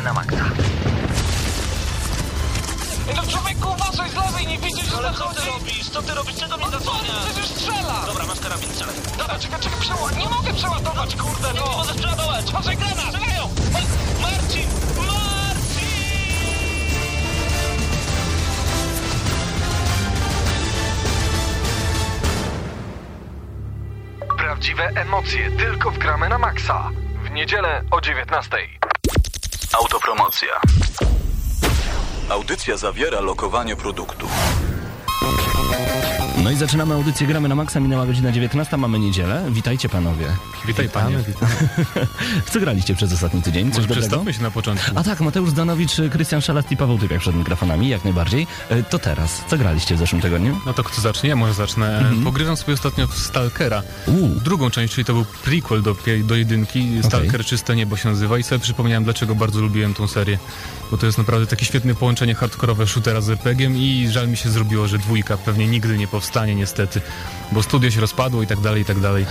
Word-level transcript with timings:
gramy 0.00 0.02
na 0.02 0.12
maksa. 0.12 0.44
No 3.16 3.22
człowieku, 3.26 3.68
uważaj 3.72 4.10
z 4.10 4.14
lewej, 4.14 4.46
nie 4.46 4.58
widzisz, 4.58 4.86
że 4.86 4.96
Ale 4.96 5.12
co 5.12 5.18
zachodzi? 5.18 5.40
ty 5.40 5.46
robisz? 5.46 5.88
Co 5.90 6.02
ty 6.02 6.14
robisz? 6.14 6.36
Czego 6.36 6.56
mnie 6.56 6.66
No 6.66 6.72
co, 6.72 6.78
zasłaniasz? 6.78 7.24
przecież 7.26 7.46
strzela! 7.46 8.02
Dobra, 8.06 8.26
masz 8.26 8.40
karabin, 8.40 8.68
strzelaj. 8.72 8.94
Dobra, 9.18 9.38
czekaj, 9.38 9.60
czekaj, 9.60 9.80
przeładować. 9.80 10.16
Nie 10.16 10.28
mogę 10.28 10.54
przeładować, 10.54 11.16
kurde, 11.16 11.48
Nie, 11.48 11.54
nie 11.54 11.60
no! 11.60 11.76
możesz 11.76 11.96
przeładować. 11.96 12.48
Uważaj, 12.50 12.76
granat! 12.76 12.98
Strzelają! 13.06 13.48
Ma- 13.72 14.28
Marcin! 14.28 14.66
Marcin! 14.96 15.90
Prawdziwe 24.38 24.84
emocje 24.94 25.50
tylko 25.50 25.90
w 25.90 25.98
gramy 25.98 26.28
na 26.28 26.38
maksa. 26.38 26.90
W 27.24 27.30
niedzielę 27.30 27.82
o 27.90 28.00
19. 28.00 28.56
Autopromocja. 29.72 30.60
Audycja 32.28 32.76
zawiera 32.76 33.20
lokowanie 33.20 33.76
produktu. 33.76 34.26
No 36.44 36.50
i 36.50 36.56
zaczynamy 36.56 36.94
audycję 36.94 37.26
Gramy 37.26 37.48
na 37.48 37.54
Maxa, 37.54 37.80
minęła 37.80 38.06
godzina 38.06 38.32
19, 38.32 38.76
mamy 38.76 38.98
niedzielę. 38.98 39.44
Witajcie 39.50 39.88
panowie. 39.88 40.26
Witaj 40.66 40.88
panie. 40.88 41.16
W 42.44 42.50
co 42.52 42.60
graliście 42.60 42.94
przez 42.94 43.12
ostatni 43.12 43.42
tydzień? 43.42 43.72
Coś 43.72 43.86
przedstawmy 43.86 44.34
się 44.34 44.42
na 44.42 44.50
początku. 44.50 44.90
A 44.94 45.02
tak, 45.02 45.20
Mateusz 45.20 45.50
Zdanowicz, 45.50 45.92
Krystian 46.10 46.40
Szalast 46.40 46.72
i 46.72 46.76
Paweł 46.76 46.98
Typiak 46.98 47.20
przed 47.20 47.34
mikrofonami, 47.36 47.88
jak 47.88 48.04
najbardziej. 48.04 48.46
E, 48.70 48.82
To 48.82 48.98
teraz, 48.98 49.44
co 49.48 49.58
graliście 49.58 49.94
w 49.94 49.98
zeszłym 49.98 50.22
tygodniu? 50.22 50.60
No 50.66 50.74
to 50.74 50.84
kto 50.84 51.00
zacznie? 51.00 51.28
Ja 51.28 51.36
może 51.36 51.54
zacznę. 51.54 51.98
Mhm. 51.98 52.24
Pogrywam 52.24 52.56
sobie 52.56 52.74
ostatnio 52.74 53.06
w 53.06 53.18
Stalkera. 53.18 53.82
Uuu, 54.06 54.28
Drugą 54.28 54.70
część, 54.70 54.94
czyli 54.94 55.04
to 55.04 55.12
był 55.12 55.24
prequel 55.44 55.82
do, 55.82 55.96
do 56.24 56.34
jedynki. 56.36 56.88
Stalker 57.02 57.44
Czyste 57.44 57.76
Niebo 57.76 57.96
się 57.96 58.08
nazywa 58.08 58.38
i 58.38 58.42
sobie 58.42 58.58
przypomniałem, 58.58 59.04
dlaczego 59.04 59.34
bardzo 59.34 59.60
lubiłem 59.60 59.94
tą 59.94 60.08
serię. 60.08 60.38
Bo 60.90 60.98
to 60.98 61.06
jest 61.06 61.18
naprawdę 61.18 61.46
takie 61.46 61.64
świetne 61.64 61.94
połączenie 61.94 62.34
hardkorowe 62.34 62.86
shootera 62.86 63.20
z 63.20 63.30
RPG-iem 63.30 63.76
i 63.76 64.08
żal 64.08 64.28
mi 64.28 64.36
się 64.36 64.50
zrobiło, 64.50 64.88
że 64.88 64.98
dwójka 64.98 65.36
pewnie 65.36 65.66
nigdy 65.66 65.98
nie 65.98 66.08
powstanie 66.40 66.54
niestety. 66.54 67.00
Bo 67.52 67.62
studio 67.62 67.90
się 67.90 68.00
rozpadło 68.00 68.42
i 68.42 68.46
tak 68.46 68.60
dalej, 68.60 68.82
i 68.82 68.84
tak 68.84 69.00
dalej. 69.00 69.26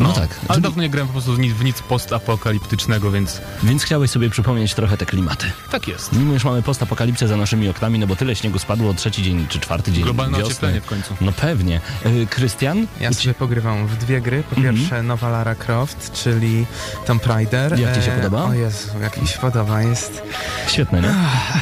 No 0.00 0.12
tak, 0.12 0.30
Ale 0.40 0.48
czyli- 0.48 0.62
dawno 0.62 0.82
nie 0.82 0.90
grałem 0.90 1.06
po 1.08 1.12
prostu 1.12 1.32
w 1.34 1.38
nic, 1.38 1.52
w 1.52 1.64
nic 1.64 1.82
postapokaliptycznego, 1.82 3.10
więc 3.10 3.40
więc 3.62 3.82
chciałeś 3.82 4.10
sobie 4.10 4.30
przypomnieć 4.30 4.74
trochę 4.74 4.96
te 4.96 5.06
klimaty. 5.06 5.46
tak 5.70 5.88
jest. 5.88 6.12
Mimo 6.12 6.32
już 6.32 6.44
mamy 6.44 6.62
postapokalipsę 6.62 7.28
za 7.28 7.36
naszymi 7.36 7.68
oknami, 7.68 7.98
no 7.98 8.06
bo 8.06 8.16
tyle 8.16 8.36
śniegu 8.36 8.58
spadło 8.58 8.94
trzeci 8.94 9.22
dzień 9.22 9.46
czy 9.48 9.60
czwarty 9.60 9.92
dzień 9.92 10.04
Globalne 10.04 10.38
wiosny. 10.38 10.50
ocieplenie 10.52 10.80
w 10.80 10.86
końcu. 10.86 11.14
No 11.20 11.32
pewnie. 11.32 11.80
E, 12.04 12.26
Krystian? 12.26 12.86
Ja 13.00 13.12
sobie 13.12 13.34
pogrywam 13.34 13.86
w 13.86 13.96
dwie 13.96 14.20
gry. 14.20 14.42
Po 14.50 14.56
Mhm. 14.56 14.76
pierwsze 14.76 15.02
nowa 15.02 15.28
Lara 15.30 15.54
Croft, 15.54 16.12
czyli 16.12 16.66
Tomb 17.06 17.26
Raider. 17.26 17.78
Jak 17.78 17.96
ci 17.98 18.02
się 18.02 18.12
E, 18.12 18.16
podoba? 18.16 18.44
O 18.44 18.54
Jezu, 18.54 18.88
jak 19.02 19.22
mi 19.22 19.28
się 19.28 19.38
podoba. 19.38 19.82
Jest, 19.82 20.22
Świetne, 20.68 21.00
nie? 21.00 21.14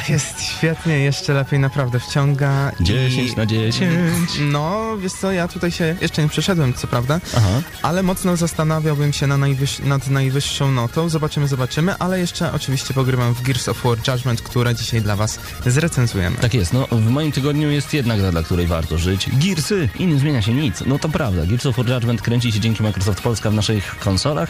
Jest 0.09 0.41
świetnie, 0.41 0.99
jeszcze 0.99 1.33
lepiej 1.33 1.59
naprawdę 1.59 1.99
wciąga. 1.99 2.71
i- 2.79 2.83
10 2.83 3.35
na 3.35 3.45
10. 3.45 4.39
No, 4.39 4.80
wiesz 4.97 5.13
co, 5.13 5.31
ja 5.31 5.47
tutaj 5.47 5.71
się 5.71 5.95
jeszcze 6.01 6.23
nie 6.23 6.29
przeszedłem, 6.29 6.73
co 6.73 6.87
prawda, 6.87 7.19
Aha. 7.37 7.61
ale 7.81 8.03
mocno 8.03 8.37
zastanawiałbym 8.37 9.13
się 9.13 9.27
na 9.27 9.37
najwyż, 9.37 9.79
nad 9.79 10.09
najwyższą 10.09 10.71
notą. 10.71 11.09
Zobaczymy, 11.09 11.47
zobaczymy, 11.47 11.95
ale 11.99 12.19
jeszcze 12.19 12.51
oczywiście 12.53 12.93
pogrywam 12.93 13.33
w 13.33 13.41
Gears 13.41 13.69
of 13.69 13.83
War 13.83 13.97
Judgment, 14.07 14.41
które 14.41 14.75
dzisiaj 14.75 15.01
dla 15.01 15.15
was 15.15 15.39
zrecenzujemy. 15.65 16.37
Tak 16.37 16.53
jest, 16.53 16.73
no 16.73 16.87
w 16.91 17.09
moim 17.09 17.31
tygodniu 17.31 17.71
jest 17.71 17.93
jedna 17.93 18.17
gra, 18.17 18.31
dla 18.31 18.43
której 18.43 18.67
warto 18.67 18.97
żyć. 18.97 19.29
Gearsy 19.33 19.89
i 19.99 20.07
nie 20.07 20.19
zmienia 20.19 20.41
się 20.41 20.53
nic. 20.53 20.83
No 20.85 20.99
to 20.99 21.09
prawda, 21.09 21.45
Gears 21.45 21.65
of 21.65 21.77
War 21.77 21.89
Judgment 21.89 22.21
kręci 22.21 22.51
się 22.51 22.59
dzięki 22.59 22.83
Microsoft 22.83 23.21
Polska 23.21 23.51
w 23.51 23.53
naszych 23.53 23.99
konsolach. 23.99 24.49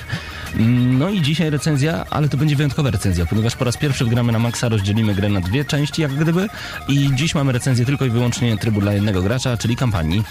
No 0.99 1.09
i 1.09 1.21
dzisiaj 1.21 1.49
recenzja, 1.49 2.05
ale 2.09 2.29
to 2.29 2.37
będzie 2.37 2.55
wyjątkowa 2.55 2.91
recenzja, 2.91 3.25
ponieważ 3.25 3.55
po 3.55 3.65
raz 3.65 3.77
pierwszy 3.77 4.05
wgramy 4.05 4.31
na 4.31 4.39
Maxa, 4.39 4.69
rozdzielimy 4.69 5.15
grę 5.15 5.29
na 5.29 5.41
dwie 5.41 5.65
części 5.65 6.01
jak 6.01 6.13
gdyby 6.13 6.49
i 6.87 7.09
dziś 7.15 7.35
mamy 7.35 7.51
recenzję 7.51 7.85
tylko 7.85 8.05
i 8.05 8.09
wyłącznie 8.09 8.57
trybu 8.57 8.81
dla 8.81 8.93
jednego 8.93 9.21
gracza, 9.21 9.57
czyli 9.57 9.75
kampanii. 9.75 10.23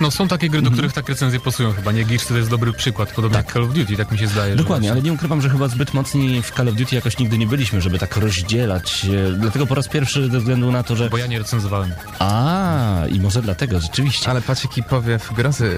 No 0.00 0.10
są 0.10 0.28
takie 0.28 0.48
gry, 0.48 0.62
do 0.62 0.66
Mhm. 0.68 0.74
których 0.74 0.92
tak 0.92 1.08
recenzje 1.08 1.40
pasują 1.40 1.72
chyba, 1.72 1.92
nie? 1.92 2.04
Gears 2.04 2.26
to 2.26 2.36
jest 2.36 2.50
dobry 2.50 2.72
przykład, 2.72 3.12
podobnie 3.12 3.36
jak 3.38 3.52
Call 3.52 3.62
of 3.64 3.72
Duty, 3.74 3.96
tak 3.96 4.12
mi 4.12 4.18
się 4.18 4.26
zdaje. 4.26 4.56
Dokładnie, 4.56 4.92
ale 4.92 5.02
nie 5.02 5.12
ukrywam, 5.12 5.42
że 5.42 5.50
chyba 5.50 5.68
zbyt 5.68 5.94
mocni 5.94 6.42
w 6.42 6.50
Call 6.50 6.68
of 6.68 6.74
Duty 6.74 6.94
jakoś 6.94 7.18
nigdy 7.18 7.38
nie 7.38 7.46
byliśmy, 7.46 7.80
żeby 7.80 7.98
tak 7.98 8.16
rozdzielać. 8.16 9.06
e, 9.28 9.32
Dlatego 9.32 9.66
po 9.66 9.74
raz 9.74 9.88
pierwszy 9.88 10.30
ze 10.30 10.38
względu 10.38 10.72
na 10.72 10.82
to, 10.82 10.96
że... 10.96 11.10
Bo 11.10 11.18
ja 11.18 11.26
nie 11.26 11.38
recenzowałem. 11.38 11.92
A, 12.18 13.02
i 13.10 13.20
może 13.20 13.42
dlatego, 13.42 13.80
rzeczywiście. 13.80 14.30
Ale 14.30 14.42
patrz 14.42 14.64
jaki 14.64 14.82
powiew 14.82 15.32
grozy 15.34 15.76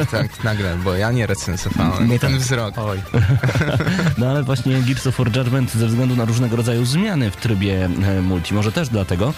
e, 0.00 0.06
tak 0.06 0.44
nagle, 0.44 0.76
bo 0.84 0.94
ja 0.94 1.12
nie 1.12 1.26
recenzowałem. 1.26 2.14
I 2.14 2.18
ten 2.18 2.32
tak. 2.32 2.40
wzrok. 2.40 2.74
Oj. 2.78 2.98
No 4.18 4.30
ale 4.30 4.42
właśnie 4.42 4.82
Gears 4.82 5.06
of 5.06 5.18
War 5.18 5.36
Judgment 5.36 5.72
ze 5.74 5.86
względu 5.86 6.16
na 6.16 6.24
różnego 6.24 6.56
rodzaju 6.56 6.84
zmiany 6.84 7.30
w 7.30 7.36
trybie 7.36 7.84
e, 7.84 8.22
multi, 8.22 8.54
może 8.54 8.72
też 8.72 8.88
dlatego, 8.88 9.34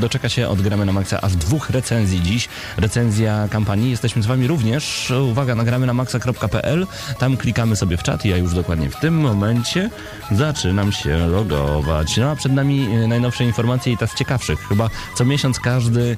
doczeka 0.00 0.28
się 0.28 0.48
od 0.48 0.62
Gramy 0.62 0.84
na 0.86 0.92
Maxa 0.92 1.20
aż 1.20 1.36
dwóch 1.36 1.70
recenzji 1.70 2.22
dziś. 2.22 2.48
Recenzja 2.76 3.48
kampanii. 3.54 3.90
Jesteśmy 3.90 4.22
z 4.22 4.26
wami 4.26 4.46
również. 4.46 5.12
Uwaga, 5.30 5.54
nagramy 5.54 5.86
na 5.86 5.94
maxa.pl. 5.94 6.86
Tam 7.18 7.36
klikamy 7.36 7.76
sobie 7.76 7.96
w 7.96 8.02
czat 8.02 8.24
i 8.24 8.28
ja 8.28 8.36
już 8.36 8.54
dokładnie 8.54 8.90
w 8.90 8.96
tym 8.96 9.20
momencie 9.20 9.90
zaczynam 10.30 10.92
się 10.92 11.26
logować. 11.26 12.16
No 12.16 12.30
a 12.30 12.36
przed 12.36 12.52
nami 12.52 12.88
e, 12.92 13.06
najnowsze 13.06 13.44
informacje 13.44 13.92
i 13.92 13.96
ta 13.96 14.06
z 14.06 14.14
ciekawszych. 14.14 14.68
Chyba 14.68 14.90
co 15.14 15.24
miesiąc 15.24 15.60
każdy... 15.60 16.16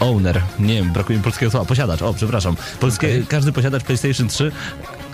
Owner, 0.00 0.42
nie 0.58 0.74
wiem, 0.74 0.92
brakuje 0.92 1.18
mi 1.18 1.24
polskiego 1.24 1.50
słowa, 1.50 1.66
posiadacz, 1.66 2.02
o 2.02 2.14
przepraszam. 2.14 2.56
Polskie, 2.80 3.22
Każdy 3.28 3.52
posiadacz 3.52 3.84
PlayStation 3.84 4.28
3, 4.28 4.52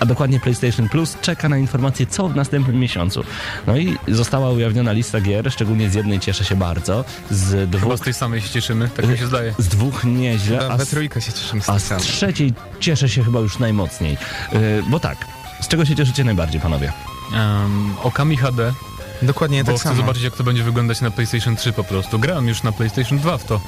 a 0.00 0.06
dokładnie 0.06 0.40
PlayStation 0.40 0.88
Plus, 0.88 1.16
czeka 1.20 1.48
na 1.48 1.58
informacje, 1.58 2.06
co 2.06 2.28
w 2.28 2.36
następnym 2.36 2.80
miesiącu. 2.80 3.24
No 3.66 3.76
i 3.76 3.96
została 4.08 4.50
ujawniona 4.50 4.92
lista 4.92 5.20
gier, 5.20 5.52
szczególnie 5.52 5.90
z 5.90 5.94
jednej 5.94 6.20
cieszę 6.20 6.44
się 6.44 6.56
bardzo, 6.56 7.04
z 7.30 7.50
Chyba 7.50 7.78
dwóch, 7.78 7.98
z 7.98 8.00
tej 8.00 8.14
samej 8.14 8.40
się 8.40 8.48
cieszymy, 8.48 8.88
tak 8.88 9.08
mi 9.08 9.18
się 9.18 9.26
zdaje. 9.26 9.54
z 9.58 9.68
dwóch 9.68 10.04
nieźle, 10.04 10.58
We, 10.58 10.70
a 10.70 10.78
z, 10.78 10.88
trójkę 10.88 11.20
się 11.20 11.32
cieszymy 11.32 11.62
z 11.62 11.68
a 11.68 11.78
z 11.78 11.96
trzeciej 11.96 12.52
cieszę 12.80 13.08
się 13.08 13.24
chyba 13.24 13.40
już 13.40 13.58
najmocniej. 13.58 14.16
Yy, 14.52 14.58
bo 14.88 15.00
tak, 15.00 15.18
z 15.60 15.68
czego 15.68 15.84
się 15.84 15.96
cieszycie 15.96 16.24
najbardziej, 16.24 16.60
panowie? 16.60 16.92
Um, 17.32 17.94
Okami 18.02 18.36
HD, 18.36 18.72
Dokładnie 19.22 19.64
bo 19.64 19.72
tak 19.72 19.80
chcę 19.80 19.88
samo. 19.88 20.00
zobaczyć 20.00 20.22
jak 20.22 20.36
to 20.36 20.44
będzie 20.44 20.62
wyglądać 20.62 21.00
na 21.00 21.10
PlayStation 21.10 21.56
3 21.56 21.72
po 21.72 21.84
prostu. 21.84 22.18
Grałem 22.18 22.48
już 22.48 22.62
na 22.62 22.72
PlayStation 22.72 23.18
2 23.18 23.38
w 23.38 23.44
to, 23.44 23.60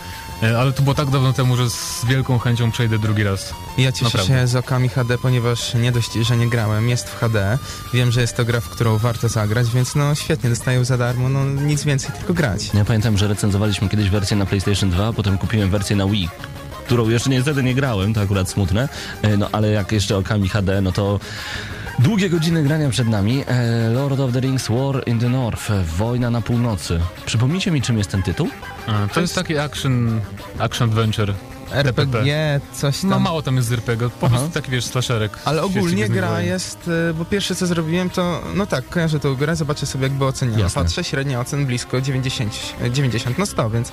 ale 0.42 0.72
to 0.72 0.82
było 0.82 0.94
tak 0.94 1.10
dawno 1.10 1.32
temu, 1.32 1.56
że 1.56 1.70
z 1.70 2.04
wielką 2.04 2.38
chęcią 2.38 2.70
przejdę 2.70 2.98
drugi 2.98 3.22
raz. 3.22 3.54
Ja 3.78 3.92
cieszę 3.92 4.04
Naprawdę. 4.04 4.26
się 4.34 4.46
z 4.46 4.56
okami 4.56 4.88
HD, 4.88 5.18
ponieważ 5.18 5.74
nie 5.74 5.92
dość, 5.92 6.12
że 6.12 6.36
nie 6.36 6.48
grałem, 6.48 6.88
jest 6.88 7.08
w 7.08 7.18
HD. 7.18 7.58
Wiem, 7.94 8.10
że 8.10 8.20
jest 8.20 8.36
to 8.36 8.44
gra, 8.44 8.60
w 8.60 8.68
którą 8.68 8.98
warto 8.98 9.28
zagrać, 9.28 9.70
więc 9.70 9.94
no 9.94 10.14
świetnie, 10.14 10.50
dostaję 10.50 10.84
za 10.84 10.98
darmo, 10.98 11.28
no 11.28 11.44
nic 11.44 11.84
więcej, 11.84 12.10
tylko 12.18 12.34
grać. 12.34 12.70
Ja 12.74 12.84
pamiętam, 12.84 13.18
że 13.18 13.28
recenzowaliśmy 13.28 13.88
kiedyś 13.88 14.10
wersję 14.10 14.36
na 14.36 14.46
PlayStation 14.46 14.90
2, 14.90 15.12
potem 15.12 15.38
kupiłem 15.38 15.70
wersję 15.70 15.96
na 15.96 16.06
Wii, 16.06 16.28
którą 16.86 17.08
jeszcze 17.08 17.30
niestety 17.30 17.62
nie 17.62 17.74
grałem, 17.74 18.14
to 18.14 18.20
akurat 18.20 18.50
smutne, 18.50 18.88
E, 19.22 19.36
no 19.36 19.48
ale 19.52 19.68
jak 19.70 19.92
jeszcze 19.92 20.16
okami 20.16 20.48
HD, 20.48 20.80
no 20.80 20.92
to 20.92 21.20
długie 21.98 22.30
godziny 22.30 22.62
grania 22.62 22.90
przed 22.90 23.08
nami. 23.08 23.44
E, 23.46 23.90
Lord 23.90 24.20
of 24.20 24.32
the 24.32 24.40
Rings 24.40 24.68
War 24.68 25.02
in 25.06 25.18
the 25.18 25.28
North, 25.28 25.70
e, 25.70 25.84
Wojna 25.84 26.30
na 26.30 26.40
północy. 26.40 27.00
Przypomnijcie 27.26 27.70
mi, 27.70 27.82
czym 27.82 27.98
jest 27.98 28.10
ten 28.10 28.22
tytuł? 28.22 28.48
To 29.14 29.20
jest 29.20 29.34
taki 29.34 29.58
action, 29.58 30.20
action 30.58 30.88
adventure. 30.88 31.34
RPG, 31.72 32.60
coś 32.72 33.00
tam. 33.00 33.10
No 33.10 33.18
mało 33.20 33.42
tam 33.42 33.56
jest 33.56 33.68
z 33.68 33.72
RPG, 33.72 34.10
po 34.10 34.26
Aha. 34.26 34.36
prostu 34.36 34.54
taki 34.54 34.70
wiesz, 34.70 34.84
slasherek. 34.84 35.38
Ale 35.44 35.62
ogólnie 35.62 36.08
gra 36.08 36.28
Wojen. 36.30 36.46
jest, 36.46 36.90
y, 37.10 37.14
bo 37.14 37.24
pierwsze 37.24 37.54
co 37.54 37.66
zrobiłem 37.66 38.10
to, 38.10 38.42
no 38.54 38.66
tak, 38.66 38.88
kojarzę 38.88 39.20
tą 39.20 39.34
grę, 39.34 39.56
zobaczę 39.56 39.86
sobie 39.86 40.02
jakby 40.02 40.24
oceniam. 40.24 40.60
Jasne. 40.60 40.82
Patrzę, 40.82 41.04
średnia 41.04 41.40
ocen 41.40 41.66
blisko 41.66 42.00
90, 42.00 42.52
e, 42.80 42.90
90 42.90 43.38
na 43.38 43.46
100, 43.46 43.70
więc 43.70 43.92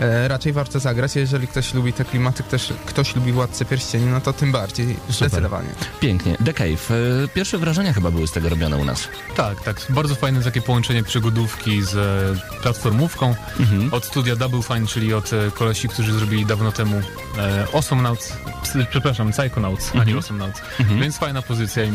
e, 0.00 0.28
raczej 0.28 0.52
warto 0.52 0.80
zagrać. 0.80 1.16
Jeżeli 1.16 1.48
ktoś 1.48 1.74
lubi 1.74 1.92
te 1.92 2.04
klimaty, 2.04 2.42
ktoś, 2.42 2.72
ktoś 2.86 3.16
lubi 3.16 3.32
Władcę 3.32 3.64
Pierścieni, 3.64 4.06
no 4.06 4.20
to 4.20 4.32
tym 4.32 4.52
bardziej, 4.52 4.96
zdecydowanie. 5.10 5.68
Pięknie. 6.00 6.36
The 6.44 6.52
Cave. 6.54 6.90
E, 6.90 7.28
Pierwsze 7.34 7.58
wrażenia 7.58 7.92
chyba 7.92 8.10
były 8.10 8.26
z 8.26 8.32
tego 8.32 8.48
robione 8.48 8.76
u 8.76 8.84
nas. 8.84 9.08
Tak, 9.36 9.62
tak. 9.62 9.86
Bardzo 9.88 10.14
fajne 10.14 10.42
takie 10.42 10.62
połączenie 10.62 11.02
przygodówki 11.02 11.82
z 11.82 11.96
e, 11.96 12.60
platformówką. 12.62 13.34
Mhm. 13.60 13.94
Od 13.94 14.04
studia 14.04 14.36
Double 14.36 14.62
Fine, 14.62 14.86
czyli 14.86 15.14
od 15.14 15.32
e, 15.32 15.50
kolesi, 15.50 15.88
którzy 15.88 16.12
zrobili 16.12 16.46
dawno 16.46 16.72
temu 16.72 17.02
e, 17.38 17.66
Awesomnauts, 17.74 18.32
ps- 18.62 18.86
przepraszam, 18.90 19.32
Psychonauts, 19.32 19.90
a 19.92 19.94
nie 19.94 20.00
Mhm. 20.00 20.16
Awesomauts. 20.18 20.60
Mhm. 20.80 21.00
Więc 21.00 21.18
fajna 21.18 21.42
pozycja 21.42 21.84
i 21.84 21.90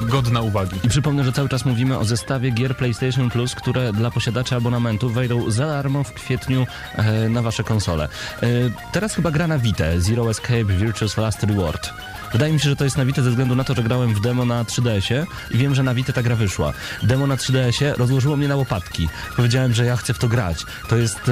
godna 0.00 0.40
uwagi. 0.40 0.76
I 0.84 0.88
przypomnę, 0.88 1.24
że 1.24 1.32
cały 1.32 1.48
czas 1.48 1.64
mówimy 1.64 1.98
o 1.98 2.04
zestawie 2.04 2.50
gier 2.50 2.76
PlayStation 2.76 3.30
Plus, 3.30 3.54
które 3.54 3.92
dla 3.92 4.10
posiadaczy 4.10 4.56
abonamentu 4.56 5.10
wejdą 5.10 5.50
za 5.50 5.66
darmo 5.66 6.04
w 6.04 6.12
kwietniu 6.12 6.66
e, 6.96 7.28
na 7.28 7.42
wasze 7.42 7.64
konsole. 7.64 8.08
E, 8.42 8.46
teraz 8.92 9.14
chyba 9.14 9.30
gra 9.30 9.46
na 9.46 9.58
Vita, 9.58 9.84
Zero 9.98 10.30
Escape 10.30 10.64
Virtuous 10.64 11.16
Last 11.16 11.42
Reward. 11.42 11.90
Wydaje 12.32 12.52
mi 12.52 12.60
się, 12.60 12.68
że 12.68 12.76
to 12.76 12.84
jest 12.84 12.96
na 12.96 13.04
Vita 13.04 13.22
ze 13.22 13.30
względu 13.30 13.54
na 13.56 13.64
to, 13.64 13.74
że 13.74 13.82
grałem 13.82 14.14
w 14.14 14.20
demo 14.20 14.44
na 14.44 14.64
3DS-ie 14.64 15.26
i 15.50 15.58
wiem, 15.58 15.74
że 15.74 15.82
na 15.82 15.94
Vita 15.94 16.12
ta 16.12 16.22
gra 16.22 16.36
wyszła. 16.36 16.72
Demo 17.02 17.26
na 17.26 17.36
3DS-ie 17.36 17.94
rozłożyło 17.94 18.36
mnie 18.36 18.48
na 18.48 18.56
łopatki. 18.56 19.08
Powiedziałem, 19.36 19.74
że 19.74 19.84
ja 19.84 19.96
chcę 19.96 20.14
w 20.14 20.18
to 20.18 20.28
grać. 20.28 20.64
To 20.88 20.96
jest 20.96 21.30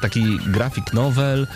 taki 0.00 0.38
grafik 0.46 0.92
novel, 0.92 1.46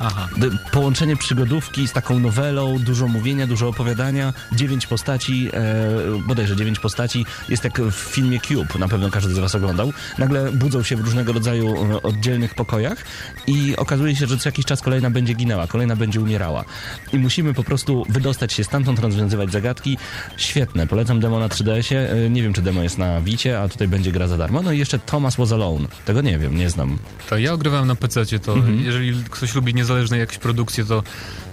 Aha. 0.00 0.28
Połączenie 0.72 1.16
przygodówki 1.16 1.88
z 1.88 1.92
taką 1.92 2.18
nowelą, 2.18 2.78
dużo 2.78 3.08
mówienia, 3.08 3.46
dużo 3.46 3.68
opowiadania, 3.68 4.32
dziewięć 4.52 4.86
postaci, 4.86 5.48
e, 5.52 6.18
bodajże 6.26 6.56
dziewięć 6.56 6.78
postaci, 6.78 7.26
jest 7.48 7.64
jak 7.64 7.80
w 7.80 7.92
filmie 7.94 8.40
Cube, 8.40 8.78
na 8.78 8.88
pewno 8.88 9.10
każdy 9.10 9.34
z 9.34 9.38
was 9.38 9.54
oglądał. 9.54 9.92
Nagle 10.18 10.52
budzą 10.52 10.82
się 10.82 10.96
w 10.96 11.00
różnego 11.00 11.32
rodzaju 11.32 11.74
e, 11.92 12.02
oddzielnych 12.02 12.54
pokojach 12.54 12.98
i 13.46 13.76
okazuje 13.76 14.16
się, 14.16 14.26
że 14.26 14.38
co 14.38 14.48
jakiś 14.48 14.64
czas 14.64 14.80
kolejna 14.80 15.10
będzie 15.10 15.34
ginęła, 15.34 15.66
kolejna 15.66 15.96
będzie 15.96 16.20
umierała. 16.20 16.64
I 17.12 17.18
musimy 17.18 17.54
po 17.54 17.64
prostu 17.64 18.06
wydostać 18.08 18.52
się 18.52 18.64
stamtąd, 18.64 18.98
rozwiązywać 18.98 19.52
zagadki. 19.52 19.98
Świetne, 20.36 20.86
polecam 20.86 21.20
demo 21.20 21.38
na 21.38 21.48
3DS-ie. 21.48 22.10
E, 22.10 22.30
Nie 22.30 22.42
wiem, 22.42 22.52
czy 22.52 22.62
demo 22.62 22.82
jest 22.82 22.98
na 22.98 23.20
Wicie, 23.20 23.60
a 23.60 23.68
tutaj 23.68 23.88
będzie 23.88 24.12
gra 24.12 24.28
za 24.28 24.36
darmo. 24.38 24.62
No 24.62 24.72
i 24.72 24.78
jeszcze 24.78 24.98
Thomas 24.98 25.36
Was 25.36 25.52
Alone. 25.52 25.88
Tego 26.04 26.20
nie 26.20 26.38
wiem, 26.38 26.56
nie 26.58 26.70
znam. 26.70 26.98
To 27.30 27.38
ja 27.38 27.52
ogrywałem 27.52 27.86
na 27.88 27.94
PC, 27.96 28.24
to 28.38 28.54
Mhm. 28.54 28.80
jeżeli 28.84 29.24
ktoś 29.30 29.54
lubi 29.54 29.74
niezależne 29.84 30.18
jakieś 30.18 30.38
produkcje, 30.38 30.84
to, 30.84 31.02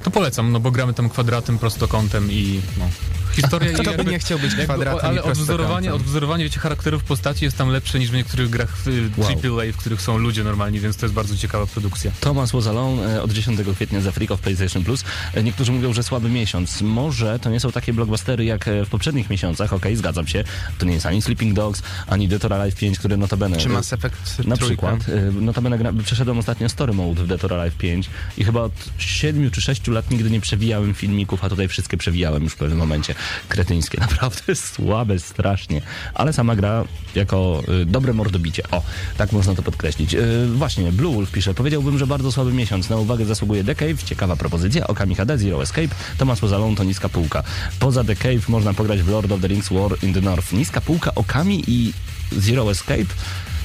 to 0.04 0.12
polecam, 0.12 0.52
no 0.52 0.60
bo 0.60 0.72
gramy 0.72 0.94
tam 0.94 1.10
kwadratem, 1.10 1.58
prostokątem 1.58 2.32
i 2.32 2.62
no. 2.78 2.90
Historia 3.32 3.72
Kto 3.74 3.82
i 3.82 3.86
by 3.86 3.92
jakby, 3.92 4.12
nie 4.12 4.20
chciał 4.20 4.40
być 4.40 4.52
jakby, 4.52 4.64
kwadratem 4.64 5.00
i 5.00 5.04
Ale 5.04 5.24
odwzorowanie, 5.24 5.94
odwzorowanie 5.94 6.44
wiecie, 6.44 6.60
charakterów 6.60 7.04
postaci 7.04 7.46
jest 7.46 7.58
tam 7.58 7.70
lepsze 7.70 8.00
niż 8.00 8.12
w 8.12 8.14
niektórych 8.14 8.50
grach 8.50 8.78
w 8.78 9.12
Wow. 9.18 9.30
AAA, 9.30 9.72
w 9.74 9.78
których 9.78 10.02
są 10.02 10.18
ludzie 10.18 10.44
normalni, 10.44 10.80
więc 10.80 10.98
to 10.98 11.06
jest 11.06 11.14
bardzo 11.16 11.38
ciekawa 11.38 11.68
produkcja. 11.68 12.12
Thomas 12.20 12.52
Was 12.52 12.68
Alone 12.68 13.16
e, 13.16 13.22
od 13.22 13.32
10 13.32 13.60
kwietnia 13.76 14.02
za 14.02 14.12
Freak 14.12 14.32
of 14.32 14.40
PlayStation 14.40 14.84
Plus. 14.84 15.04
E, 15.34 15.44
Niektórzy 15.44 15.72
mówią, 15.72 15.94
że 15.94 16.04
słaby 16.04 16.30
miesiąc. 16.30 16.82
Może 16.82 17.40
to 17.40 17.50
nie 17.50 17.60
są 17.60 17.72
takie 17.72 17.94
blockbustery 17.94 18.46
jak 18.46 18.68
e, 18.68 18.86
w 18.86 18.90
poprzednich 18.90 19.30
miesiącach, 19.30 19.74
okej, 19.74 19.96
zgadzam 19.96 20.28
się. 20.28 20.44
To 20.78 20.86
nie 20.86 20.94
jest 20.94 21.06
ani 21.06 21.22
Sleeping 21.22 21.54
Dogs, 21.54 21.82
ani 22.08 22.28
Dead 22.28 22.46
or 22.46 22.54
Alive 22.54 22.76
5, 22.76 23.00
które 23.00 23.18
notabene... 23.18 23.58
Czy 23.58 23.70
Mass 23.70 23.94
Effect 23.94 24.46
Na 24.46 24.58
przykład. 24.58 25.00
Notabene 25.42 25.78
gra, 25.78 25.94
przeszedłem 26.04 26.40
ostatnio 26.40 26.70
Story 26.70 26.94
Mode 26.94 27.24
w 27.24 27.28
Dead 27.28 27.44
or 27.46 27.54
Alive 27.54 27.78
5 27.78 28.10
i 28.38 28.44
chyba 28.44 28.62
od 28.62 28.74
7 28.98 29.52
czy 29.52 29.62
6 29.62 29.88
lat 29.92 30.12
nigdy 30.12 30.30
nie 30.32 30.42
przewijałem 30.42 30.94
filmików, 30.94 31.44
a 31.44 31.50
tutaj 31.50 31.68
wszystkie 31.68 31.98
przewijałem 31.98 32.44
już 32.44 32.54
w 32.54 32.56
pewnym 32.56 32.78
momencie. 32.78 33.16
Kretyńskie, 33.48 34.00
naprawdę 34.10 34.56
słabe 34.56 35.20
strasznie. 35.20 35.82
Ale 36.14 36.34
sama 36.34 36.56
gra 36.56 36.84
jako 37.16 37.64
y, 37.82 37.86
dobre 37.86 38.14
mordobicie. 38.14 38.64
O, 38.72 38.84
tak 39.18 39.32
można 39.32 39.56
to 39.56 39.62
podkreślić. 39.62 40.14
Y, 40.14 40.48
właśnie, 40.48 40.92
Blue 40.92 41.16
Wolf 41.16 41.32
pisze, 41.32 41.54
powiedziałbym, 41.54 42.00
że 42.00 42.08
bardzo 42.08 42.32
słaby 42.32 42.54
miesiąc. 42.54 42.90
Na 42.90 42.98
uwagę 42.98 43.26
zasługuje 43.26 43.64
The 43.64 43.76
Cave, 43.76 44.04
ciekawa 44.04 44.36
propozycja. 44.36 44.88
Okami 44.88 45.16
HD, 45.16 45.38
Zero 45.38 45.64
Escape, 45.64 45.96
Thomas 46.18 46.40
Pozalon 46.40 46.76
to 46.76 46.84
niska 46.84 47.10
półka. 47.10 47.44
Poza 47.80 48.04
The 48.04 48.16
Cave 48.16 48.50
można 48.50 48.74
pograć 48.74 49.02
w 49.02 49.10
Lord 49.10 49.32
of 49.32 49.42
the 49.42 49.48
Rings 49.48 49.70
War 49.70 50.04
in 50.04 50.14
the 50.14 50.22
North. 50.22 50.54
Niska 50.54 50.82
półka 50.82 51.16
Okami 51.16 51.64
i 51.68 51.94
Zero 52.32 52.72
Escape 52.72 53.06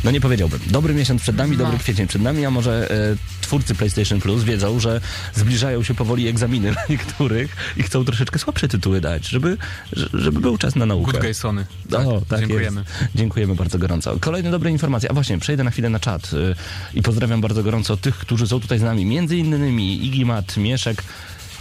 no 0.04 0.10
nie 0.10 0.20
powiedziałbym. 0.20 0.60
Dobry 0.66 0.94
miesiąc 0.94 1.22
przed 1.22 1.36
nami, 1.36 1.56
dobry 1.56 1.78
kwiecień 1.78 2.06
przed 2.06 2.22
nami, 2.22 2.44
a 2.46 2.50
może 2.50 2.90
e, 2.90 3.16
twórcy 3.40 3.74
PlayStation 3.74 4.20
Plus 4.20 4.44
wiedzą, 4.44 4.80
że 4.80 5.00
zbliżają 5.34 5.82
się 5.82 5.94
powoli 5.94 6.28
egzaminy 6.28 6.72
na 6.72 6.80
niektórych 6.90 7.56
i 7.76 7.82
chcą 7.82 8.04
troszeczkę 8.04 8.38
słabsze 8.38 8.68
tytuły 8.68 9.00
dać, 9.00 9.28
żeby, 9.28 9.56
że- 9.92 10.08
żeby 10.14 10.40
był 10.40 10.58
czas 10.58 10.76
na 10.76 10.86
naukę. 10.86 11.12
Good 11.12 11.20
Guy 11.20 11.34
Sony. 11.34 11.66
O, 11.92 12.20
tak 12.28 12.40
Dziękujemy. 12.40 12.80
Jest. 12.80 13.10
Dziękujemy 13.14 13.54
bardzo 13.54 13.78
gorąco. 13.78 14.16
Kolejne 14.20 14.50
dobre 14.50 14.70
informacje. 14.70 15.10
A 15.10 15.14
właśnie, 15.14 15.38
przejdę 15.38 15.64
na 15.64 15.70
chwilę 15.70 15.88
na 15.90 16.00
czat 16.00 16.30
y, 16.32 16.54
i 16.94 17.02
pozdrawiam 17.02 17.40
bardzo 17.40 17.62
gorąco 17.62 17.96
tych, 17.96 18.16
którzy 18.18 18.46
są 18.46 18.60
tutaj 18.60 18.78
z 18.78 18.82
nami. 18.82 19.04
Między 19.06 19.36
innymi 19.36 20.06
Igimat, 20.06 20.56
Mieszek, 20.56 21.02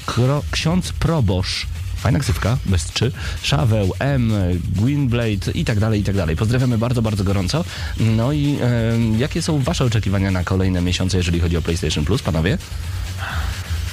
Kro, 0.06 0.44
ksiądz 0.52 0.92
Probosz, 0.94 1.68
fajna 2.06 2.20
ksywka, 2.20 2.58
bez 2.66 2.86
trzy, 2.86 3.12
Szaweł, 3.42 3.94
M, 4.00 4.34
Gwynblade 4.76 5.52
i 5.54 5.66
tak 5.66 5.80
dalej, 5.80 6.02
i 6.02 6.04
tak 6.04 6.16
dalej. 6.16 6.36
Pozdrawiamy 6.36 6.78
bardzo, 6.78 7.02
bardzo 7.02 7.24
gorąco. 7.24 7.66
No 8.00 8.32
i 8.32 8.58
e, 8.62 9.18
jakie 9.18 9.42
są 9.42 9.60
wasze 9.64 9.86
oczekiwania 9.86 10.32
na 10.32 10.44
kolejne 10.44 10.82
miesiące, 10.82 11.18
jeżeli 11.18 11.40
chodzi 11.40 11.58
o 11.58 11.62
PlayStation 11.62 12.06
Plus, 12.06 12.22
panowie? 12.22 12.58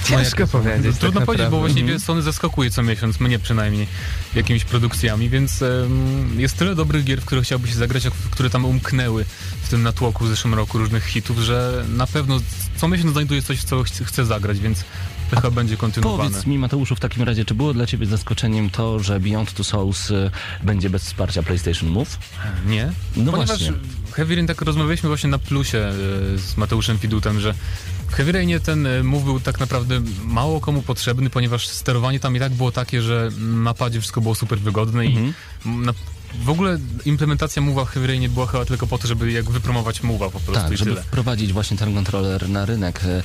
Ciężko 0.05 0.47
powiedzieć. 0.47 0.97
Trudno 0.99 1.20
tak 1.20 1.26
powiedzieć, 1.26 1.47
bo 1.50 1.56
naprawdę. 1.56 1.59
właściwie 1.59 2.00
Sony 2.00 2.23
zaskakuje 2.23 2.70
co 2.70 2.82
miesiąc, 2.82 3.20
mnie 3.20 3.38
przynajmniej, 3.38 3.87
jakimiś 4.35 4.65
produkcjami, 4.65 5.29
więc 5.29 5.62
em, 5.62 6.41
jest 6.41 6.56
tyle 6.56 6.75
dobrych 6.75 7.05
gier, 7.05 7.20
w 7.20 7.25
które 7.25 7.43
chciałby 7.43 7.69
się 7.69 7.75
zagrać, 7.75 8.08
które 8.31 8.50
tam 8.50 8.65
umknęły 8.65 9.25
w 9.62 9.69
tym 9.69 9.82
natłoku 9.82 10.25
w 10.25 10.29
zeszłym 10.29 10.55
roku 10.55 10.79
różnych 10.79 11.05
hitów, 11.05 11.38
że 11.38 11.85
na 11.88 12.06
pewno 12.06 12.41
co 12.76 12.88
miesiąc 12.88 13.12
znajduje 13.12 13.43
coś, 13.43 13.58
w 13.58 13.65
co 13.65 13.82
ch- 13.82 14.06
chcę 14.06 14.25
zagrać, 14.25 14.61
więc 14.61 14.85
chyba 15.37 15.50
będzie 15.50 15.76
kontynuowane. 15.76 16.31
Powiedz 16.31 16.46
mi, 16.46 16.58
Mateuszu, 16.58 16.96
w 16.96 17.00
takim 17.00 17.23
razie, 17.23 17.44
czy 17.44 17.55
było 17.55 17.75
dla 17.75 17.87
ciebie 17.87 18.06
zaskoczeniem 18.06 18.70
to, 18.70 18.99
że 19.00 19.20
Beyond 19.20 19.52
Two 19.52 19.64
Souls 19.64 20.11
y, 20.11 20.31
będzie 20.62 20.90
bez 20.90 21.05
wsparcia 21.05 21.43
PlayStation 21.43 21.88
Move? 21.90 22.19
Nie? 22.67 22.93
No 23.17 23.32
Ponieważ 23.32 23.49
właśnie. 23.49 23.73
Heavy 24.12 24.34
Rain 24.34 24.46
tak 24.46 24.62
rozmawialiśmy 24.62 25.08
właśnie 25.08 25.31
na 25.31 25.38
plusie 25.38 25.79
e, 25.79 25.93
z 26.38 26.56
Mateuszem 26.56 26.99
Fidutem, 26.99 27.40
że 27.40 27.55
w 28.08 28.12
Heavy 28.14 28.32
Rainie 28.32 28.61
ten 28.61 28.87
e, 28.87 29.02
move 29.02 29.25
był 29.25 29.40
tak 29.40 29.61
naprawdę 29.61 30.00
mało 30.25 30.61
komu 30.61 30.82
potrzebny, 30.82 31.31
ponieważ 31.31 31.69
sterowanie 31.69 32.20
tam 32.20 32.37
i 32.37 32.38
tak 32.38 32.52
było 32.52 32.73
takie, 32.73 33.02
że 33.02 33.29
na 33.38 33.75
padzie 33.75 34.00
wszystko 34.00 34.20
było 34.20 34.34
super 34.34 34.58
wygodne 34.58 35.02
Mhm. 35.02 35.34
i 35.67 35.69
na, 35.69 35.93
w 36.40 36.50
ogóle 36.50 36.79
implementacja 37.05 37.62
move'a 37.62 37.87
w 37.87 37.88
Heavy 37.88 38.29
była 38.29 38.46
chyba 38.46 38.64
tylko 38.64 38.87
po 38.87 38.99
to, 38.99 39.08
żeby 39.08 39.32
jak 39.32 39.50
wypromować 39.50 40.02
move'a 40.02 40.31
po 40.31 40.40
prostu 40.40 40.52
Tak, 40.52 40.73
i 40.73 40.76
żeby 40.76 40.90
tyle. 40.90 41.02
wprowadzić 41.02 41.52
właśnie 41.52 41.76
ten 41.76 41.94
kontroler 41.94 42.49
na 42.49 42.64
rynek. 42.64 43.00
E, 43.05 43.08
e, 43.08 43.23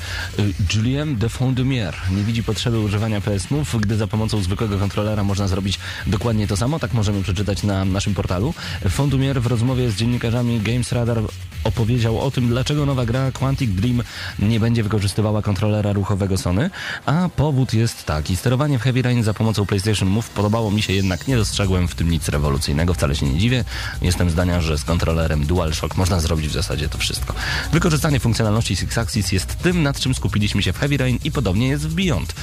Julien 0.76 1.16
de 1.18 1.30
Fondumier 1.30 1.96
nie 2.12 2.24
widzi 2.24 2.44
potrzeby 2.44 2.80
używania 2.80 3.22
PS 3.22 3.52
Move, 3.52 3.76
gdy 3.80 3.98
za 3.98 4.08
pomocą 4.08 4.42
zwykłego 4.42 4.78
kontrolera 4.80 5.24
można 5.24 5.48
zrobić 5.48 5.80
dokładnie 6.08 6.48
to 6.48 6.58
samo. 6.58 6.80
Tak 6.80 6.94
możemy 6.94 7.24
przeczytać 7.24 7.64
na 7.64 7.86
naszym 7.86 8.14
portalu. 8.14 8.54
Fondumier 8.90 9.42
w 9.42 9.46
rozmowie 9.46 9.92
z 9.92 9.96
dziennikarzami 9.96 10.60
Games 10.62 10.92
Radar 10.92 11.22
opowiedział 11.64 12.20
o 12.22 12.32
tym, 12.32 12.48
dlaczego 12.48 12.86
nowa 12.86 13.06
gra 13.06 13.32
Quantic 13.32 13.72
Dream 13.72 14.04
nie 14.40 14.60
będzie 14.60 14.84
wykorzystywała 14.84 15.42
kontrolera 15.42 15.94
ruchowego 15.94 16.38
Sony, 16.38 16.70
a 17.06 17.30
powód 17.36 17.74
jest 17.74 18.04
taki. 18.06 18.36
Sterowanie 18.36 18.80
w 18.80 18.82
Heavy 18.82 19.02
Rain 19.02 19.24
za 19.24 19.34
pomocą 19.34 19.66
PlayStation 19.66 20.10
Move 20.10 20.30
podobało 20.30 20.72
mi 20.72 20.82
się 20.82 20.94
jednak, 20.94 21.28
nie 21.28 21.36
dostrzegłem 21.36 21.88
w 21.88 21.96
tym 21.96 22.10
nic 22.12 22.30
rewolucyjnego, 22.30 22.94
wcale 22.98 23.16
się 23.16 23.26
nie 23.26 23.40
dziwię. 23.40 23.66
Jestem 24.02 24.30
zdania, 24.30 24.62
że 24.62 24.78
z 24.78 24.84
kontrolerem 24.84 25.46
DualShock 25.46 25.98
można 25.98 26.20
zrobić 26.20 26.48
w 26.48 26.54
zasadzie 26.54 26.90
to 26.90 26.98
wszystko. 26.98 27.34
Wykorzystanie 27.72 28.20
funkcjonalności 28.20 28.76
Six 28.76 28.98
Axis 28.98 29.32
jest 29.32 29.58
tym, 29.58 29.84
nad 29.84 30.00
czym 30.00 30.16
skupiliśmy 30.16 30.64
się 30.64 30.74
w 30.74 30.78
Heavy 30.78 30.98
Rain 30.98 31.20
i 31.24 31.32
podobnie 31.32 31.68
jest 31.68 31.88
w 31.88 31.94
Beyond. 31.94 32.36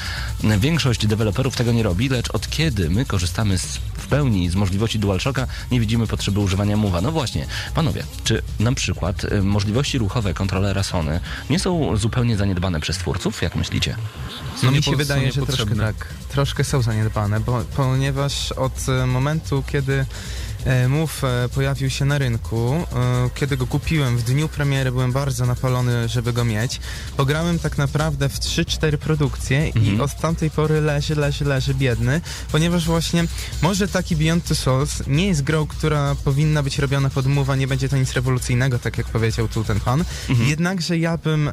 Większość 0.59 1.07
deweloperów 1.07 1.57
tego 1.57 1.73
nie 1.73 1.83
robi, 1.83 2.09
lecz 2.09 2.31
od 2.31 2.51
kiedy 2.51 2.91
my 2.91 3.05
korzystamy 3.05 3.59
z, 3.59 3.65
w 3.95 4.07
pełni 4.07 4.51
z 4.51 4.55
możliwości 4.55 4.99
DualShocka, 4.99 5.47
nie 5.71 5.81
widzimy 5.81 6.07
potrzeby 6.07 6.41
używania 6.41 6.77
Move'a. 6.77 7.03
No 7.03 7.13
właśnie, 7.13 7.47
panowie, 7.75 8.05
czy 8.25 8.43
na 8.61 8.73
przykład 8.73 9.25
y, 9.25 9.43
możliwości 9.43 9.99
ruchowe 9.99 10.35
kontrolera 10.35 10.83
Sony 10.83 11.21
nie 11.51 11.59
są 11.59 11.97
zupełnie 11.97 12.37
zaniedbane 12.37 12.81
przez 12.81 12.99
twórców, 12.99 13.43
jak 13.43 13.57
myślicie? 13.57 13.97
No 14.63 14.71
mi 14.71 14.83
się 14.83 14.97
wydaje, 14.97 15.33
że 15.33 15.47
troszkę 15.47 15.77
tak, 15.77 16.09
troszkę 16.29 16.65
są 16.65 16.83
zaniedbane, 16.83 17.41
bo, 17.41 17.65
ponieważ 17.77 18.53
od 18.53 18.89
e, 18.89 19.07
momentu, 19.07 19.65
kiedy 19.67 20.07
e, 20.65 20.89
Move 20.89 21.25
e, 21.25 21.49
pojawił 21.55 21.91
się 21.91 22.05
na 22.05 22.19
rynku, 22.19 22.75
e, 22.75 23.31
kiedy 23.35 23.57
go 23.57 23.67
kupiłem 23.67 24.17
w 24.17 24.23
dniu 24.23 24.49
premiery, 24.49 24.93
byłem 24.93 25.13
bardzo 25.13 25.47
napalony, 25.47 26.09
żeby 26.09 26.33
go 26.33 26.45
mieć. 26.45 26.81
Pograłem 27.17 27.59
tak 27.59 27.79
naprawdę 27.79 28.29
w 28.29 28.39
3-4 28.41 28.97
produkcje 28.97 29.65
Mhm. 29.65 29.97
i 29.97 30.01
od 30.01 30.17
tamtej 30.21 30.51
pory 30.51 30.81
leży, 30.81 31.15
leży, 31.15 31.45
leży 31.45 31.75
biedny, 31.75 32.21
ponieważ 32.53 32.85
właśnie 32.87 33.25
może 33.63 33.89
taki 33.89 34.17
Beyond 34.17 34.45
Two 34.45 34.55
Souls 34.55 35.03
nie 35.07 35.27
jest 35.27 35.43
grą, 35.43 35.67
która 35.67 36.15
powinna 36.25 36.63
być 36.63 36.79
robiona 36.79 37.11
pod 37.11 37.27
Move'a, 37.27 37.59
nie 37.59 37.67
będzie 37.67 37.89
to 37.89 37.97
nic 37.97 38.13
rewolucyjnego, 38.13 38.79
tak 38.79 38.99
jak 38.99 39.07
powiedział 39.07 39.49
tu 39.49 39.65
ten 39.65 39.81
pan. 39.81 40.05
Mhm. 40.29 40.49
Jednakże 40.49 40.99
ja 40.99 41.19
bym 41.19 41.49
e, 41.49 41.53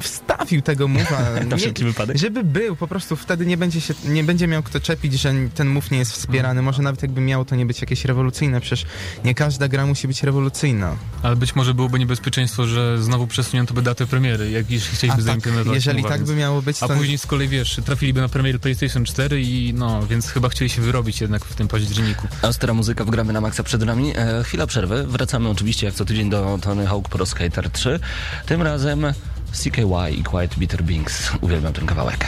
wstawił 0.00 0.62
tego 0.62 0.86
Move'a. 0.88 1.46
Na 1.46 1.56
wszelki 1.56 1.84
wypadek? 1.84 2.16
żeby 2.18 2.44
był, 2.44 2.76
po 2.76 2.86
prostu 2.88 3.16
wtedy 3.16 3.46
nie 3.46 3.56
będzie, 3.56 3.80
się, 3.80 3.94
nie 4.04 4.24
będzie 4.24 4.46
miał 4.46 4.62
kto 4.62 4.80
czepić, 4.80 5.12
że 5.12 5.32
ten 5.54 5.68
move 5.68 5.90
nie 5.90 5.98
jest 5.98 6.12
wspierany. 6.12 6.62
Może 6.62 6.82
nawet 6.82 7.02
jakby 7.02 7.20
miało 7.20 7.44
to 7.44 7.56
nie 7.56 7.66
być 7.66 7.81
jakieś 7.82 8.04
rewolucyjne, 8.04 8.60
przecież 8.60 8.86
nie 9.24 9.34
każda 9.34 9.68
gra 9.68 9.86
musi 9.86 10.08
być 10.08 10.22
rewolucyjna. 10.22 10.96
Ale 11.22 11.36
być 11.36 11.54
może 11.54 11.74
byłoby 11.74 11.98
niebezpieczeństwo, 11.98 12.66
że 12.66 13.02
znowu 13.02 13.26
przesunięto 13.26 13.74
by 13.74 13.82
datę 13.82 14.06
premiery, 14.06 14.50
jak 14.50 14.70
już 14.70 14.82
A 14.82 14.86
chcieliśmy 14.86 15.08
tak, 15.08 15.22
zaimplementować 15.22 15.74
jeżeli 15.74 16.04
tak 16.04 16.24
by 16.24 16.34
miało 16.34 16.62
być, 16.62 16.82
A 16.82 16.88
to... 16.88 16.94
później 16.94 17.18
z 17.18 17.26
kolei, 17.26 17.48
wiesz, 17.48 17.80
trafiliby 17.84 18.20
na 18.20 18.28
premierę 18.28 18.58
PlayStation 18.58 19.04
4 19.04 19.42
i 19.42 19.74
no, 19.74 20.06
więc 20.06 20.28
chyba 20.28 20.48
chcieli 20.48 20.70
się 20.70 20.82
wyrobić 20.82 21.20
jednak 21.20 21.44
w 21.44 21.54
tym 21.54 21.68
październiku. 21.68 22.28
Ostra 22.42 22.74
muzyka 22.74 23.04
wgramy 23.04 23.32
na 23.32 23.40
maksa 23.40 23.62
przed 23.62 23.82
nami. 23.82 24.12
E, 24.16 24.44
chwila 24.44 24.66
przerwy. 24.66 25.06
Wracamy 25.06 25.48
oczywiście 25.48 25.86
jak 25.86 25.94
co 25.94 26.04
tydzień 26.04 26.30
do 26.30 26.58
Tony 26.62 26.86
Hawk 26.86 27.08
Pro 27.08 27.26
Skater 27.26 27.70
3. 27.70 28.00
Tym 28.46 28.62
razem 28.62 29.06
CKY 29.52 30.10
i 30.18 30.22
Quiet 30.22 30.58
Bitter 30.58 30.84
Binks. 30.84 31.30
Uwielbiam 31.40 31.72
ten 31.72 31.86
kawałek. 31.86 32.26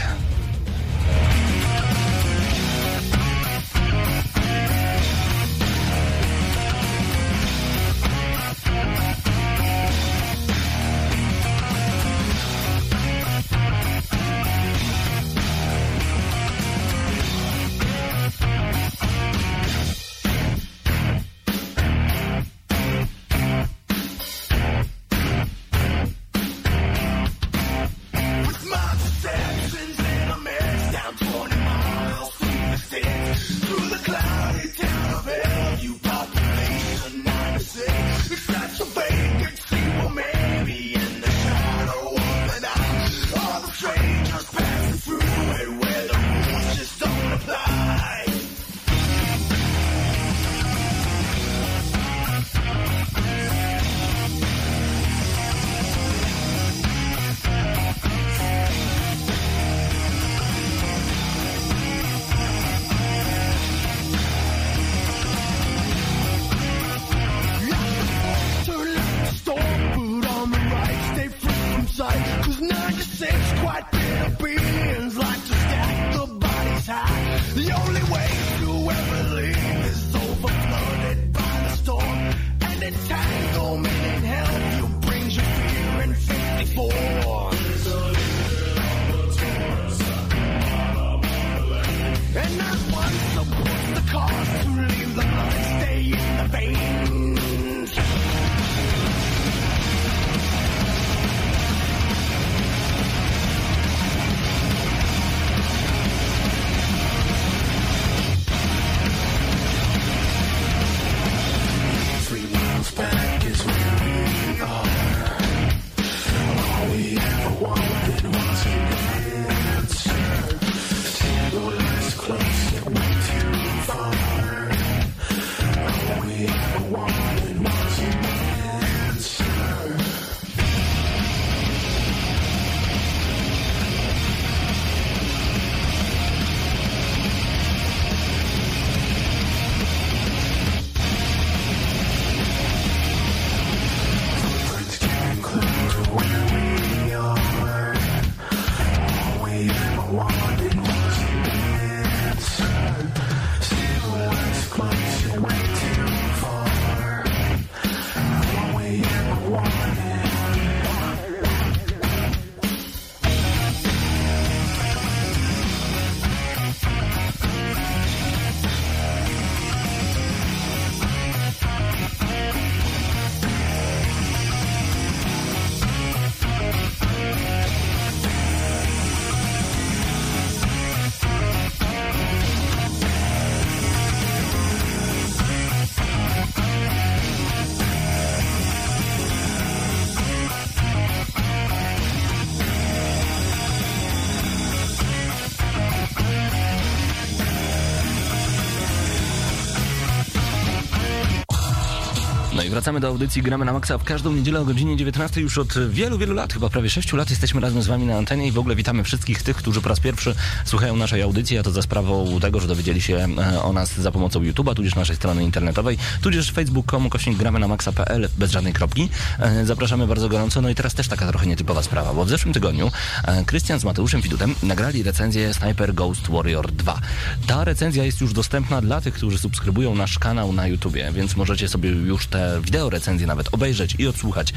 No 202.54 202.62
i 202.62 202.70
wracamy 202.70 203.00
do 203.00 203.08
audycji 203.08 203.42
Gramy 203.42 203.64
na 203.64 203.72
Maxa 203.72 203.98
w 203.98 204.04
każdą 204.04 204.32
niedzielę 204.32 204.60
o 204.60 204.64
godzinie 204.64 204.96
19 204.96 205.40
już 205.40 205.58
od 205.58 205.88
wielu, 205.88 206.18
wielu 206.18 206.34
lat, 206.34 206.52
chyba 206.52 206.68
prawie 206.68 206.90
6 206.90 207.12
lat 207.12 207.30
jesteśmy 207.30 207.60
razem 207.60 207.82
z 207.82 207.86
wami 207.86 208.06
na 208.06 208.16
antenie 208.16 208.46
i 208.46 208.52
w 208.52 208.58
ogóle 208.58 208.76
witamy 208.76 209.04
wszystkich 209.04 209.42
tych, 209.42 209.56
którzy 209.56 209.80
po 209.80 209.88
raz 209.88 210.00
pierwszy 210.00 210.34
słuchają 210.64 210.96
naszej 210.96 211.22
audycji, 211.22 211.58
a 211.58 211.62
to 211.62 211.70
za 211.70 211.82
sprawą 211.82 212.40
tego, 212.40 212.60
że 212.60 212.68
dowiedzieli 212.68 213.00
się 213.00 213.16
e, 213.16 213.62
o 213.62 213.72
nas 213.72 213.94
za 213.94 214.12
pomocą 214.12 214.40
YouTube'a, 214.40 214.74
tudzież 214.74 214.94
naszej 214.94 215.16
strony 215.16 215.44
internetowej, 215.44 215.98
tudzież 216.22 216.52
facebook.com 216.52 217.10
kośnik 217.10 217.38
gramy 217.38 217.58
na 217.58 217.68
maxa.pl 217.68 218.28
bez 218.38 218.50
żadnej 218.50 218.72
kropki. 218.72 219.08
E, 219.38 219.66
Zapraszamy 219.66 220.06
bardzo 220.06 220.28
gorąco. 220.28 220.60
No 220.60 220.68
i 220.68 220.74
teraz 220.74 220.94
też 220.94 221.08
taka 221.08 221.28
trochę 221.28 221.46
nietypowa 221.46 221.82
sprawa, 221.82 222.14
bo 222.14 222.24
w 222.24 222.28
zeszłym 222.28 222.54
tygodniu 222.54 222.90
e, 223.24 223.44
Krystian 223.44 223.80
z 223.80 223.84
Mateuszem 223.84 224.20
Widutem 224.20 224.54
nagrali 224.62 225.02
recenzję 225.02 225.54
Sniper 225.54 225.94
Ghost 225.94 226.30
Warrior 226.30 226.72
2. 226.72 227.00
Ta 227.46 227.64
recenzja 227.64 228.04
jest 228.04 228.20
już 228.20 228.32
dostępna 228.32 228.80
dla 228.80 229.00
tych, 229.00 229.14
którzy 229.14 229.38
subskrybują 229.38 229.94
nasz 229.94 230.18
kanał 230.18 230.52
na 230.52 230.66
YouTubie, 230.66 231.12
więc 231.12 231.36
możecie 231.36 231.68
sobie 231.68 231.90
już 231.90 232.26
te 232.26 232.43
wideo 232.62 232.90
recenzje 232.90 233.26
nawet 233.26 233.54
obejrzeć 233.54 233.94
i 233.98 234.06
odsłuchać 234.06 234.52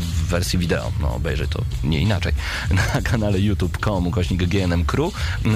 w 0.00 0.28
wersji 0.28 0.58
wideo. 0.58 0.92
No 1.00 1.14
obejrzeć 1.14 1.50
to 1.50 1.62
nie 1.84 2.00
inaczej. 2.00 2.32
Na 2.94 3.02
kanale 3.02 3.40
youtube.com 3.40 4.10
kośnik 4.10 4.44
GNM 4.44 4.84
Crew. 4.84 5.14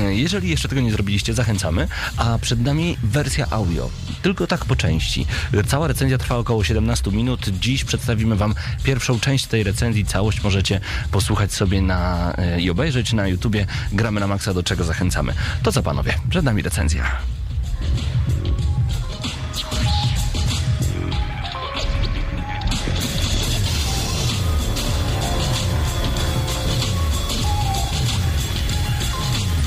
Jeżeli 0.09 0.51
jeszcze 0.51 0.69
tego 0.69 0.81
nie 0.81 0.91
zrobiliście, 0.91 1.35
zachęcamy. 1.35 1.89
A 2.17 2.39
przed 2.39 2.61
nami 2.61 2.97
wersja 3.03 3.47
audio. 3.51 3.91
Tylko 4.23 4.47
tak 4.47 4.65
po 4.65 4.77
części. 4.77 5.27
Cała 5.67 5.89
recenzja 5.89 6.19
trwa 6.19 6.37
około 6.37 6.65
17 6.65 7.11
minut. 7.11 7.49
Dziś 7.61 7.85
przedstawimy 7.85 8.37
wam 8.37 8.55
pierwszą 8.85 9.21
część 9.21 9.47
tej 9.47 9.63
recenzji. 9.63 10.05
Całość 10.05 10.43
możecie 10.43 10.81
posłuchać 11.11 11.53
sobie 11.53 11.83
na, 11.83 12.33
e, 12.37 12.61
i 12.61 12.71
obejrzeć 12.71 13.13
na 13.13 13.29
YouTubie. 13.29 13.67
Gramy 13.93 14.21
na 14.21 14.27
maksa, 14.27 14.55
do 14.55 14.63
czego 14.63 14.85
zachęcamy. 14.85 15.35
To 15.63 15.73
co 15.73 15.83
panowie, 15.83 16.15
przed 16.31 16.45
nami 16.45 16.63
recenzja. 16.63 17.05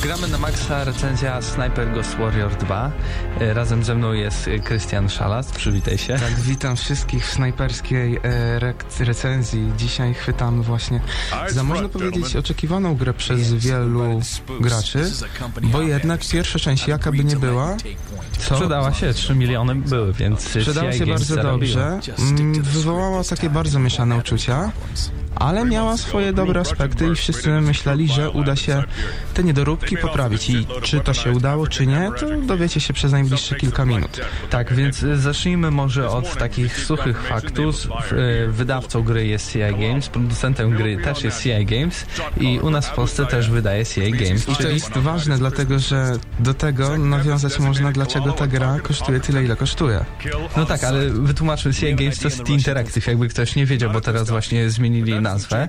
Gramy 0.03 0.27
na 0.27 0.37
maksa 0.37 0.83
recenzja 0.83 1.41
Sniper 1.41 1.93
Ghost 1.93 2.15
Warrior 2.17 2.55
2. 2.55 2.91
E, 3.39 3.53
Razem 3.53 3.83
ze 3.83 3.95
mną 3.95 4.13
jest 4.13 4.49
Krystian 4.63 5.09
Szalas. 5.09 5.51
Przywitaj 5.51 5.97
się. 5.97 6.13
Tak, 6.19 6.39
witam 6.39 6.75
wszystkich 6.75 7.27
w 7.27 7.33
snajperskiej 7.33 8.19
e, 8.23 8.73
recenzji. 8.99 9.71
Dzisiaj 9.77 10.13
chwytamy 10.13 10.63
właśnie 10.63 10.99
za, 11.49 11.63
można 11.63 11.89
powiedzieć, 11.89 12.35
oczekiwaną 12.35 12.95
grę 12.95 13.13
przez 13.13 13.53
wielu 13.53 14.21
graczy, 14.59 15.11
bo 15.61 15.81
jednak 15.81 16.21
pierwsza 16.31 16.59
część, 16.59 16.87
jaka 16.87 17.11
by 17.11 17.23
nie 17.23 17.35
była, 17.35 17.77
to 18.47 18.55
Sprzedała 18.55 18.93
się, 18.93 19.13
3 19.13 19.35
miliony 19.35 19.75
były, 19.75 20.13
więc 20.13 20.41
sprzedała 20.41 20.93
się 20.93 21.05
bardzo 21.05 21.35
dobrze, 21.35 21.99
mm, 22.19 22.61
wywołała 22.61 23.23
takie 23.23 23.49
bardzo 23.49 23.79
mieszane 23.79 24.17
uczucia, 24.17 24.71
ale 25.43 25.65
miała 25.65 25.97
swoje 25.97 26.33
dobre 26.33 26.61
aspekty 26.61 27.07
i 27.07 27.15
wszyscy 27.15 27.61
myśleli, 27.61 28.07
że 28.07 28.29
uda 28.29 28.55
się 28.55 28.83
te 29.33 29.43
niedoróbki 29.43 29.97
poprawić 29.97 30.49
i 30.49 30.67
czy 30.81 30.99
to 30.99 31.13
się 31.13 31.31
udało, 31.31 31.67
czy 31.67 31.87
nie, 31.87 32.11
to 32.19 32.41
dowiecie 32.41 32.79
się 32.79 32.93
przez 32.93 33.11
najbliższe 33.11 33.55
kilka 33.55 33.85
minut. 33.85 34.21
Tak, 34.49 34.73
więc 34.73 35.05
zacznijmy 35.15 35.71
może 35.71 36.09
od 36.09 36.37
takich 36.37 36.79
suchych 36.79 37.27
faktów. 37.27 37.87
E, 38.11 38.47
Wydawcą 38.47 39.03
gry 39.03 39.27
jest 39.27 39.51
CI 39.51 39.59
Games, 39.59 40.09
producentem 40.09 40.71
gry 40.71 40.97
też 40.97 41.23
jest 41.23 41.43
CI 41.43 41.65
Games 41.65 42.05
i 42.37 42.59
u 42.59 42.69
nas 42.69 42.87
w 42.87 42.93
Polsce 42.93 43.25
też 43.25 43.49
wydaje 43.49 43.85
CI 43.85 44.11
Games. 44.11 44.49
I 44.49 44.55
to 44.55 44.67
jest 44.67 44.97
ważne, 44.97 45.37
dlatego 45.37 45.79
że 45.79 46.11
do 46.39 46.53
tego 46.53 46.97
nawiązać 46.97 47.59
można, 47.59 47.91
dlaczego 47.91 48.31
ta 48.31 48.47
gra 48.47 48.79
kosztuje 48.79 49.19
tyle, 49.19 49.43
ile 49.43 49.55
kosztuje. 49.55 50.05
No 50.57 50.65
tak, 50.65 50.83
ale 50.83 51.09
wytłumaczmy, 51.09 51.73
CI 51.73 51.95
Games 51.95 52.19
to 52.19 52.29
City 52.29 52.51
Interactive, 52.51 53.07
jakby 53.07 53.27
ktoś 53.27 53.55
nie 53.55 53.65
wiedział, 53.65 53.91
bo 53.91 54.01
teraz 54.01 54.29
właśnie 54.29 54.69
zmienili 54.69 55.13
nazwę, 55.33 55.67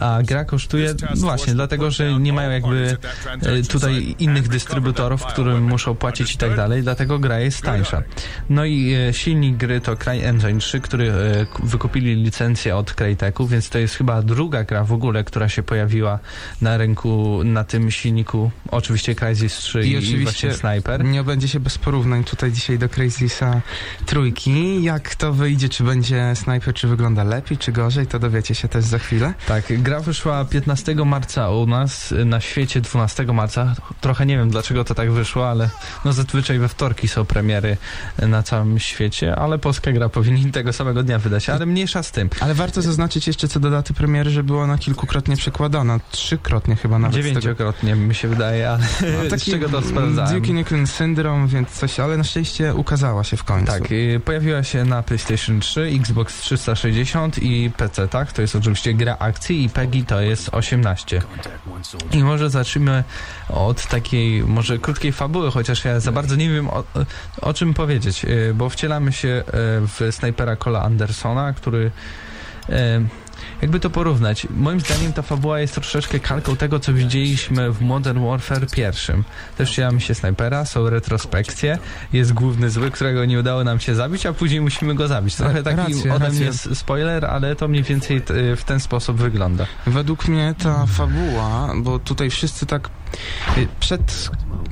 a 0.00 0.18
gra 0.22 0.44
kosztuje 0.44 0.94
właśnie 1.14 1.54
dlatego, 1.54 1.90
że 1.90 2.12
nie 2.12 2.32
mają 2.32 2.50
jakby 2.50 2.96
e, 3.42 3.62
tutaj 3.62 4.14
innych 4.18 4.48
dystrybutorów, 4.48 5.24
którym 5.24 5.62
muszą 5.62 5.94
płacić 5.94 6.34
i 6.34 6.38
tak 6.38 6.56
dalej, 6.56 6.82
dlatego 6.82 7.18
gra 7.18 7.40
jest 7.40 7.62
tańsza. 7.62 8.02
No 8.50 8.64
i 8.64 8.94
e, 8.94 9.12
silnik 9.12 9.56
gry 9.56 9.80
to 9.80 9.96
CryEngine 9.96 10.60
3, 10.60 10.80
który 10.80 11.12
e, 11.12 11.46
wykupili 11.62 12.14
licencję 12.14 12.76
od 12.76 12.92
Cryteku, 12.92 13.46
więc 13.46 13.68
to 13.68 13.78
jest 13.78 13.94
chyba 13.94 14.22
druga 14.22 14.64
gra 14.64 14.84
w 14.84 14.92
ogóle, 14.92 15.24
która 15.24 15.48
się 15.48 15.62
pojawiła 15.62 16.18
na 16.60 16.76
rynku 16.76 17.44
na 17.44 17.64
tym 17.64 17.90
silniku, 17.90 18.50
oczywiście 18.70 19.14
Crysis 19.14 19.54
3 19.54 19.86
i, 19.86 19.90
I 19.90 19.98
oczywiście 19.98 20.22
właśnie 20.22 20.52
Sniper. 20.52 21.04
nie 21.04 21.20
obędzie 21.20 21.48
się 21.48 21.60
bez 21.60 21.78
porównań 21.78 22.24
tutaj 22.24 22.52
dzisiaj 22.52 22.78
do 22.78 22.88
Crazisa 22.88 23.60
trójki. 24.06 24.82
Jak 24.82 25.14
to 25.14 25.32
wyjdzie, 25.32 25.68
czy 25.68 25.84
będzie 25.84 26.32
Sniper, 26.34 26.74
czy 26.74 26.88
wygląda 26.88 27.24
lepiej, 27.24 27.58
czy 27.58 27.72
gorzej, 27.72 28.06
to 28.06 28.18
dowiecie 28.18 28.54
się 28.54 28.68
też 28.68 28.84
za 28.84 28.93
chwilę. 28.98 29.34
Tak, 29.46 29.64
gra 29.82 30.00
wyszła 30.00 30.44
15 30.44 30.94
marca 30.94 31.50
u 31.50 31.66
nas, 31.66 32.14
na 32.24 32.40
świecie 32.40 32.80
12 32.80 33.24
marca. 33.24 33.74
Trochę 34.00 34.26
nie 34.26 34.36
wiem 34.36 34.50
dlaczego 34.50 34.84
to 34.84 34.94
tak 34.94 35.12
wyszło, 35.12 35.50
ale 35.50 35.70
no 36.04 36.12
zazwyczaj 36.12 36.58
we 36.58 36.68
wtorki 36.68 37.08
są 37.08 37.24
premiery 37.24 37.76
na 38.18 38.42
całym 38.42 38.78
świecie, 38.78 39.36
ale 39.36 39.58
polska 39.58 39.92
gra 39.92 40.08
powinni 40.08 40.52
tego 40.52 40.72
samego 40.72 41.02
dnia 41.02 41.18
wydać, 41.18 41.48
ale 41.48 41.66
mniejsza 41.66 42.02
z 42.02 42.12
tym. 42.12 42.30
Ale 42.40 42.54
warto 42.54 42.82
zaznaczyć 42.82 43.26
jeszcze 43.26 43.48
co 43.48 43.60
do 43.60 43.70
daty 43.70 43.94
premiery, 43.94 44.30
że 44.30 44.42
była 44.42 44.62
ona 44.62 44.78
kilkukrotnie 44.78 45.36
przekładana, 45.36 46.00
trzykrotnie 46.10 46.76
chyba 46.76 46.98
nawet. 46.98 47.14
z 47.14 47.16
tego. 47.16 47.28
Dziewięciokrotnie 47.28 47.94
mi 47.94 48.14
się 48.14 48.28
wydaje, 48.28 48.70
ale 48.70 48.84
No, 49.30 49.38
z 49.38 49.44
czego 49.44 49.68
to 49.68 49.82
sprawdzałem. 49.82 50.40
Duke 50.40 50.52
Nukem 50.52 50.86
Syndrome, 50.86 51.48
więc 51.48 51.70
coś, 51.70 52.00
ale 52.00 52.16
na 52.16 52.24
szczęście 52.24 52.74
ukazała 52.74 53.24
się 53.24 53.36
w 53.36 53.44
końcu. 53.44 53.72
Tak, 53.72 53.82
pojawiła 54.24 54.62
się 54.62 54.84
na 54.84 55.02
PlayStation 55.02 55.60
3, 55.60 55.80
Xbox 56.00 56.40
360 56.40 57.42
i 57.42 57.70
PC, 57.76 58.08
tak? 58.08 58.32
To 58.32 58.42
jest 58.42 58.56
oczywiście 58.56 58.83
gra 58.92 59.16
akcji 59.18 59.64
i 59.64 59.68
PEGI 59.68 60.04
to 60.04 60.20
jest 60.20 60.48
18. 60.52 61.22
I 62.12 62.22
może 62.22 62.50
zacznijmy 62.50 63.04
od 63.48 63.86
takiej, 63.86 64.42
może 64.42 64.78
krótkiej 64.78 65.12
fabuły, 65.12 65.50
chociaż 65.50 65.84
ja 65.84 66.00
za 66.00 66.12
bardzo 66.12 66.36
nie 66.36 66.50
wiem 66.50 66.68
o, 66.68 66.84
o 67.40 67.54
czym 67.54 67.74
powiedzieć, 67.74 68.24
y, 68.24 68.54
bo 68.54 68.68
wcielamy 68.68 69.12
się 69.12 69.28
y, 69.28 69.42
w 69.86 70.08
snajpera 70.10 70.56
Cola 70.56 70.82
Andersona, 70.82 71.52
który 71.52 71.90
y, 72.68 72.72
jakby 73.64 73.80
to 73.80 73.90
porównać, 73.90 74.46
moim 74.56 74.80
zdaniem 74.80 75.12
ta 75.12 75.22
fabuła 75.22 75.60
jest 75.60 75.74
troszeczkę 75.74 76.20
kalką 76.20 76.56
tego, 76.56 76.80
co 76.80 76.92
widzieliśmy 76.92 77.72
w 77.72 77.80
Modern 77.80 78.24
Warfare 78.26 78.66
pierwszym. 78.66 79.24
Też 79.56 79.70
wcielamy 79.72 80.00
się 80.00 80.14
snajpera, 80.14 80.64
są 80.64 80.90
retrospekcje, 80.90 81.78
jest 82.12 82.32
główny 82.32 82.70
zły, 82.70 82.90
którego 82.90 83.24
nie 83.24 83.38
udało 83.38 83.64
nam 83.64 83.80
się 83.80 83.94
zabić, 83.94 84.26
a 84.26 84.32
później 84.32 84.60
musimy 84.60 84.94
go 84.94 85.08
zabić. 85.08 85.34
Trochę 85.34 85.62
taki 85.62 85.76
Racja, 85.94 86.14
ode 86.14 86.30
mnie 86.30 86.52
spoiler, 86.74 87.24
ale 87.24 87.56
to 87.56 87.68
mniej 87.68 87.82
więcej 87.82 88.22
t- 88.22 88.56
w 88.56 88.64
ten 88.64 88.80
sposób 88.80 89.16
wygląda. 89.16 89.66
Według 89.86 90.28
mnie 90.28 90.54
ta 90.62 90.86
fabuła, 90.86 91.72
bo 91.76 91.98
tutaj 91.98 92.30
wszyscy 92.30 92.66
tak 92.66 92.88
y, 93.58 93.68
przed 93.80 94.28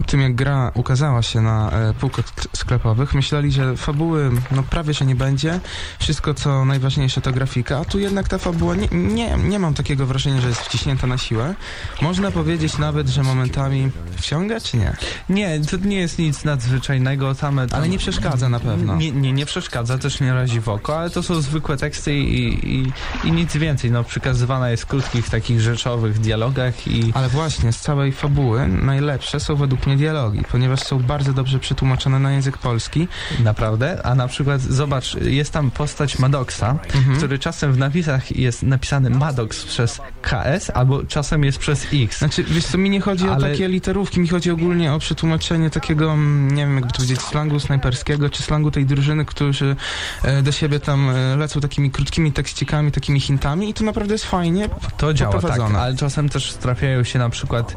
tym 0.06 0.20
jak 0.20 0.34
gra 0.34 0.70
ukazała 0.74 1.22
się 1.22 1.40
na 1.40 1.70
e, 1.70 1.94
półkach 1.94 2.24
sk- 2.24 2.48
sklepowych, 2.56 3.14
myśleli, 3.14 3.52
że 3.52 3.76
fabuły 3.76 4.30
no 4.50 4.62
prawie, 4.62 4.94
że 4.94 5.04
nie 5.04 5.14
będzie. 5.14 5.60
Wszystko 5.98 6.34
co 6.34 6.64
najważniejsze 6.64 7.20
to 7.20 7.32
grafika, 7.32 7.78
a 7.78 7.84
tu 7.84 7.98
jednak 7.98 8.28
ta 8.28 8.38
fabuła 8.38 8.74
nie, 8.74 8.81
nie, 8.92 9.36
nie 9.36 9.58
mam 9.58 9.74
takiego 9.74 10.06
wrażenia, 10.06 10.40
że 10.40 10.48
jest 10.48 10.60
wciśnięta 10.60 11.06
na 11.06 11.18
siłę. 11.18 11.54
Można 12.02 12.30
powiedzieć 12.30 12.78
nawet, 12.78 13.08
że 13.08 13.22
momentami 13.22 13.90
wciąga, 14.16 14.60
czy 14.60 14.76
nie? 14.76 14.96
Nie, 15.28 15.60
to 15.60 15.76
nie 15.76 15.96
jest 15.96 16.18
nic 16.18 16.44
nadzwyczajnego, 16.44 17.34
same 17.34 17.66
tam... 17.66 17.78
Ale 17.78 17.88
nie 17.88 17.98
przeszkadza 17.98 18.48
na 18.48 18.60
pewno. 18.60 18.96
Nie, 18.96 19.12
nie, 19.12 19.32
nie 19.32 19.46
przeszkadza, 19.46 19.98
też 19.98 20.20
nie 20.20 20.32
razi 20.34 20.60
w 20.60 20.68
oko, 20.68 20.98
ale 20.98 21.10
to 21.10 21.22
są 21.22 21.40
zwykłe 21.40 21.76
teksty 21.76 22.14
i, 22.14 22.66
i, 22.76 22.92
i 23.24 23.32
nic 23.32 23.56
więcej. 23.56 23.90
No, 23.90 24.04
przekazywana 24.04 24.70
jest 24.70 24.82
w 24.82 24.86
krótkich, 24.86 25.30
takich 25.30 25.60
rzeczowych 25.60 26.18
dialogach 26.18 26.86
i 26.88 27.12
Ale 27.14 27.28
właśnie, 27.28 27.72
z 27.72 27.80
całej 27.80 28.12
fabuły 28.12 28.68
najlepsze 28.68 29.40
są 29.40 29.56
według 29.56 29.86
mnie 29.86 29.96
dialogi, 29.96 30.40
ponieważ 30.52 30.80
są 30.80 30.98
bardzo 30.98 31.32
dobrze 31.32 31.58
przetłumaczone 31.58 32.18
na 32.18 32.32
język 32.32 32.58
polski. 32.58 33.08
naprawdę, 33.44 34.06
a 34.06 34.14
na 34.14 34.28
przykład 34.28 34.60
zobacz, 34.60 35.14
jest 35.14 35.52
tam 35.52 35.70
postać 35.70 36.18
Maddoxa, 36.18 36.62
Mhm. 36.94 37.16
który 37.16 37.38
czasem 37.38 37.72
w 37.72 37.78
napisach 37.78 38.36
jest 38.36 38.62
napisany 38.72 39.10
Maddox 39.10 39.64
przez 39.64 40.00
KS, 40.22 40.70
albo 40.74 41.04
czasem 41.04 41.44
jest 41.44 41.58
przez 41.58 41.86
X. 41.92 42.18
Znaczy, 42.18 42.44
wiesz 42.44 42.64
co, 42.64 42.78
mi 42.78 42.90
nie 42.90 43.00
chodzi 43.00 43.28
o 43.28 43.32
Ale- 43.34 43.50
takie 43.50 43.68
literówki, 43.68 44.20
mi 44.20 44.28
chodzi 44.28 44.50
ogólnie 44.50 44.92
o 44.92 44.98
przetłumaczenie 44.98 45.70
takiego, 45.70 46.12
mm, 46.12 46.50
nie 46.50 46.66
wiem 46.66 46.74
jakby 46.74 46.90
to 46.90 46.96
powiedzieć, 46.96 47.20
slangu 47.20 47.60
snajperskiego, 47.60 48.30
czy 48.30 48.42
slangu 48.42 48.70
tej 48.70 48.86
drużyny, 48.86 49.24
którzy 49.24 49.76
e, 50.22 50.42
do 50.42 50.52
siebie 50.52 50.80
tam 50.80 51.10
e, 51.10 51.36
lecą 51.36 51.60
takimi 51.60 51.90
krótkimi 51.90 52.32
tekścikami, 52.32 52.92
takimi 52.92 53.20
hintami 53.20 53.70
i 53.70 53.74
to 53.74 53.84
naprawdę 53.84 54.14
jest 54.14 54.24
fajnie 54.24 54.68
To 54.96 55.14
działa, 55.14 55.40
tak, 55.40 55.60
ale 55.60 55.96
czasem 55.96 56.28
też 56.28 56.52
trafiają 56.52 57.04
się 57.04 57.18
na 57.18 57.28
przykład, 57.28 57.76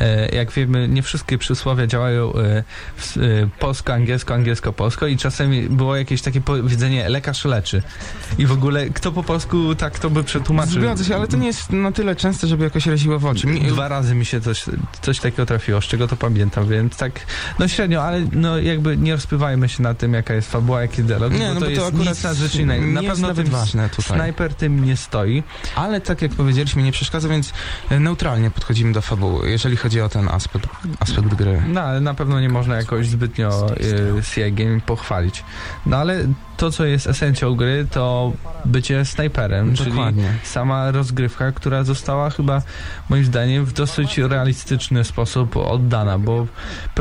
e, 0.00 0.28
jak 0.36 0.52
wiemy, 0.52 0.88
nie 0.88 1.02
wszystkie 1.02 1.38
przysłowia 1.38 1.86
działają 1.86 2.32
polsko, 3.58 3.92
angielsko, 3.92 4.34
angielsko, 4.34 4.72
polsko 4.72 5.06
i 5.06 5.16
czasem 5.16 5.76
było 5.76 5.96
jakieś 5.96 6.22
takie 6.22 6.40
powiedzenie 6.40 7.08
lekarz 7.08 7.44
leczy. 7.44 7.82
I 8.38 8.46
w 8.46 8.52
ogóle 8.52 8.88
kto 8.88 9.12
po 9.12 9.22
polsku 9.22 9.74
tak 9.74 9.98
to 9.98 10.10
by 10.10 10.19
przetłumaczył? 10.24 10.80
Zgadza 10.82 11.04
się, 11.04 11.16
ale 11.16 11.28
to 11.28 11.36
nie 11.36 11.46
jest 11.46 11.72
na 11.72 11.92
tyle 11.92 12.16
częste, 12.16 12.46
żeby 12.46 12.64
jakoś 12.64 12.86
raziło 12.86 13.18
w 13.18 13.26
oczy. 13.26 13.46
Mi, 13.46 13.60
Dwa 13.60 13.88
razy 13.88 14.14
mi 14.14 14.24
się 14.24 14.40
coś, 14.40 14.64
coś 15.02 15.20
takiego 15.20 15.46
trafiło, 15.46 15.80
z 15.80 15.84
czego 15.84 16.08
to 16.08 16.16
pamiętam, 16.16 16.68
więc 16.68 16.96
tak, 16.96 17.12
no 17.58 17.68
średnio, 17.68 18.02
ale 18.04 18.20
no 18.32 18.58
jakby 18.58 18.96
nie 18.96 19.12
rozpływajmy 19.14 19.68
się 19.68 19.82
na 19.82 19.94
tym, 19.94 20.14
jaka 20.14 20.34
jest 20.34 20.50
fabuła, 20.52 20.82
jaki 20.82 21.02
dialog, 21.02 21.32
Nie, 21.32 21.38
bo 21.38 21.46
no 21.46 21.54
to 21.54 21.60
bo 21.60 21.66
to 21.66 21.70
jest 21.70 21.86
akurat 21.86 22.06
nic 22.08 22.22
nadzwyczajnego. 22.22 22.86
nie 22.86 22.92
Na 22.92 23.02
jest 23.02 23.12
pewno 23.20 23.34
tym 23.34 23.46
ważne 23.46 23.88
tutaj. 23.88 24.16
snajper 24.16 24.54
tym 24.54 24.84
nie 24.84 24.96
stoi. 24.96 25.42
Ale 25.74 26.00
tak 26.00 26.22
jak 26.22 26.32
powiedzieliśmy, 26.32 26.82
nie 26.82 26.92
przeszkadza, 26.92 27.28
więc 27.28 27.52
e, 27.90 28.00
neutralnie 28.00 28.50
podchodzimy 28.50 28.92
do 28.92 29.00
fabuły, 29.02 29.50
jeżeli 29.50 29.76
chodzi 29.76 30.00
o 30.00 30.08
ten 30.08 30.28
aspekt, 30.28 30.66
aspekt 31.00 31.34
gry. 31.34 31.62
No, 31.68 31.80
ale 31.80 32.00
na 32.00 32.14
pewno 32.14 32.40
nie 32.40 32.48
można 32.48 32.76
jakoś 32.76 33.06
zbytnio 33.08 33.66
y, 34.18 34.22
CI 34.34 34.52
Game 34.52 34.80
pochwalić. 34.80 35.44
No, 35.86 35.96
ale 35.96 36.26
to, 36.60 36.70
co 36.70 36.84
jest 36.84 37.06
esencją 37.06 37.54
gry, 37.54 37.86
to 37.90 38.32
bycie 38.64 39.04
snajperem, 39.04 39.74
czyli 39.76 39.90
Dokładnie. 39.90 40.32
sama 40.42 40.90
rozgrywka, 40.90 41.52
która 41.52 41.84
została 41.84 42.30
chyba, 42.30 42.62
moim 43.08 43.24
zdaniem, 43.24 43.64
w 43.64 43.72
dosyć 43.72 44.18
realistyczny 44.18 45.04
sposób 45.04 45.56
oddana, 45.56 46.18
bo 46.18 46.46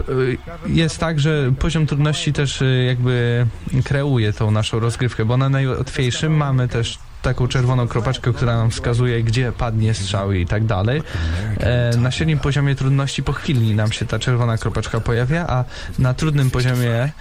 y, 0.09 0.37
jest 0.65 0.97
tak, 0.97 1.19
że 1.19 1.51
poziom 1.59 1.87
trudności 1.87 2.33
też 2.33 2.61
y, 2.61 2.83
jakby 2.87 3.45
kreuje 3.83 4.33
tą 4.33 4.51
naszą 4.51 4.79
rozgrywkę, 4.79 5.25
bo 5.25 5.37
na 5.37 5.49
najłatwiejszym 5.49 6.37
mamy 6.37 6.67
też 6.67 6.99
taką 7.21 7.47
czerwoną 7.47 7.87
kropeczkę, 7.87 8.33
która 8.33 8.57
nam 8.57 8.71
wskazuje, 8.71 9.23
gdzie 9.23 9.51
padnie 9.51 9.93
strzał 9.93 10.31
i 10.31 10.45
tak 10.45 10.65
dalej. 10.65 11.01
E, 11.59 11.97
na 11.97 12.11
średnim 12.11 12.39
poziomie 12.39 12.75
trudności 12.75 13.23
po 13.23 13.33
chwili 13.33 13.75
nam 13.75 13.91
się 13.91 14.05
ta 14.05 14.19
czerwona 14.19 14.57
kropeczka 14.57 14.99
pojawia, 14.99 15.45
a 15.47 15.63
na 15.99 16.13
trudnym 16.13 16.51
poziomie 16.51 17.11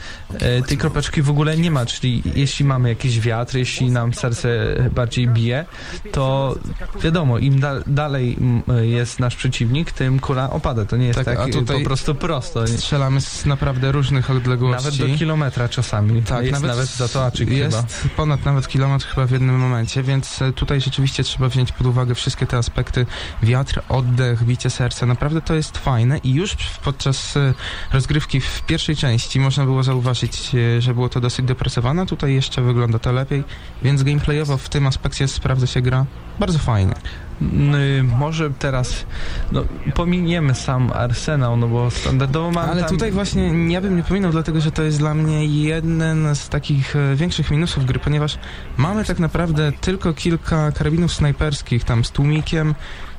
e, 0.41 0.63
tej 0.63 0.79
kropeczki 0.79 1.23
w 1.23 1.31
ogóle 1.31 1.57
nie 1.57 1.71
ma, 1.71 1.87
czyli 1.87 2.23
jeśli 2.35 2.65
mamy 2.65 2.89
jakiś 2.89 3.21
wiatr, 3.21 3.57
jeśli 3.57 3.91
nam 3.91 4.15
serce 4.15 4.49
bardziej 4.95 5.29
bije, 5.29 5.65
to 6.13 6.55
wiadomo, 7.03 7.39
im 7.39 7.61
da 7.61 7.75
dalej 7.87 8.37
jest 8.81 9.21
nasz 9.21 9.37
przeciwnik, 9.37 9.93
tym 9.93 10.21
kula 10.21 10.51
opada. 10.51 10.85
To 10.85 10.97
nie 10.97 11.07
jest 11.07 11.25
Tak, 11.25 11.37
tak, 11.37 11.67
po 11.67 11.85
prostu 11.85 12.15
prosto. 12.15 12.65
Nie- 12.65 12.69
Strzelamy 12.69 13.21
z 13.21 13.47
naprawdę 13.47 13.93
różnych 13.93 14.31
odległości. 14.31 14.85
Nawet 14.85 15.13
do 15.13 15.19
kilometra 15.19 15.69
czasami. 15.69 16.23
Tak, 16.23 16.41
jest 16.45 16.53
nawet, 16.53 16.69
nawet, 16.69 16.89
za 16.89 17.09
to 17.09 17.27
aczyk 17.27 17.49
chyba. 17.49 17.61
jest 17.61 18.09
ponad 18.17 18.45
nawet 18.45 18.69
kilometr 18.69 19.07
chyba 19.07 19.27
w 19.27 19.31
jednym 19.31 19.59
momencie, 19.59 19.88
więc 19.97 20.43
e, 20.43 20.53
tutaj 20.53 20.81
rzeczywiście 20.81 21.25
trzeba 21.25 21.49
wziąć 21.49 21.73
pod 21.73 21.87
uwagę 21.87 22.15
wszystkie 22.15 22.47
te 22.47 22.57
aspekty, 22.57 23.07
wiatr, 23.43 23.83
oddech, 23.89 24.45
bicie 24.45 24.71
serca, 24.71 25.07
naprawdę 25.07 25.41
to 25.41 25.55
jest 25.55 25.79
fajne 25.79 26.19
i 26.19 26.35
już 26.35 26.57
podczas 26.85 27.37
e, 27.37 27.55
rozgrywki 27.93 28.41
w 28.41 28.63
pierwszej 28.67 28.97
części 28.97 29.41
można 29.41 29.65
było 29.65 29.83
zauważyć, 29.83 30.55
e, 30.55 30.83
że 30.83 30.95
było 30.95 31.09
to 31.09 31.21
dosyć 31.21 31.47
dopracowane, 31.47 32.07
tutaj 32.07 32.35
jeszcze 32.35 32.63
wygląda 32.63 32.99
to 32.99 33.13
lepiej, 33.13 33.45
więc 33.83 34.03
gameplayowo 34.03 34.57
w 34.57 34.69
tym 34.69 34.87
aspekcie 34.87 35.29
sprawdza 35.29 35.67
się 35.67 35.81
gra 35.81 36.07
bardzo 36.39 36.59
fajnie. 36.59 36.95
N- 37.43 38.11
może 38.19 38.51
teraz 38.51 39.07
no, 39.53 39.65
pominiemy 39.95 40.55
sam 40.55 40.93
Arsenał, 40.93 41.57
no 41.57 41.69
bo 41.69 41.91
standardowo 41.91 42.51
mamy 42.51 42.73
Ale 42.73 42.81
tam... 42.81 42.91
tutaj 42.91 43.13
właśnie 43.13 43.73
ja 43.73 43.81
bym 43.81 43.97
nie 43.97 44.03
pominął, 44.03 44.33
dlatego 44.33 44.61
że 44.61 44.71
to 44.71 44.83
jest 44.83 44.99
dla 44.99 45.15
mnie 45.15 45.47
jeden 45.47 46.35
z 46.35 46.49
takich 46.49 46.97
e, 46.97 47.17
większych 47.17 47.51
minusów 47.51 47.85
gry, 47.87 47.99
ponieważ 47.99 48.39
mamy 48.77 49.05
tak 49.05 49.19
naprawdę 49.19 49.73
tylko 49.81 50.13
kilka 50.13 50.73
karabinów 50.73 51.13
snajperskich 51.13 51.85
tam 51.85 52.05
z 52.05 52.11
tłumikiem, 52.11 52.75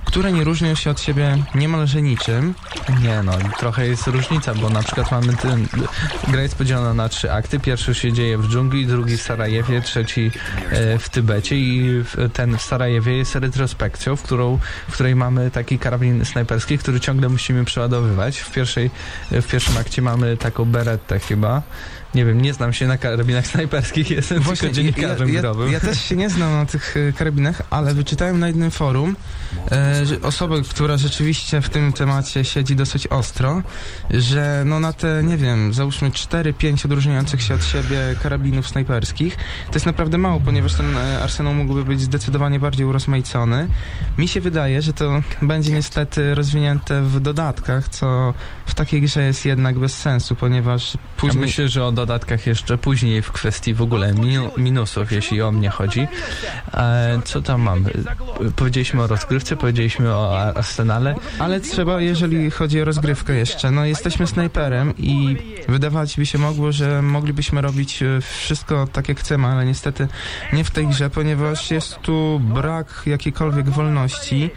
które 0.09 0.31
nie 0.31 0.43
różnią 0.43 0.75
się 0.75 0.89
od 0.89 1.01
siebie 1.01 1.37
niemalże 1.55 2.01
niczym. 2.01 2.55
Nie 3.01 3.23
no, 3.23 3.31
trochę 3.59 3.87
jest 3.87 4.07
różnica, 4.07 4.55
bo 4.55 4.69
na 4.69 4.83
przykład 4.83 5.11
mamy 5.11 5.33
ten... 5.33 5.67
Gra 6.27 6.41
jest 6.41 6.55
podzielona 6.55 6.93
na 6.93 7.09
trzy 7.09 7.31
akty. 7.31 7.59
Pierwszy 7.59 7.95
się 7.95 8.13
dzieje 8.13 8.37
w 8.37 8.47
dżungli, 8.47 8.87
drugi 8.87 9.17
w 9.17 9.21
Sarajewie, 9.21 9.81
trzeci 9.81 10.31
e, 10.71 10.99
w 10.99 11.09
Tybecie 11.09 11.55
i 11.55 12.03
ten 12.33 12.57
w 12.57 12.61
Sarajewie 12.61 13.17
jest 13.17 13.35
retrospekcją, 13.35 14.15
w, 14.15 14.23
którą, 14.23 14.59
w 14.89 14.93
której 14.93 15.15
mamy 15.15 15.51
taki 15.51 15.79
karabin 15.79 16.25
snajperski, 16.25 16.77
który 16.77 16.99
ciągle 16.99 17.29
musimy 17.29 17.65
przeładowywać. 17.65 18.39
W, 18.39 18.51
pierwszej, 18.51 18.91
w 19.31 19.47
pierwszym 19.47 19.77
akcie 19.77 20.01
mamy 20.01 20.37
taką 20.37 20.65
berettę 20.65 21.19
chyba. 21.19 21.61
Nie 22.15 22.25
wiem, 22.25 22.41
nie 22.41 22.53
znam 22.53 22.73
się 22.73 22.87
na 22.87 22.97
karabinach 22.97 23.47
snajperskich, 23.47 24.09
jestem 24.19 24.43
tylko 24.43 24.69
dziennikarzem 24.69 25.33
ja, 25.33 25.41
ja, 25.41 25.71
ja 25.71 25.79
też 25.79 26.01
się 26.01 26.15
nie 26.15 26.29
znam 26.29 26.51
na 26.53 26.65
tych 26.65 26.97
e, 26.97 27.13
karabinach, 27.13 27.61
ale 27.69 27.93
wyczytałem 27.93 28.39
na 28.39 28.47
jednym 28.47 28.71
forum 28.71 29.15
e, 29.71 30.05
że 30.05 30.21
osoba, 30.21 30.55
która 30.69 30.97
rzeczywiście 30.97 31.61
w 31.61 31.69
tym 31.69 31.93
temacie 31.93 32.45
siedzi 32.45 32.75
dosyć 32.75 33.07
ostro, 33.07 33.61
że 34.09 34.63
no 34.65 34.79
na 34.79 34.93
te, 34.93 35.23
nie 35.23 35.37
wiem, 35.37 35.73
załóżmy 35.73 36.09
4-5 36.09 36.85
odróżniających 36.85 37.41
się 37.41 37.53
od 37.53 37.65
siebie 37.65 37.97
karabinów 38.23 38.67
snajperskich, 38.67 39.35
to 39.67 39.73
jest 39.73 39.85
naprawdę 39.85 40.17
mało, 40.17 40.39
ponieważ 40.39 40.73
ten 40.73 40.97
e, 40.97 41.23
arsenał 41.23 41.53
mógłby 41.53 41.85
być 41.85 42.01
zdecydowanie 42.01 42.59
bardziej 42.59 42.85
urozmaicony. 42.85 43.67
Mi 44.17 44.27
się 44.27 44.41
wydaje, 44.41 44.81
że 44.81 44.93
to 44.93 45.21
będzie 45.41 45.71
niestety 45.71 46.35
rozwinięte 46.35 47.01
w 47.01 47.19
dodatkach, 47.19 47.89
co 47.89 48.33
w 48.65 48.75
takiej 48.75 49.01
grze 49.01 49.23
jest 49.23 49.45
jednak 49.45 49.79
bez 49.79 49.97
sensu, 49.97 50.35
ponieważ 50.35 50.93
Ja 50.93 50.99
później... 51.17 51.41
myślę, 51.41 51.67
że 51.67 51.85
o 51.85 51.91
dodatkach 51.99 52.47
jeszcze 52.47 52.77
później 52.77 53.21
w 53.21 53.31
kwestii 53.31 53.73
w 53.73 53.81
ogóle 53.81 54.13
minu- 54.13 54.57
minusów, 54.57 55.11
jeśli 55.11 55.41
o 55.41 55.51
mnie 55.51 55.69
chodzi. 55.69 56.07
E, 56.73 57.19
co 57.25 57.41
tam 57.41 57.61
mamy? 57.61 57.91
Powiedzieliśmy 58.55 59.01
o 59.03 59.07
rozgrywce, 59.07 59.55
powiedzieliśmy 59.57 60.15
o 60.15 60.39
arsenale. 60.39 61.15
Ale 61.39 61.59
trzeba, 61.59 62.01
jeżeli 62.01 62.51
chodzi 62.51 62.81
o 62.81 62.85
rozgrywkę 62.85 63.33
jeszcze, 63.33 63.71
no 63.71 63.85
jesteśmy 63.85 64.27
snajperem 64.27 64.93
i 64.97 65.37
wydawać 65.67 66.17
by 66.17 66.25
się 66.25 66.37
mogło, 66.37 66.71
że 66.71 67.01
moglibyśmy 67.01 67.61
robić 67.61 68.03
e, 68.03 68.21
wszystko 68.21 68.87
tak 68.91 69.09
jak 69.09 69.19
chcemy, 69.19 69.47
ale 69.47 69.65
niestety 69.65 70.07
nie 70.53 70.63
w 70.63 70.71
tej 70.71 70.87
grze, 70.87 71.09
ponieważ 71.09 71.71
jest 71.71 71.99
tu 72.01 72.41
brak 72.43 73.03
jakiejkolwiek 73.05 73.69
wolności 73.69 74.49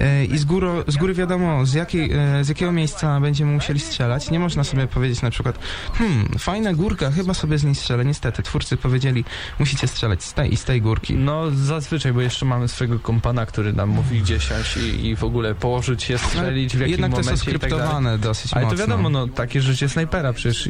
e, 0.00 0.24
i 0.24 0.38
z, 0.38 0.44
góro, 0.44 0.84
z 0.86 0.96
góry 0.96 1.14
wiadomo 1.14 1.66
z, 1.66 1.74
jakiej, 1.74 2.12
e, 2.12 2.44
z 2.44 2.48
jakiego 2.48 2.72
miejsca 2.72 3.20
będziemy 3.20 3.52
musieli 3.52 3.80
strzelać. 3.80 4.30
Nie 4.30 4.38
można 4.38 4.64
sobie 4.64 4.86
powiedzieć 4.86 5.22
na 5.22 5.30
przykład, 5.30 5.58
hmm, 5.94 6.28
fajna 6.38 6.72
górka, 6.82 7.10
chyba 7.10 7.34
sobie 7.34 7.58
z 7.58 7.64
niej 7.64 7.74
strzelę. 7.74 8.04
Niestety, 8.04 8.42
twórcy 8.42 8.76
powiedzieli, 8.76 9.24
musicie 9.58 9.88
strzelać 9.88 10.24
z 10.24 10.32
tej 10.34 10.52
i 10.52 10.56
z 10.56 10.64
tej 10.64 10.82
górki. 10.82 11.14
No 11.14 11.50
zazwyczaj, 11.50 12.12
bo 12.12 12.20
jeszcze 12.20 12.44
mamy 12.46 12.68
swojego 12.68 12.98
kompana, 12.98 13.46
który 13.46 13.72
nam 13.72 13.88
mówi 13.88 14.20
gdzie 14.20 14.40
siąść 14.40 14.76
i, 14.76 15.06
i 15.06 15.16
w 15.16 15.24
ogóle 15.24 15.54
położyć 15.54 16.02
się, 16.02 16.18
strzelić 16.18 16.76
w 16.76 16.80
jakim 16.80 16.90
Jednak 16.92 17.10
to 17.10 17.16
jest 17.16 17.28
momencie 17.30 17.50
i 17.50 17.58
tak 17.58 17.70
dalej. 17.70 17.74
oskryptowane 17.74 18.18
dosyć 18.18 18.52
Ale 18.52 18.62
to 18.64 18.70
mocno. 18.70 18.86
wiadomo, 18.86 19.08
no 19.08 19.28
takie 19.28 19.60
życie 19.60 19.88
snajpera, 19.88 20.32
przecież 20.32 20.68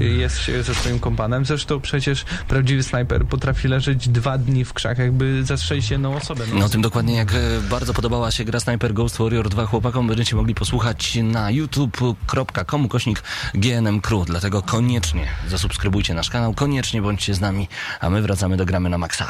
jest 0.00 0.38
się 0.38 0.62
ze 0.62 0.74
swoim 0.74 0.98
kompanem. 0.98 1.44
Zresztą 1.44 1.80
przecież 1.80 2.24
prawdziwy 2.48 2.82
snajper 2.82 3.24
potrafi 3.26 3.68
leżeć 3.68 4.08
dwa 4.08 4.38
dni 4.38 4.64
w 4.64 4.72
krzakach, 4.72 5.12
by 5.12 5.44
zastrzelić 5.44 5.90
jedną 5.90 6.16
osobę. 6.16 6.44
No 6.54 6.64
o 6.64 6.68
tym 6.68 6.82
dokładnie 6.82 7.14
jak 7.14 7.32
e, 7.34 7.36
bardzo 7.70 7.94
podobała 7.94 8.30
się 8.30 8.44
gra 8.44 8.60
Sniper 8.60 8.94
Ghost 8.94 9.18
Warrior 9.18 9.48
2 9.48 9.66
chłopakom 9.66 10.08
będziecie 10.08 10.36
mogli 10.36 10.54
posłuchać 10.54 11.18
na 11.22 11.50
youtube.com 11.50 12.88
kośnik 12.88 13.22
GNM 13.54 14.00
Crew, 14.00 14.26
dlatego 14.26 14.62
koniecznie 14.62 15.29
zasubskrybujcie 15.48 16.14
nasz 16.14 16.30
kanał, 16.30 16.54
koniecznie 16.54 17.02
bądźcie 17.02 17.34
z 17.34 17.40
nami, 17.40 17.68
a 18.00 18.10
my 18.10 18.22
wracamy 18.22 18.56
do 18.56 18.64
gramy 18.64 18.88
na 18.88 18.98
maksa. 18.98 19.26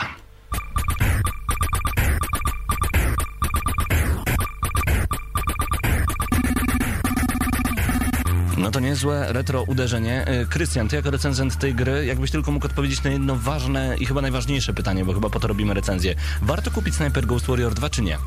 No 8.70 8.70
to 8.70 8.80
niezłe 8.80 9.32
retro 9.32 9.62
uderzenie. 9.62 10.26
E, 10.26 10.46
Krystian, 10.46 10.88
ty 10.88 10.96
jako 10.96 11.10
recenzent 11.10 11.58
tej 11.58 11.74
gry, 11.74 12.06
jakbyś 12.06 12.30
tylko 12.30 12.52
mógł 12.52 12.66
odpowiedzieć 12.66 13.02
na 13.02 13.10
jedno 13.10 13.36
ważne 13.36 13.96
i 13.98 14.06
chyba 14.06 14.20
najważniejsze 14.20 14.72
pytanie, 14.72 15.04
bo 15.04 15.14
chyba 15.14 15.30
po 15.30 15.40
to 15.40 15.48
robimy 15.48 15.74
recenzję. 15.74 16.14
Warto 16.42 16.70
kupić 16.70 16.94
Sniper 16.94 17.26
Ghost 17.26 17.46
Warrior 17.46 17.74
2 17.74 17.90
czy 17.90 18.02
nie? 18.02 18.18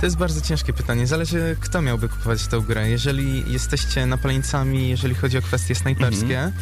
To 0.00 0.06
jest 0.06 0.16
bardzo 0.16 0.40
ciężkie 0.40 0.72
pytanie. 0.72 1.06
Zależy, 1.06 1.56
kto 1.60 1.82
miałby 1.82 2.08
kupować 2.08 2.46
tę 2.46 2.60
grę. 2.60 2.90
Jeżeli 2.90 3.52
jesteście 3.52 4.06
napaleńcami, 4.06 4.88
jeżeli 4.88 5.14
chodzi 5.14 5.38
o 5.38 5.42
kwestie 5.42 5.74
snajperskie, 5.74 6.52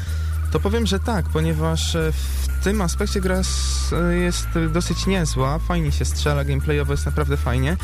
to 0.52 0.60
powiem, 0.60 0.86
że 0.86 1.00
tak, 1.00 1.24
ponieważ 1.28 1.94
e, 1.94 2.12
w 2.12 2.64
tym 2.64 2.82
aspekcie 2.82 3.20
gra 3.20 3.40
e, 3.92 4.14
jest 4.14 4.48
dosyć 4.72 5.06
niezła, 5.06 5.58
fajnie 5.58 5.92
się 5.92 6.04
strzela, 6.04 6.44
gameplayowo 6.44 6.92
jest 6.92 7.06
naprawdę 7.06 7.36
fajnie. 7.36 7.76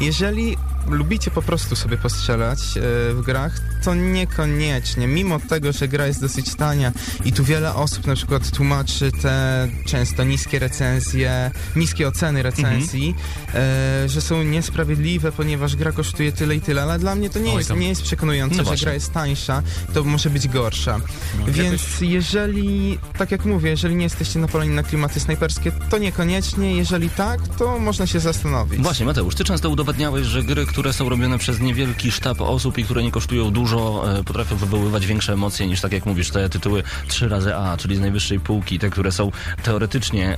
Jeżeli 0.00 0.56
lubicie 0.90 1.30
po 1.30 1.42
prostu 1.42 1.76
sobie 1.76 1.96
postrzelać 1.96 2.58
e, 2.76 2.80
w 3.14 3.22
grach, 3.24 3.52
to 3.84 3.94
niekoniecznie. 3.94 5.06
Mimo 5.06 5.40
tego, 5.40 5.72
że 5.72 5.88
gra 5.88 6.06
jest 6.06 6.20
dosyć 6.20 6.54
tania 6.54 6.92
i 7.24 7.32
tu 7.32 7.44
wiele 7.44 7.74
osób 7.74 8.06
na 8.06 8.14
przykład 8.14 8.50
tłumaczy 8.50 9.12
te 9.22 9.68
często 9.86 10.24
niskie 10.24 10.58
recenzje, 10.58 11.50
niskie 11.76 12.08
oceny 12.08 12.42
recenzji, 12.42 13.14
e, 13.54 14.08
że 14.08 14.20
są 14.20 14.42
niesprawiedliwe, 14.42 15.32
ponieważ 15.32 15.76
gra 15.76 15.92
kosztuje 15.92 16.32
tyle 16.32 16.56
i 16.56 16.60
tyle, 16.60 16.82
ale 16.82 16.98
dla 16.98 17.14
mnie 17.14 17.30
to 17.30 17.38
nie, 17.38 17.50
Oj, 17.50 17.56
jest, 17.56 17.68
tam. 17.68 17.80
nie 17.80 17.88
jest 17.88 18.02
przekonujące, 18.02 18.56
No 18.56 18.62
że 18.62 18.64
właśnie. 18.64 18.84
gra 18.84 18.94
jest 18.94 19.12
tańsza, 19.12 19.62
to 19.94 20.04
może 20.04 20.30
być 20.30 20.48
gorsza. 20.48 21.00
Więc 21.48 21.82
jeżeli, 22.00 22.98
tak 23.18 23.30
jak 23.30 23.44
mówię, 23.44 23.70
jeżeli 23.70 23.94
nie 23.94 24.04
jesteście 24.04 24.38
napaleni 24.38 24.74
na 24.74 24.82
klimaty 24.82 25.20
snajperskie, 25.20 25.72
to 25.90 25.98
niekoniecznie. 25.98 26.76
Jeżeli 26.76 27.10
tak, 27.10 27.48
to 27.48 27.78
można 27.78 28.06
się 28.06 28.20
zastanowić. 28.20 28.80
Właśnie, 28.80 29.06
Mateusz, 29.06 29.34
ty 29.34 29.44
często 29.44 29.70
udowadniałeś, 29.70 30.26
że 30.26 30.42
gry, 30.42 30.66
które 30.66 30.77
które 30.78 30.92
są 30.92 31.08
robione 31.08 31.38
przez 31.38 31.60
niewielki 31.60 32.10
sztab 32.10 32.40
osób 32.40 32.78
i 32.78 32.84
które 32.84 33.02
nie 33.02 33.10
kosztują 33.10 33.50
dużo, 33.50 34.04
e, 34.18 34.24
potrafią 34.24 34.56
wywoływać 34.56 35.06
większe 35.06 35.32
emocje 35.32 35.66
niż, 35.66 35.80
tak 35.80 35.92
jak 35.92 36.06
mówisz, 36.06 36.30
te 36.30 36.48
tytuły 36.48 36.82
3 37.08 37.28
razy 37.28 37.56
A, 37.56 37.76
czyli 37.76 37.96
z 37.96 38.00
najwyższej 38.00 38.40
półki, 38.40 38.78
te, 38.78 38.90
które 38.90 39.12
są 39.12 39.30
teoretycznie 39.62 40.36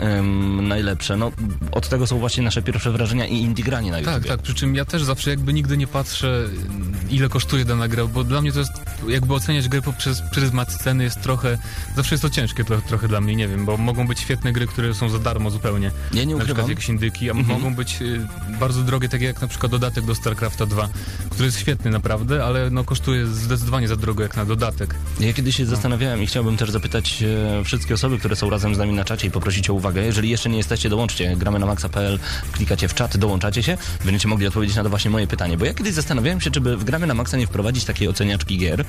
najlepsze. 0.62 1.16
No, 1.16 1.33
od 1.72 1.88
tego 1.88 2.07
są 2.07 2.18
właśnie 2.18 2.42
nasze 2.42 2.62
pierwsze 2.62 2.90
wrażenia 2.92 3.26
i 3.26 3.35
indie 3.35 3.64
granie 3.64 3.90
na 3.90 3.98
YouTube. 3.98 4.14
Tak, 4.14 4.26
tak, 4.26 4.42
przy 4.42 4.55
czym 4.55 4.74
ja 4.74 4.85
też 4.85 5.05
zawsze 5.05 5.31
jakby 5.31 5.53
nigdy 5.53 5.76
nie 5.76 5.87
patrzę, 5.87 6.48
ile 7.11 7.29
kosztuje 7.29 7.64
dana 7.64 7.88
gra, 7.88 8.07
bo 8.07 8.24
dla 8.24 8.42
mnie 8.42 8.53
to 8.53 8.59
jest, 8.59 8.72
jakby 9.09 9.35
oceniać 9.35 9.68
grę 9.68 9.83
poprzez 9.83 10.22
pryzmat 10.33 10.74
ceny 10.74 11.05
jest 11.05 11.20
trochę, 11.20 11.59
zawsze 11.96 12.14
jest 12.14 12.22
to 12.22 12.31
ciężkie 12.31 12.64
to, 12.64 12.81
trochę 12.81 13.09
dla 13.09 13.20
mnie, 13.20 13.37
nie 13.37 13.48
wiem, 13.48 13.64
bo 13.64 13.76
mogą 13.76 14.07
być 14.07 14.20
świetne 14.20 14.53
gry, 14.53 14.66
które 14.66 14.94
są 14.94 15.09
za 15.09 15.18
darmo 15.18 15.50
zupełnie. 15.50 15.90
Ja 16.12 16.24
nie 16.24 16.35
Na 16.35 16.38
przykład 16.38 16.42
ukrywam. 16.42 16.70
jakieś 16.70 16.88
indyki, 16.88 17.31
a 17.31 17.35
mogą 17.35 17.74
być 17.74 18.03
y, 18.03 18.26
bardzo 18.61 18.83
drogie, 18.83 19.09
takie 19.09 19.24
jak 19.24 19.40
na 19.40 19.48
przykład 19.48 19.72
dodatek 19.72 20.05
do 20.05 20.14
StarCrafta 20.20 20.66
2, 20.66 20.88
który 21.30 21.46
jest 21.46 21.59
świetny 21.59 21.90
naprawdę, 21.90 22.44
ale 22.44 22.70
no 22.70 22.85
kosztuje 22.85 23.26
zdecydowanie 23.26 23.88
za 23.88 23.96
drogo 23.96 24.22
jak 24.22 24.37
na 24.37 24.44
dodatek. 24.44 24.94
Ja 25.20 25.33
kiedyś 25.33 25.56
się 25.56 25.66
zastanawiałem 25.66 26.22
i 26.22 26.26
chciałbym 26.26 26.56
też 26.56 26.70
zapytać 26.70 27.22
e, 27.22 27.64
wszystkie 27.64 27.94
osoby, 27.94 28.18
które 28.18 28.37
są 28.37 28.50
razem 28.50 28.74
z 28.74 28.78
nami 28.78 28.92
na 28.92 29.04
czacie 29.04 29.26
i 29.26 29.30
poprosić 29.30 29.70
o 29.70 29.74
uwagę. 29.74 30.04
Jeżeli 30.04 30.30
jeszcze 30.30 30.50
nie 30.50 30.56
jesteście, 30.56 30.88
dołączcie. 30.88 31.37
Gramy 31.37 31.59
na 31.59 31.66
maxa.pl, 31.66 32.18
klikacie 32.52 32.88
w 32.88 32.94
czat, 32.94 33.16
dołączacie 33.16 33.62
się. 33.62 33.78
Będziecie 34.04 34.28
mogli 34.28 34.46
odpowiedzieć 34.46 34.76
na 34.76 34.83
to 34.83 34.90
właśnie 34.90 35.11
moje 35.11 35.26
pytanie. 35.26 35.56
Bo 35.56 35.64
ja 35.64 35.74
kiedyś 35.74 35.94
zastanawiałem 35.94 36.40
się, 36.40 36.50
czy 36.50 36.61
by 36.61 36.76
w 36.76 36.85
Gramy 36.85 37.06
na 37.06 37.14
maxa 37.14 37.37
nie 37.37 37.46
wprowadzić 37.46 37.85
takiej 37.85 38.09
oceniaczki 38.09 38.59
gier, 38.59 38.85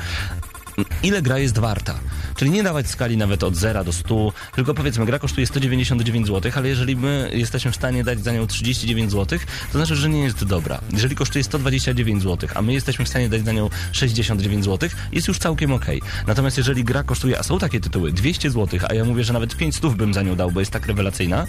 ile 1.04 1.22
gra 1.22 1.40
jest 1.40 1.60
warta. 1.60 2.00
Czyli 2.36 2.52
nie 2.52 2.64
dawać 2.64 2.88
skali 2.88 3.18
nawet 3.18 3.44
od 3.44 3.56
0 3.56 3.84
do 3.84 3.94
100, 3.94 4.34
tylko 4.56 4.74
powiedzmy, 4.74 5.06
gra 5.06 5.20
kosztuje 5.20 5.48
199 5.48 6.28
zł, 6.28 6.52
ale 6.56 6.68
jeżeli 6.68 6.96
my 6.96 7.32
jesteśmy 7.34 7.72
w 7.72 7.76
stanie 7.76 8.04
dać 8.04 8.24
za 8.24 8.32
nią 8.32 8.48
39 8.48 9.12
zł, 9.12 9.40
to 9.72 9.78
znaczy, 9.78 9.96
że 9.96 10.10
nie 10.10 10.24
jest 10.24 10.44
dobra. 10.44 10.82
Jeżeli 10.94 11.16
kosztuje 11.16 11.44
129 11.44 12.24
zł, 12.24 12.50
a 12.56 12.62
my 12.62 12.74
jesteśmy 12.74 13.06
w 13.06 13.10
stanie 13.10 13.30
dać 13.30 13.46
za 13.46 13.52
nią 13.52 13.70
69 13.92 14.66
zł, 14.66 14.90
jest 15.12 15.28
już 15.28 15.40
całkiem 15.40 15.74
okej. 15.74 16.02
Natomiast 16.28 16.58
jeżeli 16.58 16.84
gra 16.84 17.04
kosztuje, 17.04 17.40
a 17.40 17.44
są 17.44 17.60
takie 17.60 17.80
tytuły, 17.80 18.12
200 18.12 18.52
zł, 18.52 18.80
a 18.90 18.94
ja 18.94 19.06
mówię, 19.06 19.24
że 19.24 19.34
nawet 19.34 19.58
500 19.58 19.94
bym 19.94 20.14
za 20.14 20.22
nią 20.22 20.36
dał, 20.36 20.52
bo 20.52 20.60
jest 20.60 20.72
tak 20.72 20.88
rewelacyjna, 20.88 21.48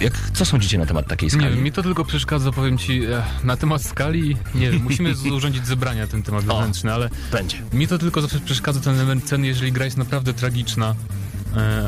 jak, 0.00 0.12
co 0.34 0.44
sądzicie 0.44 0.78
na 0.78 0.86
temat 0.86 1.06
takiej 1.06 1.30
skali? 1.30 1.44
Nie 1.44 1.50
wiem, 1.50 1.62
mi 1.62 1.72
to 1.72 1.82
tylko 1.82 2.04
przeszkadza, 2.04 2.52
powiem 2.52 2.78
ci, 2.78 3.04
e, 3.04 3.22
na 3.44 3.56
temat 3.56 3.82
skali, 3.82 4.36
nie 4.54 4.70
wiem, 4.70 4.82
musimy 4.82 5.14
urządzić 5.34 5.66
zebrania 5.66 6.06
ten 6.06 6.22
temat 6.22 6.44
wewnętrzny, 6.44 6.92
ale 6.92 7.10
Będzie. 7.32 7.56
mi 7.72 7.88
to 7.88 7.98
tylko 7.98 8.22
zawsze 8.22 8.40
przeszkadza 8.40 8.80
ten 8.80 8.94
element 8.94 9.24
ceny, 9.24 9.46
jeżeli 9.46 9.72
gra 9.72 9.84
jest 9.84 9.96
naprawdę 9.96 10.32
tragiczna, 10.34 10.94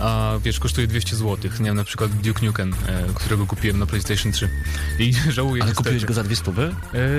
a 0.02 0.32
wiesz, 0.44 0.60
kosztuje 0.60 0.86
200 0.86 1.16
zł, 1.16 1.36
nie 1.60 1.66
wiem, 1.66 1.76
na 1.76 1.84
przykład 1.84 2.10
Duke 2.10 2.46
Nukem, 2.46 2.74
e, 2.86 3.02
którego 3.14 3.46
kupiłem 3.46 3.78
na 3.78 3.86
PlayStation 3.86 4.32
3 4.32 4.48
i 4.98 5.12
żałuję 5.28 5.62
Ale 5.62 5.72
kupiłeś 5.74 6.04
go 6.04 6.14
za 6.14 6.22
dwie 6.24 6.36
stówy? 6.36 6.74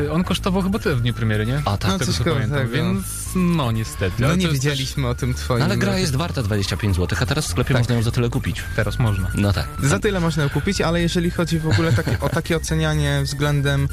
E, 0.08 0.12
on 0.12 0.24
kosztował 0.24 0.62
chyba 0.62 0.80
tyle 0.80 0.96
w 0.96 1.02
dniu 1.02 1.14
premiery, 1.14 1.46
nie? 1.46 1.62
A 1.66 1.78
tak. 1.78 1.92
No, 1.92 1.98
Z 1.98 2.00
tego 2.00 2.12
coś 2.12 2.18
co 2.18 2.24
pamiętam, 2.24 2.60
tego. 2.60 2.72
więc 2.72 3.06
no 3.36 3.72
niestety. 3.72 4.24
No 4.24 4.36
nie 4.36 4.48
wiedzieliśmy 4.48 5.08
o 5.08 5.16
tym 5.16 5.34
twoim... 5.34 5.60
No, 5.60 5.66
ale 5.66 5.78
gra 5.78 5.98
jest 6.00 6.16
warta 6.16 6.44
25 6.44 6.96
zł, 6.96 7.18
a 7.22 7.26
teraz 7.26 7.46
w 7.46 7.50
sklepie 7.50 7.74
Tak. 7.74 7.82
można 7.82 7.96
ją 7.96 8.04
za 8.04 8.12
tyle 8.12 8.30
kupić. 8.30 8.64
Teraz 8.76 9.00
można. 9.00 9.32
No 9.36 9.54
tak. 9.54 9.68
Za 9.84 10.00
tyle 10.00 10.20
można 10.20 10.44
ją 10.44 10.50
kupić, 10.50 10.82
ale 10.82 11.02
jeżeli 11.02 11.32
chodzi 11.32 11.60
w 11.60 11.68
ogóle 11.68 11.94
takie, 11.94 12.20
o 12.20 12.30
takie 12.30 12.58
ocenianie 12.58 13.22
względem 13.24 13.88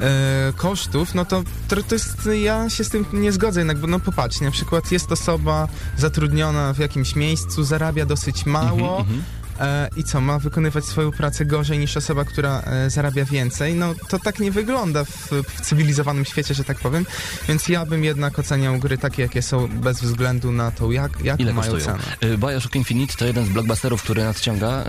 e, 0.00 0.52
kosztów, 0.56 1.14
no 1.14 1.24
to, 1.24 1.42
to, 1.68 1.76
to 1.82 1.94
jest, 1.94 2.28
ja 2.42 2.70
się 2.70 2.84
z 2.84 2.88
tym 2.88 3.04
nie 3.12 3.32
zgodzę 3.32 3.60
jednak, 3.60 3.78
bo 3.78 3.86
no 3.86 4.00
popatrz, 4.00 4.40
na 4.40 4.50
przykład 4.50 4.92
jest 4.92 5.12
osoba 5.12 5.68
zatrudniona 5.96 6.72
w 6.72 6.78
jakimś 6.78 7.16
miejscu, 7.16 7.64
zarabia 7.64 8.01
dosyć 8.06 8.46
mało, 8.46 8.98
Mhm, 9.00 9.22
E, 9.60 9.88
I 9.96 10.04
co, 10.04 10.20
ma 10.20 10.38
wykonywać 10.38 10.84
swoją 10.84 11.10
pracę 11.10 11.44
gorzej 11.44 11.78
niż 11.78 11.96
osoba, 11.96 12.24
która 12.24 12.60
e, 12.60 12.90
zarabia 12.90 13.24
więcej? 13.24 13.74
No 13.74 13.94
to 14.08 14.18
tak 14.18 14.40
nie 14.40 14.50
wygląda 14.50 15.04
w, 15.04 15.28
w 15.48 15.60
cywilizowanym 15.60 16.24
świecie, 16.24 16.54
że 16.54 16.64
tak 16.64 16.78
powiem. 16.78 17.06
Więc 17.48 17.68
ja 17.68 17.86
bym 17.86 18.04
jednak 18.04 18.38
oceniał 18.38 18.78
gry 18.78 18.98
takie, 18.98 19.22
jakie 19.22 19.42
są, 19.42 19.68
bez 19.68 20.00
względu 20.00 20.52
na 20.52 20.70
to, 20.70 20.92
jak, 20.92 21.20
jaką 21.24 21.42
Ile 21.42 21.52
mają 21.52 21.72
kosztują? 21.72 21.98
cenę. 22.20 22.34
Y, 22.34 22.38
Bioshock 22.38 22.74
Infinite 22.76 23.14
to 23.16 23.24
jeden 23.26 23.44
z 23.46 23.48
blockbusterów, 23.48 24.02
który 24.02 24.24
nadciąga. 24.24 24.84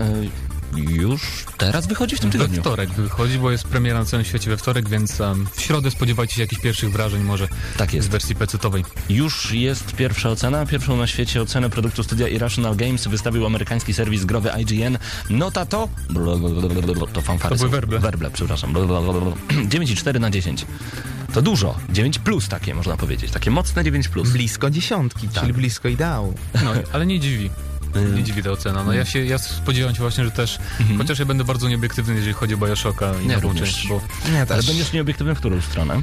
Już 0.76 1.44
teraz 1.58 1.86
wychodzi 1.86 2.16
w 2.16 2.20
tym 2.20 2.30
We 2.30 2.38
tygodniu. 2.38 2.60
wtorek 2.60 2.90
wychodzi, 2.90 3.38
bo 3.38 3.50
jest 3.50 3.64
premiera 3.64 3.98
na 3.98 4.04
całym 4.04 4.24
świecie 4.26 4.50
we 4.50 4.56
wtorek, 4.56 4.88
więc 4.88 5.20
um, 5.20 5.46
w 5.56 5.60
środę 5.60 5.90
spodziewajcie 5.90 6.34
się 6.34 6.40
jakichś 6.40 6.62
pierwszych 6.62 6.92
wrażeń 6.92 7.22
może 7.22 7.48
Tak 7.76 7.90
z 7.90 7.94
jest. 7.94 8.08
wersji 8.10 8.34
pecetowej. 8.34 8.84
Już 9.08 9.52
jest 9.52 9.92
pierwsza 9.96 10.30
ocena. 10.30 10.66
Pierwszą 10.66 10.96
na 10.96 11.06
świecie 11.06 11.42
ocenę 11.42 11.70
produktu 11.70 12.02
studia 12.04 12.28
Irrational 12.28 12.76
Games 12.76 13.08
wystawił 13.08 13.46
amerykański 13.46 13.94
serwis 13.94 14.24
growy 14.24 14.50
IGN. 14.60 14.98
Nota 15.30 15.66
to... 15.66 15.88
To 17.12 17.20
fanfary 17.22 17.54
To 17.54 17.58
były 17.58 17.70
werble. 17.70 17.98
Werble, 17.98 18.30
przepraszam. 18.30 18.72
9,4 18.74 20.20
na 20.20 20.30
10. 20.30 20.66
To 21.34 21.42
dużo. 21.42 21.78
9 21.90 22.18
plus 22.18 22.48
takie, 22.48 22.74
można 22.74 22.96
powiedzieć. 22.96 23.30
Takie 23.30 23.50
mocne 23.50 23.84
9 23.84 24.08
plus. 24.08 24.30
Blisko 24.30 24.70
dziesiątki, 24.70 25.28
Tak. 25.28 25.40
czyli 25.40 25.52
blisko 25.52 25.88
ideału. 25.88 26.34
No, 26.64 26.72
ale 26.92 27.06
nie 27.06 27.20
dziwi. 27.20 27.50
Nie 28.14 28.22
dziwi 28.22 28.42
ta 28.42 28.50
ocena. 28.50 28.84
No 28.84 28.92
ja 28.92 29.04
się, 29.04 29.24
ja 29.24 29.38
spodziewam 29.38 29.94
się 29.94 30.00
właśnie, 30.00 30.24
że 30.24 30.30
też, 30.30 30.58
chociaż 30.98 31.18
ja 31.18 31.24
będę 31.24 31.44
bardzo 31.44 31.68
nieobiektywny, 31.68 32.14
jeżeli 32.14 32.32
chodzi 32.32 32.54
o 32.54 32.56
Bioshocka 32.56 33.12
i 33.22 33.26
Nie, 33.26 33.34
nową 33.34 33.54
część, 33.54 33.88
bo 33.88 34.00
Nie, 34.32 34.36
Ale 34.36 34.46
też. 34.46 34.66
będziesz 34.66 34.92
nieobiektywny 34.92 35.34
w 35.34 35.38
którą 35.38 35.60
stronę? 35.60 36.02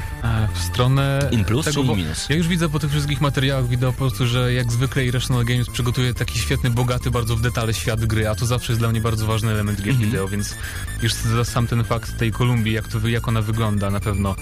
w 0.53 0.59
stronę 0.59 1.29
In 1.31 1.45
plus 1.45 1.65
tego, 1.65 1.83
czy 1.83 1.87
in 1.91 1.97
minus? 1.97 2.29
Ja 2.29 2.35
już 2.35 2.47
widzę 2.47 2.69
po 2.69 2.79
tych 2.79 2.91
wszystkich 2.91 3.21
materiałach 3.21 3.67
wideo 3.67 3.91
po 3.91 3.97
prostu, 3.97 4.27
że 4.27 4.53
jak 4.53 4.71
zwykle 4.71 5.05
Irrational 5.05 5.45
Games 5.45 5.69
przygotuje 5.69 6.13
taki 6.13 6.39
świetny, 6.39 6.69
bogaty, 6.69 7.11
bardzo 7.11 7.35
w 7.35 7.41
detale 7.41 7.73
świat 7.73 8.05
gry, 8.05 8.27
a 8.29 8.35
to 8.35 8.45
zawsze 8.45 8.71
jest 8.71 8.79
dla 8.81 8.89
mnie 8.89 9.01
bardzo 9.01 9.25
ważny 9.27 9.51
element 9.51 9.81
gier 9.81 9.95
wideo, 9.95 10.27
więc 10.27 10.55
już 11.01 11.13
sam 11.43 11.67
ten 11.67 11.83
fakt 11.83 12.17
tej 12.17 12.31
Kolumbii, 12.31 12.73
jak, 12.73 12.87
to, 12.87 13.07
jak 13.07 13.27
ona 13.27 13.41
wygląda, 13.41 13.89
na 13.89 13.99
pewno 13.99 14.35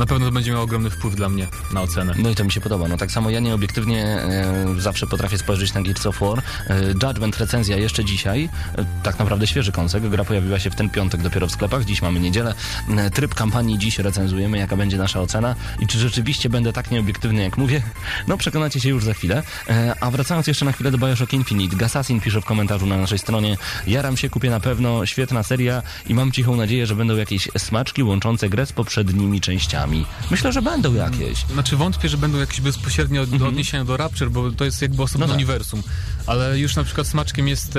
na 0.00 0.06
pewno 0.06 0.26
to 0.26 0.32
będzie 0.32 0.50
miało 0.50 0.64
ogromny 0.64 0.90
wpływ 0.90 1.16
dla 1.16 1.28
mnie 1.28 1.46
na 1.72 1.82
ocenę. 1.82 2.14
No 2.18 2.30
i 2.30 2.34
to 2.34 2.44
mi 2.44 2.52
się 2.52 2.60
podoba. 2.60 2.88
No 2.88 2.96
tak 2.96 3.10
samo 3.10 3.30
ja 3.30 3.40
nieobiektywnie 3.40 4.04
e, 4.04 4.66
zawsze 4.78 5.06
potrafię 5.06 5.38
spojrzeć 5.38 5.74
na 5.74 5.82
Gears 5.82 6.06
of 6.06 6.20
War. 6.20 6.38
E, 6.38 6.86
Judgment 6.86 7.38
recenzja 7.38 7.76
jeszcze 7.76 8.04
dzisiaj. 8.04 8.48
E, 8.78 8.84
tak 9.02 9.18
naprawdę 9.18 9.46
świeży 9.46 9.72
kąsek. 9.72 10.08
Gra 10.08 10.24
pojawiła 10.24 10.58
się 10.58 10.70
w 10.70 10.74
ten 10.74 10.90
piątek 10.90 11.22
dopiero 11.22 11.46
w 11.46 11.50
sklepach. 11.50 11.84
Dziś 11.84 12.02
mamy 12.02 12.20
niedzielę. 12.20 12.54
E, 12.96 13.10
tryb 13.10 13.34
kampanii 13.34 13.78
dziś 13.78 13.98
recenzujemy, 13.98 14.58
jaka 14.58 14.76
będzie 14.76 14.96
nasza 14.96 15.20
ocena 15.20 15.54
i 15.80 15.86
czy 15.86 15.98
rzeczywiście 15.98 16.48
będę 16.48 16.72
tak 16.72 16.90
nieobiektywny, 16.90 17.42
jak 17.42 17.58
mówię. 17.58 17.82
No 18.28 18.36
przekonacie 18.36 18.80
się 18.80 18.88
już 18.88 19.04
za 19.04 19.14
chwilę. 19.14 19.42
E, 19.68 19.94
a 20.00 20.10
wracając 20.10 20.46
jeszcze 20.46 20.64
na 20.64 20.72
chwilę 20.72 20.90
do 20.90 20.98
Bioshock 20.98 21.32
Infinite. 21.32 21.76
Gassassin 21.76 22.20
pisze 22.20 22.40
w 22.40 22.44
komentarzu 22.44 22.86
na 22.86 22.96
naszej 22.96 23.18
stronie. 23.18 23.56
Jaram 23.86 24.16
się, 24.16 24.30
kupię 24.30 24.50
na 24.50 24.60
pewno. 24.60 25.06
Świetna 25.06 25.42
seria 25.42 25.82
i 26.06 26.14
mam 26.14 26.32
cichą 26.32 26.56
nadzieję, 26.56 26.86
że 26.86 26.96
będą 26.96 27.16
jakieś 27.16 27.48
smaczki 27.58 28.02
łączące 28.02 28.48
grę 28.48 28.66
z 28.66 28.72
poprzednimi 28.72 29.40
częściami. 29.40 29.89
Myślę, 30.30 30.52
że 30.52 30.62
będą 30.62 30.94
jakieś. 30.94 31.44
Znaczy 31.52 31.76
wątpię, 31.76 32.08
że 32.08 32.16
będą 32.16 32.38
jakieś 32.38 32.60
bezpośrednie 32.60 33.20
od, 33.22 33.42
odniesienia 33.42 33.84
do 33.84 33.96
Rapture, 33.96 34.30
bo 34.30 34.50
to 34.50 34.64
jest 34.64 34.82
jakby 34.82 35.02
osobne 35.02 35.24
Mhm. 35.24 35.28
No 35.40 35.46
tak. 35.46 35.48
uniwersum. 35.50 35.82
Ale 36.26 36.58
już 36.58 36.76
na 36.76 36.84
przykład 36.84 37.06
smaczkiem 37.06 37.48
jest 37.48 37.74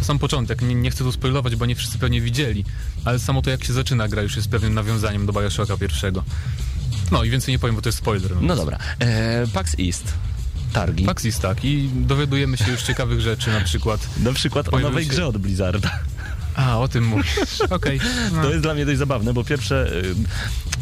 sam 0.00 0.18
początek. 0.18 0.62
Nie, 0.62 0.74
nie 0.74 0.90
chcę 0.90 1.04
tu 1.04 1.12
spoilować, 1.12 1.56
bo 1.56 1.66
nie 1.66 1.74
wszyscy 1.74 1.98
pewnie 1.98 2.20
widzieli. 2.20 2.64
Ale 3.04 3.18
samo 3.18 3.42
to 3.42 3.50
jak 3.50 3.64
się 3.64 3.72
zaczyna 3.72 4.08
gra 4.08 4.22
już 4.22 4.36
jest 4.36 4.48
pewnym 4.48 4.74
nawiązaniem 4.74 5.26
do 5.26 5.32
Bioshocka 5.32 5.76
pierwszego. 5.76 6.24
No 7.12 7.24
i 7.24 7.30
więcej 7.30 7.54
nie 7.54 7.58
powiem, 7.58 7.76
bo 7.76 7.82
to 7.82 7.88
jest 7.88 7.98
spoiler. 7.98 8.30
No 8.42 8.56
dobra. 8.56 8.78
E, 8.98 9.46
PAX 9.52 9.76
East. 9.80 10.12
Targi. 10.72 11.04
Fakt 11.06 11.24
jest 11.24 11.40
tak 11.42 11.64
i 11.64 11.88
dowiadujemy 11.94 12.56
się 12.56 12.70
już 12.70 12.82
ciekawych 12.82 13.20
rzeczy, 13.20 13.50
na 13.50 13.60
przykład... 13.60 14.08
Na 14.22 14.32
przykład 14.32 14.74
o 14.74 14.78
nowej 14.78 15.04
się- 15.04 15.10
grze 15.10 15.26
od 15.26 15.38
Blizzarda. 15.38 15.90
A, 16.54 16.78
o 16.78 16.88
tym 16.88 17.04
mówisz. 17.04 17.60
Okej. 17.70 18.00
No. 18.32 18.42
To 18.42 18.50
jest 18.50 18.62
dla 18.62 18.74
mnie 18.74 18.86
dość 18.86 18.98
zabawne, 18.98 19.32
bo 19.34 19.44
pierwsze, 19.44 19.92
y, 19.92 20.14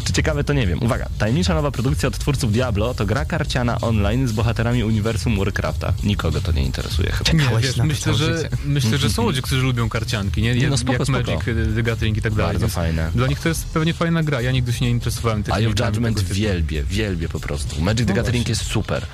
czy 0.04 0.12
ciekawe 0.12 0.44
to 0.44 0.52
nie 0.52 0.66
wiem. 0.66 0.82
Uwaga, 0.82 1.08
tajemnicza 1.18 1.54
nowa 1.54 1.70
produkcja 1.70 2.06
od 2.08 2.18
twórców 2.18 2.52
Diablo 2.52 2.94
to 2.94 3.06
gra 3.06 3.24
karciana 3.24 3.80
online 3.80 4.28
z 4.28 4.32
bohaterami 4.32 4.85
uniwersum 4.85 5.38
Warcrafta. 5.38 5.92
Nikogo 6.04 6.40
to 6.40 6.52
nie 6.52 6.62
interesuje 6.64 7.12
chyba. 7.12 7.32
Nie, 7.32 7.61
wiesz, 7.61 7.76
myślę, 7.76 8.14
że, 8.14 8.37
życie. 8.37 8.50
myślę, 8.64 8.98
że 8.98 9.11
są 9.11 9.22
ludzie, 9.24 9.42
którzy 9.42 9.62
lubią 9.62 9.88
karcianki, 9.88 10.42
nie? 10.42 10.68
No 10.68 10.76
spoko, 10.76 10.92
jak 10.92 11.02
spoko. 11.02 11.18
Magic, 11.18 11.44
The 11.74 11.82
Gathering 11.82 12.16
i 12.16 12.22
tak 12.22 12.35
dalej. 12.35 12.52
Bardzo 12.52 12.68
fajne. 12.68 13.11
Dla 13.14 13.26
nich 13.26 13.40
to 13.40 13.48
jest 13.48 13.64
pewnie 13.66 13.94
fajna 13.94 14.22
gra. 14.22 14.40
Ja 14.40 14.52
nigdy 14.52 14.72
się 14.72 14.85
nie 14.85 14.90
interesowałem 14.90 15.38
Eye 15.38 15.44
takimi 15.44 15.66
of 15.72 15.80
Judgment 15.80 16.22
wielbię, 16.22 16.85
wielbię 16.85 17.28
po 17.28 17.40
prostu. 17.40 17.80
Magic 17.82 18.06
the 18.06 18.12
No 18.12 18.16
Gathering 18.16 18.46
właśnie. 18.46 18.50
jest 18.62 18.72
super. 18.72 19.06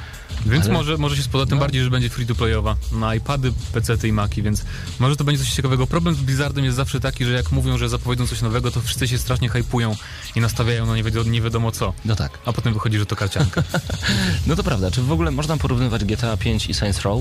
Więc 0.46 0.64
Ale- 0.64 0.74
może, 0.74 0.96
może 0.98 1.16
się 1.16 1.22
spoda, 1.22 1.46
tym 1.46 1.59
No. 1.59 1.61
bardziej, 1.61 1.83
że 1.85 1.90
będzie 1.90 2.09
free-to-playowa 2.11 2.77
na 2.92 3.14
iPady, 3.14 3.53
PC 3.72 4.09
i 4.09 4.12
Maci, 4.12 4.42
więc 4.42 4.64
może 4.98 5.16
to 5.16 5.24
będzie 5.24 5.44
coś 5.44 5.53
ciekawego. 5.53 5.87
Problem 5.87 6.14
z 6.14 6.18
Blizzardem 6.18 6.64
jest 6.64 6.77
zawsze 6.77 7.01
taki, 7.01 7.24
że 7.24 7.33
jak 7.33 7.53
mówią, 7.53 7.79
że 7.79 7.88
zapowiedzą 7.88 8.27
coś 8.27 8.42
nowego, 8.42 8.70
to 8.70 8.81
wszyscy 8.81 9.09
się 9.09 9.18
strasznie 9.18 9.48
hypują 9.48 9.96
i 10.37 10.40
nastawiają 10.40 10.87
na 10.87 10.96
nie 10.96 11.03
wiadomo, 11.05 11.31
nie 11.31 11.42
wiadomo 11.42 11.72
co. 11.72 11.92
No 12.05 12.16
tak. 12.16 12.38
A 12.44 12.53
potem 12.53 12.74
wychodzi, 12.74 12.98
że 12.98 13.07
to 13.07 13.16
karcianka. 13.16 13.62
No 14.46 14.57
to 14.57 14.62
prawda. 14.64 14.90
Czy 14.90 15.03
w 15.03 15.12
ogóle 15.12 15.31
można 15.31 15.57
porównywać 15.57 16.05
GTA 16.05 16.37
5 16.37 16.66
i 16.66 16.74
Saints 16.74 17.01
Row? 17.03 17.18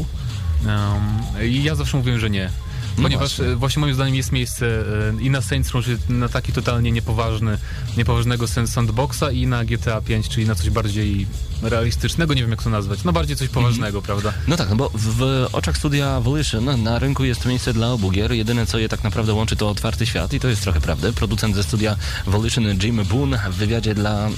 Um, 0.65 1.43
ja 1.63 1.75
zawsze 1.75 1.97
mówiłem, 1.97 2.19
że 2.19 2.29
nie. 2.29 2.49
No 2.97 3.03
Ponieważ 3.03 3.37
właśnie. 3.37 3.53
e, 3.53 3.55
właśnie 3.55 3.79
moim 3.79 3.93
zdaniem 3.93 4.15
jest 4.15 4.31
miejsce 4.31 4.65
e, 4.65 5.21
i 5.21 5.29
na 5.29 5.41
Saints 5.41 5.71
Row, 5.71 5.85
czyli 5.85 5.97
na 6.09 6.29
taki 6.29 6.53
totalnie 6.53 6.91
niepoważny, 6.91 7.57
niepoważnego 7.97 8.47
sandboxa 8.47 9.23
i 9.33 9.47
na 9.47 9.65
GTA 9.65 10.01
5, 10.01 10.29
czyli 10.29 10.47
na 10.47 10.55
coś 10.55 10.69
bardziej 10.69 11.27
realistycznego, 11.61 12.33
nie 12.33 12.41
wiem 12.41 12.51
jak 12.51 12.63
to 12.63 12.69
nazwać, 12.69 13.03
no 13.03 13.13
bardziej 13.13 13.35
coś 13.37 13.49
poważnego, 13.49 14.01
prawda? 14.01 14.33
No 14.47 14.57
tak, 14.57 14.69
no 14.69 14.75
bo 14.75 14.89
w, 14.89 15.17
w 15.17 15.47
oczach 15.53 15.77
studia 15.77 16.19
Volition 16.21 16.83
na 16.83 16.99
rynku 16.99 17.23
jest 17.23 17.45
miejsce 17.45 17.73
dla 17.73 17.91
obu 17.91 18.11
gier. 18.11 18.31
Jedyne, 18.31 18.65
co 18.65 18.79
je 18.79 18.89
tak 18.89 19.03
naprawdę 19.03 19.33
łączy, 19.33 19.55
to 19.55 19.69
otwarty 19.69 20.05
świat 20.05 20.33
i 20.33 20.39
to 20.39 20.47
jest 20.47 20.61
trochę 20.61 20.81
prawdy. 20.81 21.13
Producent 21.13 21.55
ze 21.55 21.63
studia 21.63 21.95
Volition, 22.27 22.65
Jim 22.83 23.05
Boone, 23.05 23.39
w 23.49 23.55
wywiadzie 23.55 23.95
dla 23.95 24.27
e, 24.27 24.31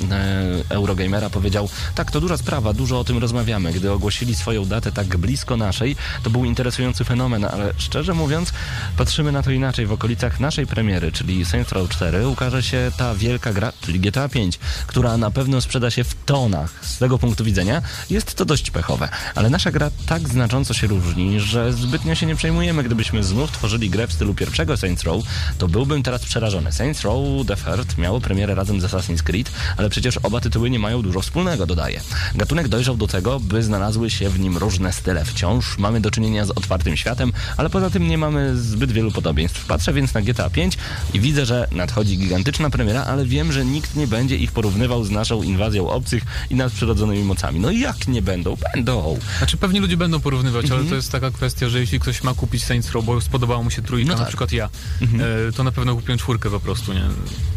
Eurogamera 0.69 1.29
powiedział, 1.29 1.69
tak, 1.95 2.11
to 2.11 2.21
duża 2.21 2.37
sprawa, 2.37 2.73
dużo 2.73 2.99
o 2.99 3.03
tym 3.03 3.17
rozmawiamy. 3.17 3.73
Gdy 3.73 3.91
ogłosili 3.91 4.35
swoją 4.35 4.65
datę 4.65 4.91
tak 4.91 5.17
blisko 5.17 5.57
naszej, 5.57 5.95
to 6.23 6.29
był 6.29 6.45
interesujący 6.45 7.03
fenomen, 7.03 7.45
ale 7.45 7.73
szczerze 7.77 8.13
mówiąc, 8.13 8.48
patrzymy 8.97 9.31
na 9.31 9.43
to 9.43 9.51
inaczej. 9.51 9.85
W 9.85 9.91
okolicach 9.91 10.39
naszej 10.39 10.67
premiery, 10.67 11.11
czyli 11.11 11.45
Saints 11.45 11.71
Row 11.71 11.89
4, 11.89 12.27
ukaże 12.27 12.63
się 12.63 12.91
ta 12.97 13.15
wielka 13.15 13.53
gra, 13.53 13.73
czyli 13.81 13.99
GTA 13.99 14.29
5, 14.29 14.59
która 14.87 15.17
na 15.17 15.31
pewno 15.31 15.61
sprzeda 15.61 15.91
się 15.91 16.03
w 16.03 16.15
tonach. 16.25 16.71
Z 16.81 16.97
tego 16.97 17.19
punktu 17.19 17.43
widzenia 17.43 17.81
jest 18.09 18.35
to 18.35 18.45
dość 18.45 18.71
pechowe, 18.71 19.09
ale 19.35 19.49
nasza 19.49 19.71
gra 19.71 19.91
tak 20.05 20.29
znacząco 20.29 20.73
się 20.73 20.87
różni, 20.87 21.39
że 21.39 21.73
zbytnio 21.73 22.15
się 22.15 22.25
nie 22.25 22.35
przejmujemy. 22.35 22.83
Gdybyśmy 22.83 23.23
znów 23.23 23.51
tworzyli 23.51 23.89
grę 23.89 24.07
w 24.07 24.13
stylu 24.13 24.33
pierwszego 24.33 24.77
Saints 24.77 25.03
Row, 25.03 25.23
to 25.57 25.67
byłbym 25.67 26.03
teraz 26.03 26.25
przerażony. 26.25 26.71
Saints 26.71 27.01
Row 27.01 27.47
The 27.47 27.55
Third 27.55 27.97
miało 27.97 28.21
premierę 28.21 28.55
razem 28.55 28.81
z 28.81 28.83
Assassin's 28.83 29.23
Creed, 29.23 29.51
ale 29.77 29.89
przecież 29.89 30.17
oba 30.17 30.41
tytuły 30.41 30.69
nie 30.69 30.79
mają 30.79 31.01
dużo 31.01 31.21
wspólnego, 31.21 31.65
dodaje. 31.65 32.01
Gatunek 32.35 32.67
dojrzał 32.67 32.97
do 32.97 33.07
tego, 33.07 33.39
by 33.39 33.63
znalazły 33.63 34.09
się 34.09 34.29
w 34.29 34.39
nim 34.39 34.57
różne 34.57 34.93
style. 34.93 35.25
Wciąż 35.25 35.77
mamy 35.77 36.01
do 36.01 36.11
czynienia 36.11 36.45
z 36.45 36.49
otwartym 36.49 36.97
światem, 36.97 37.33
ale 37.57 37.69
poza 37.69 37.89
tym 37.89 38.07
nie 38.07 38.17
mamy 38.17 38.38
zbyt 38.55 38.91
wielu 38.91 39.11
podobieństw. 39.11 39.65
Patrzę 39.65 39.93
więc 39.93 40.13
na 40.13 40.21
GTA 40.21 40.49
5 40.49 40.77
i 41.13 41.19
widzę, 41.19 41.45
że 41.45 41.67
nadchodzi 41.71 42.17
gigantyczna 42.17 42.69
premiera, 42.69 43.03
ale 43.03 43.25
wiem, 43.25 43.51
że 43.51 43.65
nikt 43.65 43.95
nie 43.95 44.07
będzie 44.07 44.35
ich 44.37 44.51
porównywał 44.51 45.03
z 45.03 45.11
naszą 45.11 45.43
inwazją 45.43 45.89
obcych 45.89 46.23
i 46.49 46.55
nadprzyrodzonymi 46.55 47.23
mocami. 47.23 47.59
No 47.59 47.71
jak 47.71 48.07
nie 48.07 48.21
będą? 48.21 48.57
Będą. 48.73 49.17
Znaczy 49.37 49.57
pewnie 49.57 49.79
ludzie 49.79 49.97
będą 49.97 50.19
porównywać, 50.19 50.71
ale 50.71 50.83
to 50.83 50.95
jest 50.95 51.11
taka 51.11 51.31
kwestia, 51.31 51.69
że 51.69 51.79
jeśli 51.79 51.99
ktoś 51.99 52.23
ma 52.23 52.33
kupić 52.33 52.63
Saints 52.63 52.91
Row, 52.91 53.05
bo 53.05 53.21
spodobała 53.21 53.63
mu 53.63 53.71
się 53.71 53.81
trójka, 53.81 54.07
No 54.07 54.13
na 54.13 54.19
tak. 54.19 54.27
przykład 54.27 54.51
ja, 54.51 54.69
e, 55.01 55.51
to 55.51 55.63
na 55.63 55.71
pewno 55.71 55.95
kupiłem 55.95 56.19
czwórkę 56.19 56.49
po 56.49 56.59
prostu, 56.59 56.93
nie? 56.93 57.03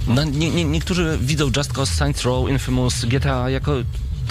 No, 0.06 0.24
nie, 0.24 0.50
nie, 0.50 0.64
niektórzy 0.64 1.18
widzą 1.22 1.50
Just 1.56 1.72
Cause, 1.72 1.94
Saints 1.94 2.22
Row, 2.22 2.50
Infamous, 2.50 3.04
GTA 3.04 3.50
jako 3.50 3.74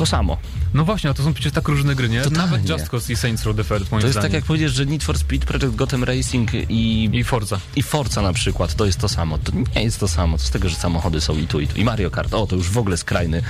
to 0.01 0.05
samo. 0.05 0.37
No 0.73 0.85
właśnie, 0.85 1.09
a 1.09 1.13
to 1.13 1.23
są 1.23 1.33
przecież 1.33 1.51
tak 1.53 1.67
różne 1.67 1.95
gry, 1.95 2.09
nie? 2.09 2.21
Totalnie. 2.21 2.51
Nawet 2.51 2.69
Just 2.69 2.89
Cause 2.89 3.13
i 3.13 3.15
Saints 3.15 3.43
Row 3.43 3.55
The 3.55 3.63
Third, 3.63 3.91
moim 3.91 4.01
To 4.01 4.07
jest 4.07 4.15
tak 4.17 4.21
zdaniem. 4.23 4.35
jak 4.35 4.45
powiedzieć, 4.45 4.73
że 4.73 4.85
Need 4.85 5.03
for 5.03 5.17
Speed, 5.19 5.45
Project 5.47 5.75
Gotham 5.75 6.03
Racing 6.03 6.49
i, 6.69 7.09
I 7.13 7.23
Forza. 7.23 7.59
i 7.75 7.83
Forza 7.83 8.21
na 8.21 8.33
przykład, 8.33 8.75
to 8.75 8.85
jest 8.85 8.99
to 8.99 9.09
samo. 9.09 9.37
To 9.37 9.51
nie 9.75 9.83
jest 9.83 9.99
to 9.99 10.07
samo, 10.07 10.37
z 10.37 10.49
tego, 10.51 10.69
że 10.69 10.75
samochody 10.75 11.21
są 11.21 11.37
i 11.37 11.47
tu 11.47 11.59
i 11.59 11.67
tu. 11.67 11.77
I 11.79 11.83
Mario 11.83 12.11
Kart, 12.11 12.33
o 12.33 12.47
to 12.47 12.55
już 12.55 12.69
w 12.69 12.77
ogóle 12.77 12.97
skrajny, 12.97 13.43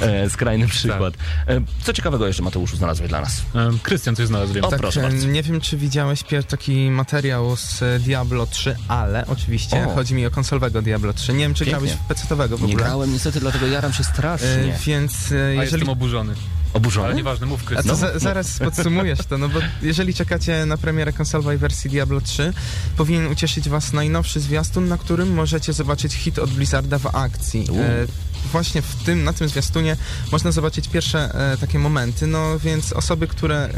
e, 0.00 0.30
skrajny 0.30 0.68
przykład. 0.68 1.14
E, 1.46 1.60
co 1.82 1.92
ciekawego 1.92 2.26
jeszcze 2.26 2.42
Mateuszu 2.42 2.76
znalazłeś 2.76 3.08
dla 3.08 3.20
nas? 3.20 3.42
E, 3.54 3.70
Krystian 3.82 4.16
coś 4.16 4.26
znalazł, 4.26 4.52
wiem. 4.52 4.64
O, 4.64 4.68
Tak, 4.68 4.80
proszę 4.80 5.00
e, 5.00 5.02
bardzo. 5.02 5.26
nie 5.26 5.42
wiem, 5.42 5.60
czy 5.60 5.76
widziałeś 5.76 6.22
taki 6.48 6.90
materiał 6.90 7.56
z 7.56 7.82
Diablo 8.02 8.46
3, 8.46 8.76
ale 8.88 9.26
oczywiście 9.26 9.86
O. 9.86 9.94
chodzi 9.94 10.14
mi 10.14 10.26
o 10.26 10.30
konsolowego 10.30 10.82
Diablo 10.82 11.12
3. 11.12 11.32
Nie 11.32 11.38
wiem, 11.38 11.54
czy 11.54 11.64
Pięknie. 11.64 11.86
grałeś 11.88 12.00
w 12.04 12.06
PC-owego 12.08 12.56
w 12.56 12.60
Nie 12.60 12.66
ogóle. 12.66 12.84
grałem 12.84 13.12
niestety, 13.12 13.40
dlatego 13.40 13.66
jaram 13.66 13.92
się 13.92 14.04
strasznie. 14.04 14.48
E, 14.48 14.78
więc 14.86 15.32
e, 15.32 15.54
jeżeli 15.54 15.84
oburzony. 15.98 16.57
Oburzony? 16.72 17.06
Ale 17.06 17.14
nieważne, 17.14 17.46
mów 17.46 17.64
Krystian. 17.64 17.96
to 17.96 17.96
za, 17.96 18.18
zaraz 18.18 18.58
podsumujesz 18.58 19.18
to, 19.18 19.38
no 19.38 19.48
bo 19.48 19.60
jeżeli 19.82 20.14
czekacie 20.14 20.66
na 20.66 20.76
premierę 20.76 21.12
konsolowej 21.12 21.58
wersji 21.58 21.90
Diablo 21.90 22.20
3, 22.20 22.52
powinien 22.96 23.26
ucieszyć 23.26 23.68
was 23.68 23.92
najnowszy 23.92 24.40
zwiastun, 24.40 24.88
na 24.88 24.98
którym 24.98 25.34
możecie 25.34 25.72
zobaczyć 25.72 26.14
hit 26.14 26.38
od 26.38 26.50
Blizzarda 26.50 26.98
w 26.98 27.06
akcji. 27.06 27.66
E, 27.78 28.06
właśnie 28.52 28.82
w 28.82 28.94
tym, 28.94 29.24
na 29.24 29.32
tym 29.32 29.48
zwiastunie 29.48 29.96
można 30.32 30.52
zobaczyć 30.52 30.88
pierwsze 30.88 31.34
e, 31.34 31.56
takie 31.56 31.78
momenty, 31.78 32.26
no 32.26 32.58
więc 32.58 32.92
osoby, 32.92 33.26
które 33.26 33.56
e, 33.56 33.70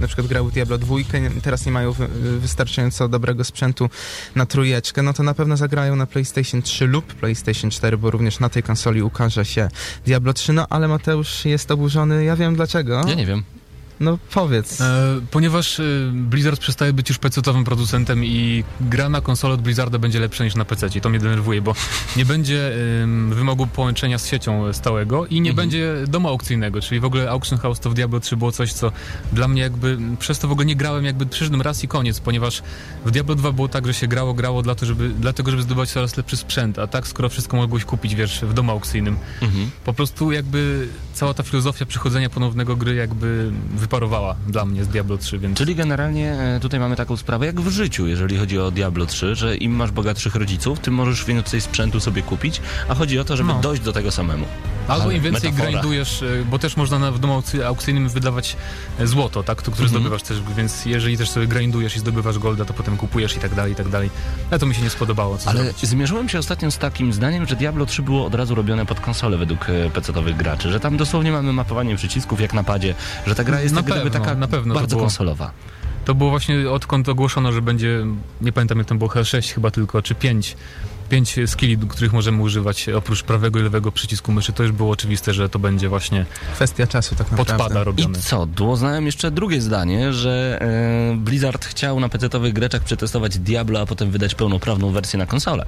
na 0.00 0.06
przykład 0.06 0.26
grały 0.26 0.52
Diablo 0.52 0.78
2, 0.78 0.96
nie, 0.96 1.30
teraz 1.42 1.66
nie 1.66 1.72
mają 1.72 1.92
wy, 1.92 2.08
wystarczająco 2.40 3.08
dobrego 3.08 3.44
sprzętu 3.44 3.90
na 4.34 4.46
trójeczkę, 4.46 5.02
no 5.02 5.12
to 5.12 5.22
na 5.22 5.34
pewno 5.34 5.56
zagrają 5.56 5.96
na 5.96 6.06
PlayStation 6.06 6.62
3 6.62 6.86
lub 6.86 7.14
PlayStation 7.14 7.70
4, 7.70 7.98
bo 7.98 8.10
również 8.10 8.40
na 8.40 8.48
tej 8.48 8.62
konsoli 8.62 9.02
ukaże 9.02 9.44
się 9.44 9.68
Diablo 10.06 10.32
3, 10.32 10.52
no 10.52 10.66
ale 10.70 10.88
Mateusz 10.88 11.44
jest 11.44 11.70
oburzony, 11.70 12.24
ja 12.26 12.36
wiem 12.36 12.56
dlaczego. 12.56 13.02
Ja 13.08 13.14
nie 13.14 13.26
wiem. 13.26 13.42
No 14.00 14.18
powiedz. 14.34 14.80
E, 14.80 15.20
ponieważ 15.30 15.80
e, 15.80 15.82
Blizzard 16.12 16.60
przestaje 16.60 16.92
być 16.92 17.08
już 17.08 17.18
PC-owym 17.18 17.64
producentem 17.64 18.24
i 18.24 18.64
gra 18.80 19.08
na 19.08 19.20
konsolę 19.20 19.54
od 19.54 19.62
Blizzarda 19.62 19.98
będzie 19.98 20.20
lepsza 20.20 20.44
niż 20.44 20.54
na 20.54 20.64
PC. 20.64 20.86
I 20.94 21.00
to 21.00 21.08
mnie 21.08 21.18
denerwuje, 21.18 21.62
bo 21.62 21.74
nie 22.16 22.24
będzie 22.24 22.72
wymogu 23.30 23.66
połączenia 23.66 24.18
z 24.18 24.26
siecią 24.28 24.72
stałego 24.72 25.26
i 25.26 25.40
nie 25.40 25.50
Mhm. 25.50 25.56
będzie 25.68 25.94
domu 26.08 26.28
aukcyjnego, 26.28 26.80
czyli 26.80 27.00
w 27.00 27.04
ogóle 27.04 27.30
Auction 27.30 27.58
House 27.58 27.80
to 27.80 27.90
w 27.90 27.94
Diablo 27.94 28.20
3 28.20 28.36
było 28.36 28.52
coś, 28.52 28.72
co 28.72 28.92
dla 29.32 29.48
mnie 29.48 29.62
jakby, 29.62 29.98
przez 30.18 30.38
to 30.38 30.48
w 30.48 30.52
ogóle 30.52 30.66
nie 30.66 30.76
grałem, 30.76 31.04
jakby 31.04 31.26
przyszedłem 31.26 31.62
raz 31.62 31.84
i 31.84 31.88
koniec, 31.88 32.20
ponieważ 32.20 32.62
w 33.04 33.10
Diablo 33.10 33.34
2 33.34 33.52
było 33.52 33.68
tak, 33.68 33.86
że 33.86 33.94
się 33.94 34.06
grało, 34.06 34.34
grało 34.34 34.62
dla 34.62 34.74
to, 34.74 34.86
żeby, 34.86 35.08
dlatego, 35.08 35.50
żeby 35.50 35.62
zdobywać 35.62 35.90
coraz 35.90 36.16
lepszy 36.16 36.36
sprzęt, 36.36 36.78
a 36.78 36.86
tak 36.86 37.08
skoro 37.08 37.28
wszystko 37.28 37.56
mogłeś 37.56 37.84
kupić, 37.84 38.14
wiesz, 38.14 38.40
w 38.42 38.52
domu 38.54 38.72
aukcyjnym, 38.72 39.16
Mhm. 39.42 39.70
po 39.84 39.92
prostu 39.94 40.32
jakby 40.32 40.88
cała 41.14 41.34
ta 41.34 41.42
filozofia 41.42 41.86
przychodzenia 41.86 42.30
ponownego 42.30 42.76
gry 42.76 42.94
jakby 42.94 43.50
wyparowała 43.90 44.34
dla 44.46 44.64
mnie 44.64 44.84
z 44.84 44.88
Diablo 44.88 45.18
3, 45.18 45.38
więc... 45.38 45.58
Czyli 45.58 45.74
generalnie 45.74 46.32
e, 46.32 46.60
tutaj 46.60 46.80
mamy 46.80 46.96
taką 46.96 47.16
sprawę 47.16 47.46
jak 47.46 47.60
w 47.60 47.68
życiu, 47.70 48.06
jeżeli 48.06 48.36
chodzi 48.38 48.58
o 48.58 48.70
Diablo 48.70 49.06
3, 49.06 49.34
że 49.34 49.56
im 49.56 49.72
masz 49.76 49.90
bogatszych 49.90 50.34
rodziców, 50.34 50.78
tym 50.80 50.94
możesz 50.94 51.24
więcej 51.24 51.60
sprzętu 51.60 52.00
sobie 52.00 52.22
kupić, 52.22 52.60
a 52.88 52.94
chodzi 52.94 53.18
o 53.18 53.24
to, 53.24 53.36
żeby 53.36 53.48
No. 53.52 53.60
dojść 53.60 53.82
do 53.82 53.92
tego 53.92 54.10
samemu. 54.10 54.46
Albo 54.88 55.04
Ale 55.04 55.14
im 55.16 55.22
więcej 55.22 55.50
metafora. 55.52 55.70
grindujesz, 55.70 56.22
e, 56.22 56.26
bo 56.50 56.58
też 56.58 56.76
można 56.76 56.98
na, 56.98 57.10
w 57.12 57.18
domu 57.18 57.40
aukcy- 57.40 57.62
aukcyjnym 57.62 58.08
wydawać 58.08 58.56
e, 58.98 59.06
złoto, 59.06 59.42
tak, 59.42 59.62
to, 59.62 59.70
które 59.70 59.86
Mhm. 59.86 59.88
zdobywasz 60.02 60.22
też, 60.22 60.38
więc 60.56 60.86
jeżeli 60.86 61.16
też 61.18 61.30
sobie 61.30 61.46
grindujesz 61.46 61.96
i 61.96 61.98
zdobywasz 62.00 62.38
golda, 62.38 62.64
to 62.64 62.72
potem 62.74 62.96
kupujesz 62.96 63.36
i 63.36 63.40
tak 63.40 63.54
dalej, 63.54 63.72
i 63.72 63.74
tak 63.74 63.88
dalej. 63.88 64.10
Ale 64.50 64.58
to 64.60 64.66
mi 64.66 64.74
się 64.74 64.82
nie 64.82 64.90
spodobało, 64.90 65.38
co 65.38 65.50
Ale 65.50 65.62
zrobić. 65.64 65.86
zmierzyłem 65.86 66.28
się 66.28 66.38
ostatnio 66.38 66.70
z 66.70 66.78
takim 66.78 67.12
zdaniem, 67.12 67.46
że 67.46 67.56
Diablo 67.56 67.86
3 67.86 68.02
było 68.02 68.26
od 68.26 68.34
razu 68.34 68.54
robione 68.54 68.86
pod 68.86 69.00
konsolę 69.00 69.36
według 69.36 69.66
PC-owych 69.94 70.36
graczy, 70.36 70.72
że 70.72 70.80
tam 70.80 70.96
dosłownie 70.96 71.32
mamy 71.32 71.52
mapowanie 71.52 71.96
przycisków 71.96 72.40
jak 72.40 72.54
na 72.54 72.64
padzie, 72.64 72.94
że 73.26 73.34
ta 73.34 73.44
gra 73.44 73.60
jest 73.60 73.74
Na 73.76 73.82
gdyby 73.82 74.10
pewno, 74.10 74.20
taka 74.20 74.34
na 74.34 74.48
pewno 74.48 74.74
to 74.74 74.80
bardzo 74.80 74.96
konsolowa. 74.96 75.50
To 76.04 76.14
było 76.14 76.30
właśnie 76.30 76.70
odkąd 76.70 77.08
ogłoszono, 77.08 77.52
że 77.52 77.62
będzie, 77.62 78.06
nie 78.40 78.52
pamiętam 78.52 78.78
jak 78.78 78.86
tam 78.86 78.98
było, 78.98 79.08
chyba 79.08 79.24
6 79.24 79.52
chyba 79.52 79.70
tylko, 79.70 80.02
czy 80.02 80.14
5 80.14 80.56
pięć 81.06 81.36
skilli, 81.46 81.76
których 81.76 82.12
możemy 82.12 82.42
używać 82.42 82.88
oprócz 82.88 83.22
prawego 83.22 83.58
i 83.58 83.62
lewego 83.62 83.92
przycisku 83.92 84.32
myszy, 84.32 84.52
to 84.52 84.62
już 84.62 84.72
było 84.72 84.90
oczywiste, 84.90 85.34
że 85.34 85.48
to 85.48 85.58
będzie 85.58 85.88
właśnie 85.88 86.26
Kwestia 86.54 86.86
czasu 86.86 87.14
tak 87.14 87.30
naprawdę. 87.30 87.52
podpada 87.52 87.80
I 87.80 87.84
robione. 87.84 88.18
co? 88.18 88.46
Doznałem 88.46 89.06
jeszcze 89.06 89.30
drugie 89.30 89.60
zdanie, 89.60 90.12
że 90.12 90.58
e, 91.12 91.16
Blizzard 91.16 91.64
chciał 91.64 92.00
na 92.00 92.08
PC-owych 92.08 92.52
greczach 92.52 92.82
przetestować 92.84 93.38
Diablo, 93.38 93.80
a 93.80 93.86
potem 93.86 94.10
wydać 94.10 94.34
pełnoprawną 94.34 94.90
wersję 94.90 95.18
na 95.18 95.26
konsolę. 95.26 95.66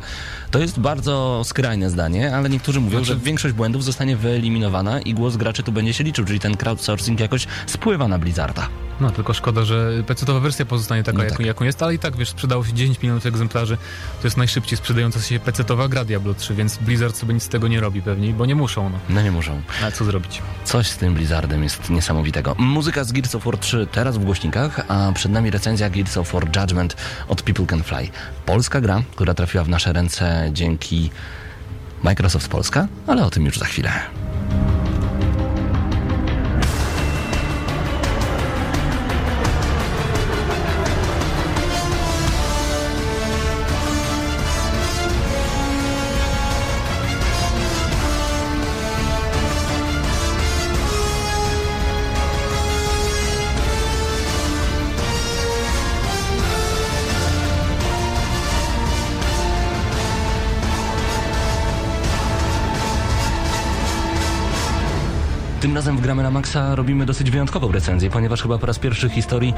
To 0.50 0.58
jest 0.58 0.80
bardzo 0.80 1.42
skrajne 1.44 1.90
zdanie, 1.90 2.36
ale 2.36 2.48
niektórzy 2.50 2.80
mówią, 2.80 2.98
Znaczy- 2.98 3.12
że 3.12 3.16
większość 3.24 3.54
błędów 3.54 3.84
zostanie 3.84 4.16
wyeliminowana 4.16 5.00
i 5.00 5.14
głos 5.14 5.36
graczy 5.36 5.62
tu 5.62 5.72
będzie 5.72 5.92
się 5.92 6.04
liczył, 6.04 6.24
czyli 6.24 6.40
ten 6.40 6.56
crowdsourcing 6.56 7.20
jakoś 7.20 7.46
spływa 7.66 8.08
na 8.08 8.18
Blizzarda. 8.18 8.68
No, 9.00 9.10
tylko 9.10 9.34
szkoda, 9.34 9.64
że 9.64 9.92
PC-owa 10.06 10.40
wersja 10.40 10.66
pozostanie 10.66 11.02
taka, 11.02 11.18
No 11.18 11.24
jaką, 11.24 11.36
tak. 11.36 11.46
jaką 11.46 11.64
jest, 11.64 11.82
ale 11.82 11.94
i 11.94 11.98
tak, 11.98 12.16
wiesz, 12.16 12.28
sprzedało 12.28 12.64
się 12.64 12.72
10 12.72 13.02
milionów 13.02 13.26
egzemplarzy. 13.26 13.76
To 14.20 14.26
jest 14.26 14.36
najszybciej 14.36 14.78
sprzedająca 14.78 15.20
się 15.20 15.40
PC-owa 15.40 15.88
gra 15.88 16.04
Diablo 16.04 16.34
3, 16.34 16.54
więc 16.54 16.76
Blizzard 16.76 17.16
sobie 17.16 17.34
nic 17.34 17.42
z 17.42 17.48
tego 17.48 17.68
nie 17.68 17.80
robi 17.80 18.02
pewnie, 18.02 18.32
bo 18.32 18.46
nie 18.46 18.54
muszą, 18.54 18.90
no. 18.90 18.98
No 19.08 19.22
nie 19.22 19.30
muszą. 19.30 19.60
A 19.84 19.90
co 19.90 20.04
zrobić? 20.04 20.42
Coś 20.64 20.86
z 20.86 20.96
tym 20.96 21.14
Blizzardem 21.14 21.62
jest 21.62 21.90
niesamowitego. 21.90 22.54
Muzyka 22.58 23.04
z 23.04 23.12
Gears 23.12 23.34
of 23.34 23.44
War 23.44 23.58
3 23.58 23.86
teraz 23.92 24.18
w 24.18 24.24
głośnikach, 24.24 24.80
a 24.88 25.12
przed 25.14 25.32
nami 25.32 25.50
recenzja 25.50 25.90
Gears 25.90 26.16
of 26.16 26.32
War 26.32 26.44
Judgment 26.56 26.96
od 27.28 27.42
People 27.42 27.66
Can 27.66 27.82
Fly. 27.82 28.08
Polska 28.46 28.80
gra, 28.80 29.02
która 29.14 29.34
trafiła 29.34 29.64
w 29.64 29.68
nasze 29.68 29.92
ręce 29.92 30.50
dzięki 30.52 31.10
Microsoft 32.02 32.48
Polska, 32.48 32.88
ale 33.06 33.24
o 33.24 33.30
tym 33.30 33.44
już 33.46 33.58
za 33.58 33.64
chwilę. 33.64 33.90
Tym 65.68 65.76
razem 65.76 65.96
w 65.96 66.00
Gramy 66.00 66.22
na 66.22 66.30
Maxa 66.30 66.74
robimy 66.74 67.06
dosyć 67.06 67.30
wyjątkową 67.30 67.72
recenzję, 67.72 68.10
ponieważ 68.10 68.42
chyba 68.42 68.58
po 68.58 68.66
raz 68.66 68.78
pierwszy 68.78 69.08
w 69.08 69.12
historii 69.12 69.54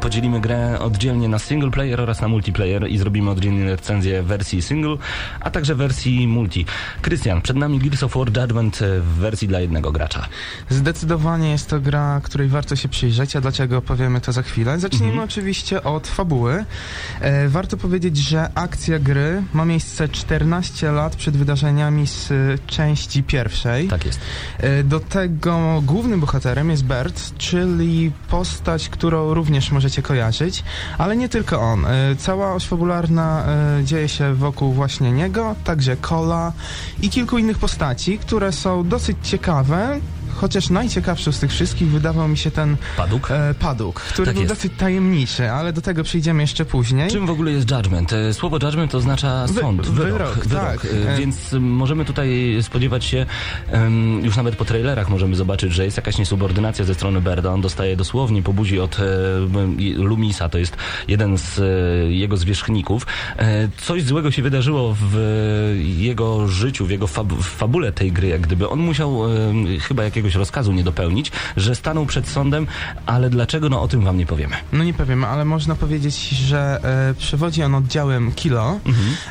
podzielimy 0.00 0.40
grę 0.40 0.78
oddzielnie 0.80 1.28
na 1.28 1.38
single 1.38 1.70
player 1.70 2.00
oraz 2.00 2.20
na 2.20 2.28
multiplayer 2.28 2.90
i 2.90 2.98
zrobimy 2.98 3.30
oddzielnie 3.30 3.64
recenzję 3.64 4.22
wersji 4.22 4.62
single, 4.62 4.96
a 5.40 5.50
także 5.50 5.74
wersji 5.74 6.28
multi. 6.28 6.66
Krystian, 7.02 7.42
przed 7.42 7.56
nami 7.56 7.78
Gears 7.78 8.02
of 8.02 8.14
War 8.16 8.26
Judgment 8.26 8.82
e, 8.82 9.00
w 9.00 9.04
wersji 9.04 9.48
dla 9.48 9.60
jednego 9.60 9.92
gracza. 9.92 10.28
Zdecydowanie 10.68 11.50
jest 11.50 11.68
to 11.70 11.80
gra, 11.80 12.20
której 12.24 12.48
warto 12.48 12.76
się 12.76 12.88
przyjrzeć, 12.88 13.36
a 13.36 13.40
dlaczego 13.40 13.82
powiemy 13.82 14.20
to 14.20 14.32
za 14.32 14.42
chwilę. 14.42 14.78
Zacznijmy 14.78 15.12
Mhm. 15.12 15.28
oczywiście 15.28 15.82
od 15.82 16.06
fabuły. 16.08 16.64
E, 17.20 17.48
warto 17.48 17.76
powiedzieć, 17.76 18.16
że 18.16 18.48
akcja 18.54 18.98
gry 18.98 19.42
ma 19.52 19.64
miejsce 19.64 20.08
14 20.08 20.92
lat 20.92 21.16
przed 21.16 21.36
wydarzeniami 21.36 22.06
z 22.06 22.32
części 22.66 23.22
pierwszej. 23.22 23.88
Tak 23.88 24.04
jest. 24.04 24.20
E, 24.58 24.82
Do 24.82 25.00
tego 25.00 25.54
głównym 25.82 26.20
bohaterem 26.20 26.70
jest 26.70 26.84
Bert, 26.84 27.38
czyli 27.38 28.12
postać, 28.30 28.88
którą 28.88 29.34
również 29.34 29.70
możecie 29.72 30.02
kojarzyć, 30.02 30.64
ale 30.98 31.16
nie 31.16 31.28
tylko 31.28 31.60
on. 31.60 31.86
E, 31.86 32.16
Cała 32.18 32.54
oś 32.54 32.66
fabularna 32.66 33.44
e, 33.46 33.84
dzieje 33.84 34.08
się 34.08 34.34
wokół 34.34 34.72
właśnie 34.72 35.12
niego, 35.12 35.54
także 35.64 35.96
Cola 35.96 36.52
i 37.02 37.10
kilku 37.10 37.38
innych 37.38 37.58
postaci, 37.58 38.18
które 38.18 38.52
są 38.52 38.88
dosyć 38.88 39.16
ciekawe. 39.22 40.00
Chociaż 40.36 40.70
najciekawszy 40.70 41.32
z 41.32 41.38
tych 41.40 41.50
wszystkich 41.50 41.88
wydawał 41.88 42.28
mi 42.28 42.38
się 42.38 42.50
ten 42.50 42.76
Paduk. 42.96 43.30
e, 43.30 43.54
Paduk, 43.58 44.00
który 44.00 44.26
Tak 44.26 44.34
był 44.34 44.42
jest. 44.42 44.54
dosyć 44.54 44.72
tajemniczy, 44.78 45.50
ale 45.50 45.72
do 45.72 45.80
tego 45.80 46.04
przyjdziemy 46.04 46.42
jeszcze 46.42 46.64
później. 46.64 47.10
Czym 47.10 47.26
w 47.26 47.30
ogóle 47.30 47.50
jest 47.52 47.70
judgment? 47.70 48.12
E, 48.12 48.34
Słowo 48.34 48.58
judgment 48.62 48.94
oznacza 48.94 49.46
Wy- 49.46 49.60
sąd, 49.60 49.80
wyrok. 49.86 50.10
wyrok, 50.34 50.46
tak. 50.46 50.84
E, 50.84 51.14
E- 51.14 51.18
Więc 51.18 51.52
możemy 51.60 52.04
tutaj 52.04 52.58
spodziewać 52.62 53.04
się, 53.04 53.26
już 54.22 54.36
nawet 54.36 54.56
po 54.56 54.64
trailerach 54.64 55.08
możemy 55.08 55.36
zobaczyć, 55.36 55.72
że 55.72 55.84
jest 55.84 55.96
jakaś 55.96 56.18
niesubordynacja 56.18 56.84
ze 56.84 56.94
strony 56.94 57.20
Berda. 57.20 57.50
On 57.52 57.60
dostaje 57.60 57.96
dosłownie 57.96 58.42
po 58.42 58.52
buzi 58.52 58.80
od 58.80 58.96
e, 59.00 59.02
Lumisa, 59.96 60.48
to 60.48 60.58
jest 60.58 60.76
jeden 61.08 61.38
z 61.38 61.60
jego 62.10 62.36
zwierzchników. 62.36 63.06
Coś 63.76 64.02
złego 64.02 64.30
się 64.30 64.42
wydarzyło 64.42 64.96
w 65.00 65.16
jego 65.96 66.48
życiu, 66.48 66.86
w 66.86 66.90
jego 66.90 67.06
fab 67.06 67.32
w 67.32 67.42
fabule 67.44 67.92
tej 67.92 68.12
gry, 68.12 68.28
jak 68.28 68.40
gdyby. 68.40 68.68
On 68.68 68.78
musiał 68.78 69.20
chyba 69.80 70.04
jakiegoś 70.04 70.23
rozkazu 70.34 70.72
nie 70.72 70.84
dopełnić, 70.84 71.32
że 71.56 71.74
stanął 71.74 72.06
przed 72.06 72.28
sądem, 72.28 72.66
ale 73.06 73.30
dlaczego, 73.30 73.68
no 73.68 73.82
o 73.82 73.88
tym 73.88 74.04
wam 74.04 74.16
nie 74.18 74.26
powiemy. 74.26 74.56
No 74.72 74.84
nie 74.84 74.94
powiem, 74.94 75.24
ale 75.24 75.44
można 75.44 75.74
powiedzieć, 75.74 76.28
że 76.28 76.80
e, 77.10 77.14
przewodzi 77.14 77.62
on 77.62 77.74
oddziałem 77.74 78.32
Kilo, 78.32 78.80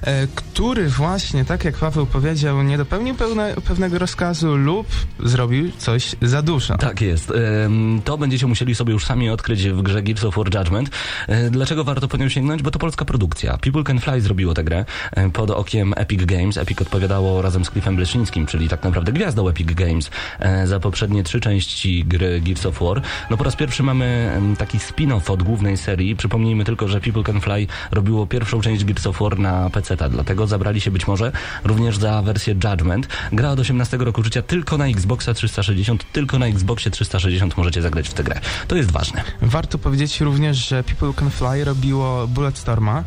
e, 0.01 0.27
który 0.35 0.89
właśnie, 0.89 1.45
tak 1.45 1.63
jak 1.65 1.77
Paweł 1.77 2.05
powiedział, 2.05 2.63
nie 2.63 2.77
dopełnił 2.77 3.15
pełne, 3.15 3.55
pewnego 3.67 3.99
rozkazu 3.99 4.55
lub 4.55 4.87
zrobił 5.23 5.71
coś 5.77 6.15
za 6.21 6.41
dużo. 6.41 6.77
Tak 6.77 7.01
jest. 7.01 7.31
Em, 7.65 8.01
To 8.05 8.17
będziecie 8.17 8.47
musieli 8.47 8.75
sobie 8.75 8.93
już 8.93 9.05
sami 9.05 9.29
odkryć 9.29 9.63
w 9.69 9.81
grze 9.81 10.01
Gears 10.03 10.23
of 10.23 10.35
War 10.35 10.55
Judgment. 10.55 10.89
E, 11.27 11.49
Dlaczego 11.49 11.83
warto 11.83 12.07
po 12.07 12.17
nią 12.17 12.29
sięgnąć? 12.29 12.61
Bo 12.61 12.71
to 12.71 12.79
polska 12.79 13.05
produkcja. 13.05 13.57
People 13.57 13.83
Can 13.83 13.99
Fly 13.99 14.21
zrobiło 14.21 14.53
tę 14.53 14.63
grę 14.63 14.85
e, 15.11 15.29
pod 15.29 15.49
okiem 15.51 15.93
Epic 15.97 16.25
Games. 16.25 16.57
Epic 16.57 16.81
odpowiadało 16.81 17.41
razem 17.41 17.65
z 17.65 17.69
Cliffem 17.69 17.95
Bleszyńskim, 17.95 18.45
czyli 18.45 18.69
tak 18.69 18.83
naprawdę 18.83 19.11
gwiazdą 19.11 19.49
Epic 19.49 19.67
Games 19.73 20.09
e, 20.39 20.67
za 20.67 20.79
poprzednie 20.83 21.23
trzy 21.23 21.39
części 21.39 22.05
gry 22.05 22.41
Gears 22.41 22.65
of 22.65 22.79
War. 22.79 23.01
No 23.29 23.37
po 23.37 23.43
raz 23.43 23.55
pierwszy 23.55 23.83
mamy 23.83 24.31
taki 24.57 24.77
spin-off 24.77 25.31
od 25.31 25.43
głównej 25.43 25.77
serii. 25.77 26.15
Przypomnijmy 26.15 26.65
tylko, 26.65 26.87
że 26.87 27.01
People 27.01 27.23
Can 27.23 27.41
Fly 27.41 27.67
robiło 27.91 28.27
pierwszą 28.27 28.61
część 28.61 28.85
Gears 28.85 29.07
of 29.07 29.19
War 29.19 29.39
na 29.39 29.69
PC, 29.69 29.97
dlatego 30.09 30.47
zabrali 30.47 30.81
się 30.81 30.91
być 30.91 31.07
może 31.07 31.31
również 31.63 31.97
za 31.97 32.21
wersję 32.21 32.53
Judgment. 32.53 33.07
Gra 33.31 33.51
od 33.51 33.59
18 33.59 33.97
roku 33.97 34.23
życia 34.23 34.41
tylko 34.41 34.77
na 34.77 34.87
Xboxa 34.87 35.33
360, 35.33 36.11
tylko 36.11 36.39
na 36.39 36.47
Xboxie 36.47 36.91
360 36.91 37.57
możecie 37.57 37.81
zagrać 37.81 38.09
w 38.09 38.13
tę 38.13 38.23
grę. 38.23 38.39
To 38.67 38.75
jest 38.75 38.91
ważne. 38.91 39.23
Warto 39.41 39.77
powiedzieć 39.77 40.21
również, 40.21 40.67
że 40.69 40.83
People 40.83 41.13
Can 41.13 41.29
Fly 41.29 41.63
robiło 41.63 42.27
Bulletstorma, 42.27 43.03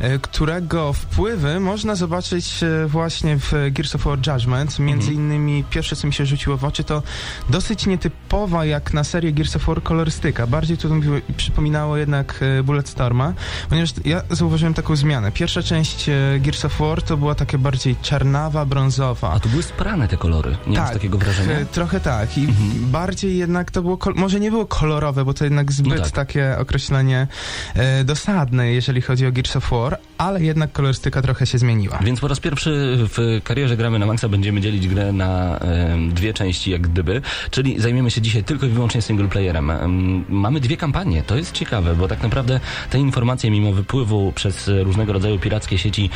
e, 0.00 0.18
którego 0.18 0.92
wpływy 0.92 1.60
można 1.60 1.94
zobaczyć 1.94 2.62
e, 2.62 2.86
właśnie 2.86 3.38
w 3.38 3.52
Gears 3.70 3.94
of 3.94 4.04
War 4.04 4.18
Judgment. 4.26 4.78
Między 4.78 5.12
innymi 5.12 5.64
pierwsze, 5.70 5.96
co 5.96 6.06
mi 6.06 6.12
się 6.12 6.26
rzuciło 6.26 6.56
w 6.56 6.64
oczy, 6.64 6.84
to 6.84 7.02
dosyć 7.50 7.86
nietypowa 7.86 8.64
jak 8.64 8.92
na 8.94 9.04
serię 9.04 9.32
Gears 9.32 9.56
of 9.56 9.66
War 9.66 9.82
kolorystyka. 9.82 10.46
Bardziej 10.46 10.78
to 10.78 10.88
mi 10.88 11.02
przypominało 11.36 11.96
jednak 11.96 12.40
e, 12.58 12.62
Bulletstorma, 12.62 13.32
ponieważ 13.68 13.90
ja 14.04 14.22
zauważyłem 14.30 14.74
taką 14.74 14.96
zmianę. 14.96 15.32
Pierwsza 15.32 15.62
część 15.62 16.08
e, 16.08 16.12
Gears 16.40 16.64
of 16.64 16.78
War 16.80 17.02
to 17.02 17.16
była 17.16 17.34
taka 17.34 17.58
bardziej 17.58 17.96
czarnawa, 18.02 18.64
brązowa. 18.64 19.30
A 19.32 19.40
tu 19.40 19.48
były 19.48 19.62
sprane 19.62 20.08
te 20.08 20.16
kolory. 20.16 20.56
Nie 20.66 20.78
masz 20.78 20.92
takiego 20.92 21.18
wrażenia? 21.18 21.52
e, 21.58 21.66
Trochę 21.66 22.00
tak. 22.00 22.38
I 22.38 22.48
bardziej 22.80 23.36
jednak 23.38 23.70
to 23.70 23.82
było, 23.82 23.98
może 24.14 24.40
nie 24.40 24.50
było 24.50 24.66
kolorowe, 24.66 25.24
bo 25.24 25.34
to 25.34 25.44
jednak 25.44 25.72
zbyt 25.72 25.98
No 25.98 26.02
tak. 26.04 26.10
takie 26.10 26.56
określenie 26.58 27.26
e, 27.74 28.04
dosadne, 28.04 28.72
jeżeli 28.72 29.00
chodzi 29.02 29.26
o 29.26 29.32
Gears 29.32 29.56
of 29.56 29.70
War, 29.70 29.98
ale 30.18 30.42
jednak 30.42 30.72
kolorystyka 30.72 31.22
trochę 31.22 31.46
się 31.46 31.58
zmieniła. 31.58 31.98
Więc 32.04 32.20
po 32.20 32.28
raz 32.28 32.40
pierwszy 32.40 32.96
w 32.98 33.40
karierze 33.44 33.76
gramy 33.76 33.98
na 33.98 34.06
Maxa 34.06 34.28
będziemy 34.28 34.60
dzielić 34.60 34.88
grę 34.88 35.12
na 35.12 35.58
em, 35.58 36.12
dwie 36.14 36.34
części 36.34 36.70
jak 36.70 36.82
gdyby, 36.88 37.07
czyli 37.50 37.80
zajmiemy 37.80 38.10
się 38.10 38.20
dzisiaj 38.20 38.44
tylko 38.44 38.66
i 38.66 38.68
wyłącznie 38.68 39.02
single 39.02 39.28
playerem. 39.28 39.70
Em, 39.70 40.24
mamy 40.28 40.60
dwie 40.60 40.76
kampanie, 40.76 41.22
to 41.22 41.36
jest 41.36 41.52
ciekawe, 41.52 41.94
bo 41.94 42.08
tak 42.08 42.22
naprawdę 42.22 42.60
te 42.90 42.98
informacje 42.98 43.50
mimo 43.50 43.72
wypływu 43.72 44.32
przez 44.32 44.70
różnego 44.82 45.12
rodzaju 45.12 45.38
pirackie 45.38 45.78
sieci, 45.78 46.10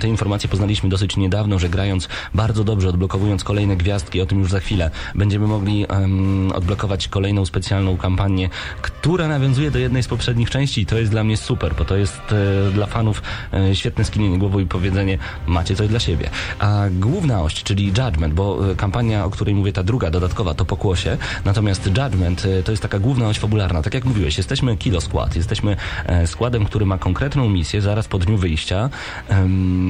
te 0.00 0.08
informacje 0.08 0.48
poznaliśmy 0.48 0.88
dosyć 0.88 1.16
niedawno, 1.16 1.58
że 1.58 1.68
grając 1.68 2.08
bardzo 2.34 2.64
dobrze, 2.64 2.88
odblokowując 2.88 3.44
kolejne 3.44 3.76
gwiazdki, 3.76 4.20
o 4.20 4.26
tym 4.26 4.38
już 4.38 4.50
za 4.50 4.60
chwilę, 4.60 4.90
będziemy 5.14 5.46
mogli 5.46 5.86
odblokować 6.54 7.08
kolejną 7.08 7.46
specjalną 7.46 7.96
kampanię, 7.96 8.48
która 8.82 9.28
nawiązuje 9.28 9.70
do 9.70 9.78
jednej 9.78 10.02
z 10.02 10.08
poprzednich 10.08 10.50
części 10.50 10.86
to 10.86 10.98
jest 10.98 11.10
dla 11.10 11.24
mnie 11.24 11.36
super, 11.36 11.74
bo 11.74 11.84
to 11.84 11.96
jest 11.96 12.20
e, 12.32 12.70
dla 12.72 12.86
fanów 12.86 13.22
e, 13.52 13.74
świetne 13.76 14.04
skinienie 14.04 14.38
głową 14.38 14.58
i 14.58 14.66
powiedzenie 14.66 15.18
macie 15.46 15.76
coś 15.76 15.88
dla 15.88 16.00
siebie. 16.00 16.30
A 16.58 16.84
główna 16.90 17.42
oś, 17.42 17.62
czyli 17.62 17.86
Judgment, 17.86 18.34
bo 18.34 18.70
e, 18.70 18.74
kampania, 18.74 19.24
o 19.24 19.30
której 19.30 19.54
mówię, 19.54 19.72
ta 19.72 19.82
druga, 19.82 20.01
dodatkowa, 20.10 20.54
to 20.54 20.64
pokłosie, 20.64 21.16
natomiast 21.44 21.86
Judgment 21.86 22.44
e, 22.44 22.62
to 22.62 22.70
jest 22.72 22.82
taka 22.82 22.98
główna 22.98 23.28
oś 23.28 23.38
fabularna. 23.38 23.82
Tak 23.82 23.94
jak 23.94 24.04
mówiłeś, 24.04 24.38
jesteśmy 24.38 24.76
Kilo 24.76 25.00
Skład, 25.00 25.36
jesteśmy 25.36 25.76
e, 26.06 26.26
składem, 26.26 26.64
który 26.64 26.86
ma 26.86 26.98
konkretną 26.98 27.48
misję 27.48 27.80
zaraz 27.80 28.08
po 28.08 28.18
dniu 28.18 28.36
wyjścia. 28.36 28.90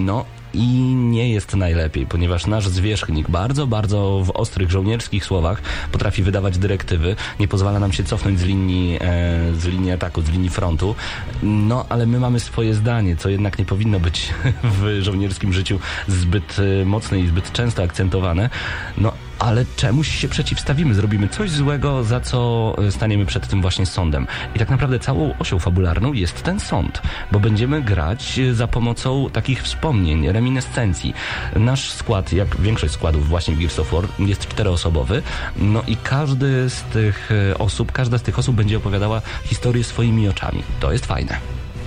No 0.04 0.24
i 0.54 0.66
nie 0.94 1.28
jest 1.32 1.56
najlepiej, 1.56 2.06
ponieważ 2.06 2.46
nasz 2.46 2.68
zwierzchnik 2.68 3.30
bardzo, 3.30 3.66
bardzo 3.66 4.22
w 4.24 4.30
ostrych 4.30 4.70
żołnierskich 4.70 5.24
słowach 5.24 5.62
potrafi 5.92 6.22
wydawać 6.22 6.58
dyrektywy, 6.58 7.16
nie 7.40 7.48
pozwala 7.48 7.80
nam 7.80 7.92
się 7.92 8.04
cofnąć 8.04 8.38
z 8.38 8.42
linii, 8.42 8.98
e, 9.00 9.54
z 9.54 9.64
linii 9.64 9.92
ataku, 9.92 10.22
z 10.22 10.28
linii 10.28 10.50
frontu. 10.50 10.94
No, 11.42 11.86
ale 11.88 12.06
my 12.06 12.20
mamy 12.20 12.40
swoje 12.40 12.74
zdanie, 12.74 13.16
co 13.16 13.28
jednak 13.28 13.58
nie 13.58 13.64
powinno 13.64 14.00
być 14.00 14.32
w 14.80 15.02
żołnierskim 15.02 15.52
życiu 15.52 15.78
zbyt 16.08 16.56
e, 16.58 16.84
mocne 16.84 17.20
i 17.20 17.28
zbyt 17.28 17.52
często 17.52 17.82
akcentowane. 17.82 18.50
No, 18.98 19.12
ale 19.43 19.64
czemuś 19.76 20.09
się 20.09 20.28
przeciwstawimy, 20.28 20.95
zrobimy 20.95 21.28
coś 21.28 21.51
złego, 21.51 22.05
za 22.05 22.20
co 22.20 22.74
e, 22.78 22.93
staniemy 22.93 23.26
przed 23.26 23.49
tym 23.49 23.62
właśnie 23.62 23.86
sądem. 23.86 24.26
I 24.55 24.59
tak 24.59 24.70
naprawdę 24.70 24.99
całą 24.99 25.34
osią 25.38 25.59
fabularną 25.59 26.12
jest 26.12 26.43
ten 26.43 26.61
sąd, 26.61 27.03
bo 27.32 27.40
będziemy 27.40 27.82
grać 27.82 28.38
e, 28.38 28.55
za 28.55 28.66
pomocą 28.66 29.30
takich 29.32 29.62
wspomnień, 29.62 30.28
reminiscencji. 30.32 31.14
Nasz 31.57 31.90
skład, 31.93 32.32
jak 32.32 32.61
większość 32.61 32.93
składów 32.93 33.28
właśnie 33.28 33.55
w 33.55 33.59
Gears 33.59 33.78
of 33.78 33.90
War, 33.93 34.05
jest 34.18 34.49
czteroosobowy, 34.49 35.22
no 35.57 35.82
i 35.86 35.97
każdy 35.97 36.70
z 36.70 36.82
tych 36.82 37.30
e, 37.51 37.59
osób, 37.59 37.93
każda 37.93 38.18
z 38.18 38.22
tych 38.22 38.38
osób 38.38 38.57
będzie 38.57 38.76
opowiadała 38.76 39.22
historię 39.45 39.84
swoimi 39.84 40.28
oczami. 40.28 40.62
To 40.80 40.93
jest 40.93 41.07
fajne. 41.07 41.36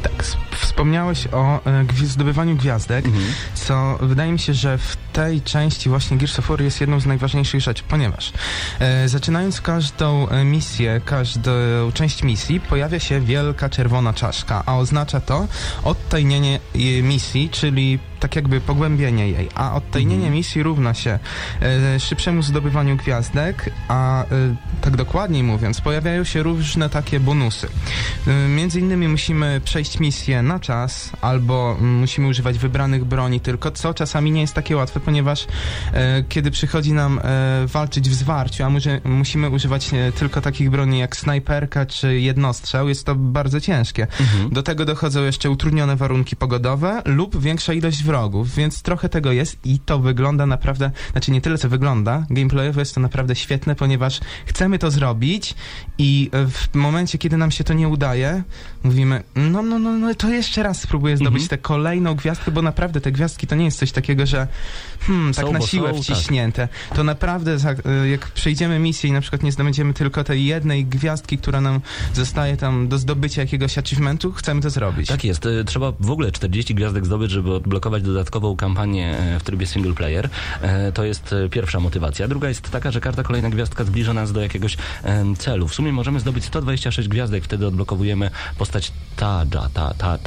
Tak, 0.03 0.13
s- 0.19 0.37
wspomniałeś 0.57 1.27
o 1.31 1.59
e, 1.65 1.85
zdobywaniu 2.05 2.55
gwiazdek, 2.55 3.05
Mhm. 3.05 3.25
co 3.53 3.97
wydaje 4.01 4.31
mi 4.31 4.39
się, 4.39 4.53
że 4.53 4.77
w 4.77 4.97
tej 5.13 5.41
części 5.41 5.89
właśnie 5.89 6.17
Gears 6.17 6.39
of 6.39 6.47
War 6.47 6.61
jest 6.61 6.81
jedną 6.81 6.99
z 6.99 7.05
najważniejszych 7.05 7.61
rzeczy, 7.61 7.83
ponieważ 7.87 8.33
e, 8.79 9.09
zaczynając 9.09 9.61
każdą 9.61 10.29
e, 10.29 10.43
misję, 10.45 11.01
każdą 11.05 11.51
część 11.93 12.23
misji 12.23 12.59
pojawia 12.59 12.99
się 12.99 13.19
wielka 13.21 13.69
czerwona 13.69 14.13
czaszka, 14.13 14.63
a 14.65 14.77
oznacza 14.77 15.19
to 15.21 15.47
odtajnienie 15.83 16.59
misji, 17.03 17.49
czyli 17.49 17.99
tak 18.19 18.35
jakby 18.35 18.61
pogłębienie 18.61 19.29
jej, 19.29 19.49
a 19.55 19.73
odtajnienie 19.75 20.29
misji 20.29 20.63
równa 20.63 20.93
się 20.93 21.19
e, 21.61 21.99
szybszemu 21.99 22.41
zdobywaniu 22.43 22.97
gwiazdek, 22.97 23.69
a 23.87 24.23
e, 24.23 24.27
tak 24.81 24.95
dokładniej 24.97 25.43
mówiąc, 25.43 25.81
pojawiają 25.81 26.23
się 26.23 26.43
różne 26.43 26.89
takie 26.89 27.19
bonusy. 27.19 27.67
E, 28.27 28.47
Między 28.47 28.79
innymi 28.79 29.07
musimy 29.07 29.61
przejść 29.65 29.99
misję 29.99 30.41
na 30.45 30.59
czas, 30.59 31.11
albo 31.21 31.75
mm, 31.79 31.95
musimy 31.95 32.27
używać 32.27 32.57
wybranych 32.57 33.05
broni 33.05 33.39
tylko, 33.39 33.71
co 33.71 33.93
czasami 33.93 34.31
nie 34.31 34.41
jest 34.41 34.53
takie 34.53 34.75
łatwe, 34.75 34.99
ponieważ 34.99 35.47
e, 35.93 36.23
kiedy 36.29 36.51
przychodzi 36.51 36.93
nam 36.93 37.19
e, 37.19 37.67
walczyć 37.67 38.09
w 38.09 38.13
zwarciu, 38.13 38.63
a 38.63 38.69
może, 38.69 39.01
musimy 39.03 39.49
używać 39.49 39.93
e, 39.93 40.11
tylko 40.11 40.41
takich 40.41 40.69
broni 40.69 40.99
jak 40.99 41.15
snajperka 41.15 41.85
czy 41.85 42.19
jednostrzał, 42.19 42.89
jest 42.89 43.05
to 43.05 43.15
bardzo 43.15 43.61
ciężkie. 43.61 44.07
Do 44.51 44.63
tego 44.63 44.85
dochodzą 44.85 45.23
jeszcze 45.23 45.49
utrudnione 45.49 45.95
warunki 45.95 46.35
pogodowe 46.35 47.01
lub 47.05 47.39
większa 47.41 47.73
ilość 47.73 48.03
wrogów. 48.03 48.15
wrogów, 48.15 48.55
więc 48.55 48.81
trochę 48.81 49.09
tego 49.09 49.31
jest 49.31 49.65
i 49.65 49.79
to 49.79 49.99
wygląda 49.99 50.45
naprawdę, 50.45 50.91
znaczy 51.11 51.31
nie 51.31 51.41
tyle 51.41 51.57
co 51.57 51.69
wygląda, 51.69 52.25
gameplayowo 52.29 52.79
jest 52.79 52.95
to 52.95 53.01
naprawdę 53.01 53.35
świetne, 53.35 53.75
ponieważ 53.75 54.19
chcemy 54.45 54.79
to 54.79 54.91
zrobić 54.91 55.55
i 55.97 56.29
e, 56.33 56.47
w 56.47 56.75
momencie, 56.75 57.17
kiedy 57.17 57.37
nam 57.37 57.51
się 57.51 57.63
to 57.63 57.73
nie 57.73 57.87
udaje, 57.87 58.43
mówimy, 58.83 59.23
no, 59.35 59.61
no, 59.61 59.79
no, 59.79 59.91
no 59.91 60.15
to 60.15 60.29
jeszcze 60.35 60.63
raz 60.63 60.81
spróbuję 60.81 61.17
zdobyć 61.17 61.43
Mhm. 61.43 61.49
tę 61.49 61.57
kolejną 61.57 62.15
gwiazdkę, 62.15 62.51
bo 62.51 62.61
naprawdę 62.61 63.01
te 63.01 63.11
gwiazdki 63.11 63.47
to 63.47 63.55
nie 63.55 63.65
jest 63.65 63.79
coś 63.79 63.91
takiego, 63.91 64.25
że 64.25 64.47
hmm, 64.99 65.33
tak 65.33 65.45
Są, 65.45 65.53
na 65.53 65.61
siłę 65.61 65.89
są, 65.89 65.95
tak. 65.95 66.03
wciśnięte. 66.03 66.67
To 66.95 67.03
naprawdę, 67.03 67.57
e, 68.03 68.07
jak 68.09 68.27
przejdziemy 68.31 68.79
misję 68.79 69.09
i 69.09 69.13
na 69.13 69.21
przykład 69.21 69.43
nie 69.43 69.51
zdobędziemy 69.51 69.93
tylko 69.93 70.23
tej 70.23 70.45
jednej 70.45 70.85
gwiazdki, 70.85 71.37
która 71.37 71.61
nam 71.61 71.81
zostaje 72.13 72.57
tam 72.57 72.87
do 72.87 72.97
zdobycia 72.97 73.41
jakiegoś 73.41 73.77
achievementu, 73.77 74.31
chcemy 74.31 74.61
to 74.61 74.69
zrobić. 74.69 75.07
Tak 75.07 75.23
jest. 75.23 75.45
Y, 75.45 75.63
Trzeba 75.65 75.93
w 75.99 76.11
ogóle 76.11 76.31
40 76.31 76.75
gwiazdek 76.75 77.05
zdobyć, 77.05 77.31
żeby 77.31 77.53
odblokować 77.53 78.03
dodatkową 78.03 78.55
kampanię 78.55 79.17
e, 79.17 79.39
w 79.39 79.43
trybie 79.43 79.65
single 79.67 79.93
player. 79.93 80.29
E, 80.61 80.91
To 80.91 81.03
jest 81.03 81.33
e, 81.33 81.49
pierwsza 81.49 81.79
motywacja. 81.79 82.27
Druga 82.27 82.49
jest 82.49 82.69
taka, 82.71 82.91
że 82.91 83.01
każda 83.01 83.23
kolejna 83.23 83.49
gwiazdka 83.49 83.83
zbliża 83.83 84.13
nas 84.13 84.31
do 84.31 84.41
jakiegoś 84.41 84.77
celu. 85.37 85.67
W 85.67 85.73
sumie 85.75 85.91
możemy 85.91 86.19
zdobyć 86.19 86.45
126 86.45 87.09
gwiazdek, 87.09 87.43
wtedy 87.43 87.67
odblokowujemy 87.67 88.29
postać 88.57 88.91
Tadża, 89.15 89.69
ta, 89.73 89.93
ta, 89.93 90.17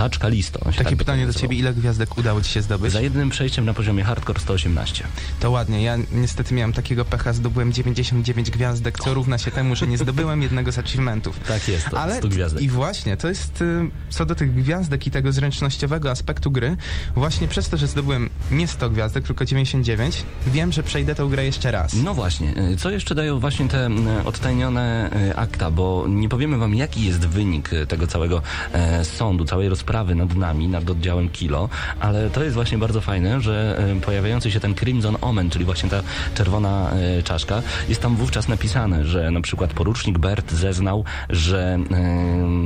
On 0.64 0.72
się 0.72 0.78
Takie 0.78 0.90
tak 0.90 0.98
pytanie 0.98 1.26
do 1.26 1.32
ciebie, 1.32 1.56
ile 1.56 1.74
gwiazdek 1.74 2.18
udało 2.18 2.42
ci 2.42 2.50
się 2.50 2.62
zdobyć? 2.62 2.92
Za 2.92 3.00
jednym 3.00 3.30
przejściem 3.30 3.64
na 3.64 3.74
poziomie 3.74 4.04
hardcore 4.04 4.40
118. 4.40 5.04
To 5.40 5.50
ładnie. 5.50 5.82
Ja 5.82 5.96
niestety 6.12 6.54
miałem 6.54 6.72
takiego 6.72 7.04
pecha, 7.04 7.32
zdobyłem 7.32 7.72
99 7.72 8.50
gwiazdek, 8.50 8.98
co 8.98 9.14
równa 9.14 9.38
się 9.38 9.50
temu, 9.50 9.76
że 9.76 9.86
nie 9.86 9.98
zdobyłem 9.98 10.42
jednego 10.42 10.72
z 10.72 10.78
achievementów. 10.78 11.40
Tak 11.48 11.68
jest, 11.68 11.90
to 11.90 12.00
Ale 12.00 12.16
100 12.18 12.28
gwiazdek. 12.28 12.62
i 12.62 12.68
właśnie, 12.68 13.16
to 13.16 13.28
jest 13.28 13.62
y, 13.62 13.90
co 14.10 14.26
do 14.26 14.34
tych 14.34 14.54
gwiazdek 14.54 15.06
i 15.06 15.10
tego 15.10 15.32
zręcznościowego 15.32 16.10
aspektu 16.10 16.50
gry, 16.50 16.76
właśnie 17.14 17.48
przez 17.48 17.68
to, 17.68 17.76
że 17.76 17.86
zdobyłem 17.86 18.30
nie 18.50 18.68
100 18.68 18.90
gwiazdek, 18.90 19.24
tylko 19.26 19.44
99, 19.44 20.24
wiem, 20.46 20.72
że 20.72 20.82
przejdę 20.82 21.14
tę 21.14 21.26
grę 21.30 21.44
jeszcze 21.44 21.70
raz. 21.70 21.92
No 21.94 22.14
właśnie, 22.14 22.54
e, 22.56 22.76
co 22.76 22.90
jeszcze 22.90 23.14
dają 23.14 23.40
właśnie 23.40 23.68
te 23.68 23.86
m, 23.86 24.08
odtajnione 24.24 25.10
e, 25.30 25.36
akta, 25.36 25.70
bo 25.70 26.04
nie 26.08 26.28
powiemy 26.28 26.58
wam 26.58 26.74
jaki 26.74 27.04
jest 27.04 27.26
wynik 27.26 27.70
tego 27.88 28.06
całego 28.06 28.42
e, 28.72 29.04
sądu, 29.04 29.44
całej 29.44 29.68
rozprawy 29.68 29.87
nad 30.14 30.36
nami, 30.36 30.68
nad 30.68 30.90
oddziałem 30.90 31.28
Kilo, 31.28 31.68
ale 32.00 32.30
to 32.30 32.44
jest 32.44 32.54
właśnie 32.54 32.78
bardzo 32.78 33.00
fajne, 33.00 33.40
że 33.40 33.82
pojawiający 34.04 34.50
się 34.50 34.60
ten 34.60 34.74
Crimson 34.74 35.16
Omen, 35.20 35.50
czyli 35.50 35.64
właśnie 35.64 35.90
ta 35.90 36.02
czerwona 36.34 36.90
e, 36.90 37.22
czaszka, 37.22 37.62
jest 37.88 38.02
tam 38.02 38.16
wówczas 38.16 38.48
napisane, 38.48 39.04
że 39.04 39.30
na 39.30 39.40
przykład 39.40 39.72
porucznik 39.72 40.18
Bert 40.18 40.52
zeznał, 40.52 41.04
że 41.30 41.78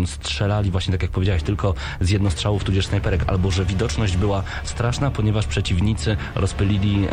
strzelali 0.07 0.70
właśnie 0.70 0.93
tak 0.93 1.03
jak 1.03 1.11
powiedziałeś, 1.11 1.43
tylko 1.43 1.75
z 2.01 2.11
jednostrzałów 2.11 2.64
tudzież 2.64 2.87
snajperek, 2.87 3.25
albo 3.27 3.51
że 3.51 3.64
widoczność 3.64 4.16
była 4.16 4.43
straszna, 4.64 5.11
ponieważ 5.11 5.47
przeciwnicy 5.47 6.16
rozpylili 6.35 7.07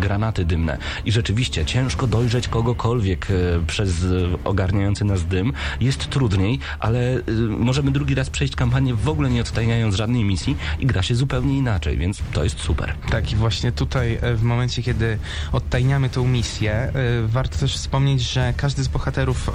granaty 0.00 0.44
dymne. 0.44 0.78
I 1.04 1.12
rzeczywiście 1.12 1.64
ciężko 1.64 2.06
dojrzeć 2.06 2.48
kogokolwiek 2.48 3.28
e, 3.30 3.34
przez 3.66 4.06
ogarniający 4.44 5.04
nas 5.04 5.24
dym. 5.24 5.52
Jest 5.80 6.10
trudniej, 6.10 6.58
ale 6.78 6.98
e, 7.16 7.22
możemy 7.58 7.90
drugi 7.90 8.14
raz 8.14 8.30
przejść 8.30 8.56
kampanię 8.56 8.94
w 8.94 9.08
ogóle 9.08 9.30
nie 9.30 9.33
odtajniając 9.40 9.94
żadnej 9.94 10.24
misji 10.24 10.56
i 10.80 10.86
gra 10.86 11.02
się 11.02 11.14
zupełnie 11.14 11.58
inaczej, 11.58 11.98
więc 11.98 12.18
to 12.32 12.44
jest 12.44 12.60
super. 12.60 12.94
Tak, 13.10 13.32
i 13.32 13.36
właśnie 13.36 13.72
tutaj 13.72 14.18
e, 14.22 14.34
w 14.34 14.42
momencie, 14.42 14.82
kiedy 14.82 15.18
odtajniamy 15.52 16.08
tą 16.10 16.26
misję, 16.28 16.72
e, 16.72 16.92
warto 17.26 17.58
też 17.58 17.74
wspomnieć, 17.76 18.20
że 18.22 18.54
każdy 18.56 18.82
z 18.82 18.88
bohaterów, 18.88 19.48
e, 19.48 19.52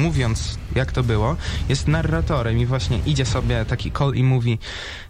mówiąc 0.00 0.58
jak 0.74 0.92
to 0.92 1.02
było, 1.02 1.36
jest 1.68 1.88
narratorem 1.88 2.58
i 2.58 2.66
właśnie 2.66 2.98
idzie 3.06 3.26
sobie 3.26 3.64
taki 3.64 3.92
call 3.92 4.14
i 4.14 4.22
mówi, 4.22 4.58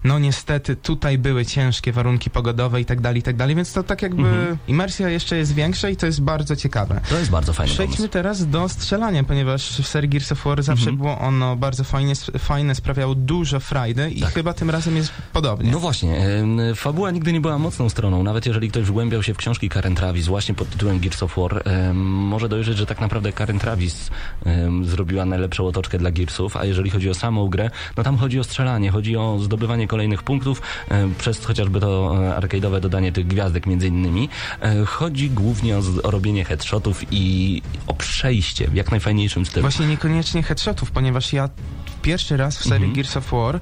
no 0.04 0.18
niestety 0.18 0.76
tutaj 0.76 1.18
były 1.18 1.46
ciężkie 1.46 1.92
warunki 1.92 2.30
pogodowe 2.30 2.80
i 2.80 2.84
tak 2.84 3.00
dalej, 3.00 3.18
i 3.20 3.22
tak 3.22 3.36
dalej, 3.36 3.56
więc 3.56 3.72
to 3.72 3.82
tak 3.82 4.02
jakby 4.02 4.22
Mhm. 4.28 4.58
imersja 4.68 5.08
jeszcze 5.08 5.36
jest 5.36 5.54
większa 5.54 5.88
i 5.88 5.96
to 5.96 6.06
jest 6.06 6.20
bardzo 6.22 6.56
ciekawe. 6.56 7.00
To 7.08 7.18
jest 7.18 7.30
bardzo 7.30 7.52
fajny 7.52 7.72
Przejdźmy 7.74 7.96
pomysł. 7.96 8.12
teraz 8.12 8.46
do 8.46 8.68
strzelania, 8.68 9.24
ponieważ 9.24 9.68
w 9.82 9.86
serii 9.88 10.08
Gears 10.10 10.32
of 10.32 10.44
War 10.44 10.62
zawsze 10.62 10.90
Mhm. 10.90 10.96
było 10.96 11.18
ono 11.18 11.56
bardzo 11.56 11.84
fajnie, 11.84 12.12
fajne, 12.38 12.74
sprawiało 12.74 13.14
dużo 13.14 13.60
frajdy 13.60 14.07
i 14.10 14.20
Tak. 14.20 14.34
chyba 14.34 14.52
tym 14.52 14.70
razem 14.70 14.96
jest 14.96 15.12
podobnie. 15.32 15.70
No 15.70 15.78
właśnie, 15.78 16.26
fabuła 16.74 17.10
nigdy 17.10 17.32
nie 17.32 17.40
była 17.40 17.58
mocną 17.58 17.88
stroną, 17.88 18.22
nawet 18.22 18.46
jeżeli 18.46 18.68
ktoś 18.70 18.84
wgłębiał 18.84 19.22
się 19.22 19.34
w 19.34 19.36
książki 19.36 19.68
Karen 19.68 19.94
Travis 19.94 20.26
właśnie 20.26 20.54
pod 20.54 20.70
tytułem 20.70 21.00
Gears 21.00 21.22
of 21.22 21.36
War, 21.36 21.62
może 21.94 22.48
dojrzeć, 22.48 22.76
że 22.78 22.86
tak 22.86 23.00
naprawdę 23.00 23.32
Karen 23.32 23.58
Travis 23.58 24.10
zrobiła 24.82 25.24
najlepszą 25.24 25.66
otoczkę 25.66 25.98
dla 25.98 26.10
Gearsów, 26.10 26.56
a 26.56 26.64
jeżeli 26.64 26.90
chodzi 26.90 27.10
o 27.10 27.14
samą 27.14 27.48
grę, 27.48 27.70
no 27.96 28.02
tam 28.02 28.16
chodzi 28.16 28.40
o 28.40 28.44
strzelanie, 28.44 28.90
chodzi 28.90 29.16
o 29.16 29.38
zdobywanie 29.38 29.88
kolejnych 29.88 30.22
punktów, 30.22 30.62
przez 31.18 31.44
chociażby 31.44 31.80
to 31.80 32.16
e, 32.36 32.40
arcade'owe 32.40 32.80
dodanie 32.80 33.12
tych 33.12 33.26
gwiazdek 33.26 33.66
między 33.66 33.86
innymi. 33.86 34.28
E, 34.62 34.84
chodzi 34.84 35.30
głównie 35.30 35.76
o, 35.76 35.82
o 36.02 36.10
robienie 36.10 36.44
headshotów 36.44 37.04
i 37.10 37.62
o 37.86 37.94
przejście 37.94 38.68
w 38.68 38.74
jak 38.74 38.90
najfajniejszym 38.90 39.46
stylu. 39.46 39.62
Właśnie 39.62 39.86
niekoniecznie 39.86 40.42
headshotów, 40.42 40.90
ponieważ 40.90 41.32
ja 41.32 41.48
pierwszy 42.02 42.36
raz 42.36 42.58
w 42.58 42.62
serii 42.62 42.74
Mhm. 42.76 42.92
Gears 42.94 43.16
of 43.16 43.30
War 43.32 43.60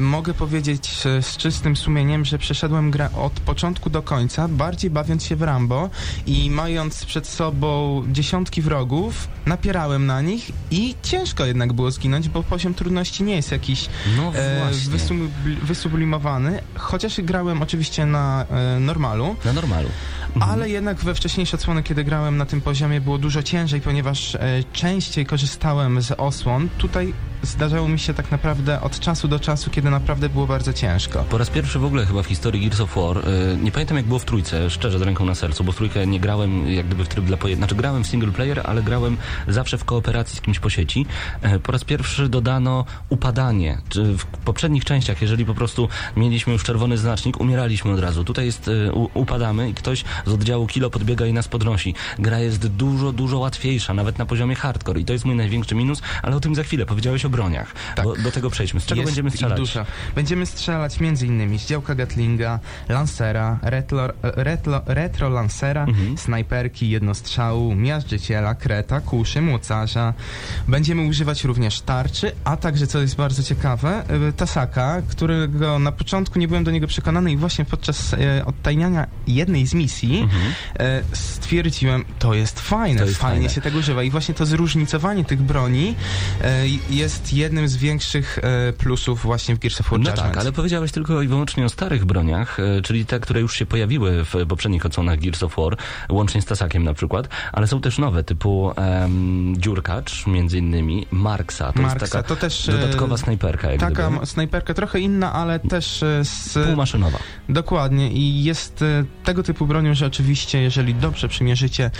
mogę 0.00 0.34
powiedzieć 0.34 1.06
e, 1.06 1.22
z 1.22 1.36
czystym 1.36 1.76
sumieniem, 1.76 2.24
że 2.24 2.38
przeszedłem 2.38 2.90
grę 2.90 3.08
od 3.16 3.32
początku 3.32 3.90
do 3.90 4.02
końca, 4.02 4.48
bardziej 4.48 4.90
bawiąc 4.90 5.24
się 5.24 5.36
w 5.36 5.42
Rambo 5.42 5.90
i 6.26 6.50
mając 6.50 7.04
przed 7.04 7.26
sobą 7.26 8.02
dziesiątki 8.12 8.62
wrogów, 8.62 9.28
napierałem 9.46 10.06
na 10.06 10.20
nich 10.20 10.50
i 10.70 10.94
ciężko 11.02 11.44
jednak 11.46 11.72
było 11.72 11.90
zginąć, 11.90 12.28
bo 12.28 12.42
poziom 12.42 12.74
trudności 12.74 13.22
nie 13.22 13.36
jest 13.36 13.52
jakiś 13.52 13.88
No 14.16 14.32
e, 14.34 14.70
wysubli- 14.70 15.56
wysublimowany, 15.62 16.60
chociaż 16.74 17.20
grałem 17.20 17.62
oczywiście 17.62 18.06
na 18.06 18.46
e, 18.50 18.80
normalu, 18.80 19.36
Na 19.44 19.52
normalu. 19.52 19.88
Mhm. 20.34 20.52
ale 20.52 20.70
jednak 20.70 20.96
we 20.96 21.14
wcześniejsze 21.14 21.56
odsłony, 21.56 21.82
kiedy 21.82 22.04
grałem 22.04 22.36
na 22.36 22.46
tym 22.46 22.60
poziomie, 22.60 23.00
było 23.00 23.18
dużo 23.18 23.42
ciężej, 23.42 23.80
ponieważ 23.80 24.34
e, 24.34 24.40
częściej 24.72 25.26
korzystałem 25.26 26.02
z 26.02 26.12
osłon. 26.12 26.68
Tutaj 26.78 27.14
zdarzało 27.42 27.88
mi 27.88 27.98
się 27.98 28.14
tak 28.14 28.30
naprawdę 28.30 28.80
od 28.80 29.00
czasu 29.00 29.28
do 29.28 29.40
czasu, 29.40 29.70
kiedy 29.70 29.90
naprawdę 29.90 30.28
było 30.28 30.46
bardzo 30.46 30.72
ciężko. 30.72 31.24
Po 31.30 31.38
raz 31.38 31.50
pierwszy 31.50 31.78
w 31.78 31.84
ogóle 31.84 32.06
chyba 32.06 32.22
w 32.22 32.26
historii 32.26 32.60
Gears 32.60 32.80
of 32.80 32.96
War, 32.96 33.18
y, 33.18 33.56
nie 33.62 33.72
pamiętam 33.72 33.96
jak 33.96 34.06
było 34.06 34.18
w 34.18 34.24
trójce, 34.24 34.70
szczerze 34.70 34.98
z 34.98 35.02
ręką 35.02 35.24
na 35.24 35.34
sercu, 35.34 35.64
bo 35.64 35.72
w 35.72 35.76
trójkę 35.76 36.06
nie 36.06 36.20
grałem 36.20 36.68
jak 36.72 36.86
gdyby 36.86 37.04
w 37.04 37.08
tryb 37.08 37.24
dla 37.24 37.36
pojedynczych, 37.36 37.58
znaczy 37.58 37.74
grałem 37.74 38.04
w 38.04 38.06
single 38.06 38.32
player, 38.32 38.60
ale 38.64 38.82
grałem 38.82 39.16
zawsze 39.48 39.78
w 39.78 39.84
kooperacji 39.84 40.36
z 40.36 40.40
kimś 40.40 40.58
po 40.58 40.70
sieci. 40.70 41.06
E, 41.42 41.58
Po 41.58 41.72
raz 41.72 41.84
pierwszy 41.84 42.28
dodano 42.28 42.84
upadanie. 43.08 43.78
Czy 43.88 44.04
w 44.04 44.24
poprzednich 44.26 44.84
częściach, 44.84 45.22
jeżeli 45.22 45.44
po 45.44 45.54
prostu 45.54 45.88
mieliśmy 46.16 46.52
już 46.52 46.64
czerwony 46.64 46.98
znacznik, 46.98 47.40
umieraliśmy 47.40 47.92
od 47.92 48.00
razu. 48.00 48.24
Tutaj 48.24 48.46
jest, 48.46 48.68
y, 48.68 48.92
u, 48.92 49.10
upadamy 49.14 49.70
i 49.70 49.74
ktoś 49.74 50.04
z 50.26 50.32
oddziału 50.32 50.66
kilo 50.66 50.90
podbiega 50.90 51.26
i 51.26 51.32
nas 51.32 51.48
podnosi. 51.48 51.94
Gra 52.18 52.38
jest 52.38 52.66
dużo, 52.66 53.12
dużo 53.12 53.38
łatwiejsza, 53.38 53.94
nawet 53.94 54.18
na 54.18 54.26
poziomie 54.26 54.54
hardcore 54.54 55.00
i 55.00 55.04
to 55.04 55.12
jest 55.12 55.24
mój 55.24 55.36
największy 55.36 55.74
minus, 55.74 56.02
ale 56.22 56.36
o 56.36 56.40
tym 56.40 56.54
za 56.54 56.62
chwilę. 56.62 56.86
Powiedziałeś 56.86 57.24
o 57.24 57.27
broniach. 57.28 57.72
Tak. 57.96 58.04
Bo 58.04 58.16
do 58.16 58.30
tego 58.32 58.50
przejdźmy. 58.50 58.80
Z 58.80 58.86
czego 58.86 59.00
Jest 59.00 59.08
będziemy 59.10 59.30
strzelać? 59.30 59.58
Dużo. 59.58 59.86
Będziemy 60.14 60.46
strzelać 60.46 61.00
między 61.00 61.26
innymi 61.26 61.58
z 61.58 61.66
działka 61.66 61.94
Gatlinga, 61.94 62.58
Lancera, 62.88 63.58
retro, 63.62 64.08
retro, 64.22 64.82
retro 64.86 65.28
Lancera, 65.28 65.84
Mhm. 65.84 66.18
snajperki, 66.18 66.90
jednostrzału, 66.90 67.74
miażdżyciela, 67.74 68.54
kreta, 68.54 69.00
kuszy, 69.00 69.42
mocarza. 69.42 70.14
Będziemy 70.68 71.02
używać 71.02 71.44
również 71.44 71.80
tarczy, 71.80 72.32
a 72.44 72.56
także, 72.56 72.86
co 72.86 73.00
jest 73.00 73.16
bardzo 73.16 73.42
ciekawe, 73.42 74.04
y, 74.28 74.32
Tasaka, 74.32 75.02
którego 75.10 75.78
na 75.78 75.92
początku 75.92 76.38
nie 76.38 76.48
byłem 76.48 76.64
do 76.64 76.70
niego 76.70 76.86
przekonany 76.86 77.32
i 77.32 77.36
właśnie 77.36 77.64
podczas 77.64 78.14
e, 78.14 78.44
odtajniania 78.46 79.06
jednej 79.26 79.66
z 79.66 79.74
misji 79.74 80.20
Mhm. 80.20 80.52
e, 80.78 81.02
stwierdziłem, 81.12 82.04
to 82.18 82.34
jest 82.34 82.60
fajne, 82.60 83.00
To 83.00 83.06
jest 83.06 83.18
fajnie 83.18 83.36
fajne. 83.36 83.54
się 83.54 83.60
tego 83.60 83.78
używa 83.78 84.02
i 84.02 84.10
właśnie 84.10 84.34
to 84.34 84.46
zróżnicowanie 84.46 85.24
tych 85.24 85.42
broni 85.42 85.94
e, 86.42 86.66
jest 86.90 87.17
jednym 87.32 87.68
z 87.68 87.76
większych 87.76 88.38
e, 88.42 88.72
plusów 88.72 89.22
właśnie 89.22 89.54
w 89.54 89.58
Gears 89.58 89.80
of 89.80 89.90
War 89.90 90.00
No 90.00 90.10
Judgment. 90.10 90.32
tak, 90.32 90.38
ale 90.40 90.52
powiedziałeś 90.52 90.92
tylko 90.92 91.22
i 91.22 91.28
wyłącznie 91.28 91.64
o 91.64 91.68
starych 91.68 92.04
broniach, 92.04 92.60
e, 92.60 92.82
czyli 92.82 93.06
te, 93.06 93.20
które 93.20 93.40
już 93.40 93.54
się 93.56 93.66
pojawiły 93.66 94.24
w 94.24 94.34
poprzednich 94.48 94.86
odsłonach 94.86 95.18
Gears 95.18 95.42
of 95.42 95.56
War, 95.56 95.76
łącznie 96.08 96.42
z 96.42 96.44
Tasakiem 96.44 96.84
na 96.84 96.94
przykład, 96.94 97.28
ale 97.52 97.66
są 97.66 97.80
też 97.80 97.98
nowe, 97.98 98.24
typu 98.24 98.72
em, 98.76 99.54
Dziurkacz, 99.58 100.26
między 100.26 100.58
innymi, 100.58 101.06
Marksa, 101.10 101.72
to 101.72 101.82
Marksa, 101.82 102.00
jest 102.04 102.12
taka 102.12 102.28
to 102.28 102.36
też, 102.36 102.68
e, 102.68 102.72
dodatkowa 102.72 103.16
snajperka, 103.16 103.70
jak 103.70 103.80
Taka 103.80 104.10
gdyby. 104.10 104.26
snajperka 104.26 104.74
trochę 104.74 105.00
inna, 105.00 105.32
ale 105.32 105.58
też 105.60 106.04
z... 106.22 106.66
Półmaszynowa. 106.66 107.18
Dokładnie 107.48 108.12
i 108.12 108.44
jest 108.44 108.84
tego 109.24 109.42
typu 109.42 109.66
bronią, 109.66 109.94
że 109.94 110.06
oczywiście 110.06 110.62
jeżeli 110.62 110.94
dobrze 110.94 111.28
przymierzycie, 111.28 111.90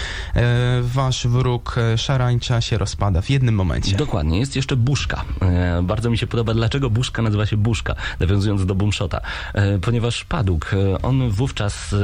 wasz 0.82 1.26
wróg 1.26 1.76
szarańcza 1.96 2.60
się 2.60 2.78
rozpada 2.78 3.22
w 3.22 3.30
jednym 3.30 3.54
momencie. 3.54 3.96
Dokładnie, 3.96 4.38
jest 4.38 4.56
jeszcze 4.56 4.76
buszka. 4.76 5.07
Buszka. 5.08 5.24
E, 5.42 5.82
bardzo 5.82 6.10
mi 6.10 6.18
się 6.18 6.26
podoba, 6.26 6.54
dlaczego 6.54 6.90
Buszka 6.90 7.22
nazywa 7.22 7.46
się 7.46 7.56
Buszka, 7.56 7.94
nawiązując 8.20 8.66
do 8.66 8.74
Boomshota. 8.74 9.20
E, 9.54 9.78
ponieważ 9.78 10.24
Paduk, 10.24 10.74
e, 10.74 11.02
on 11.02 11.30
wówczas, 11.30 11.94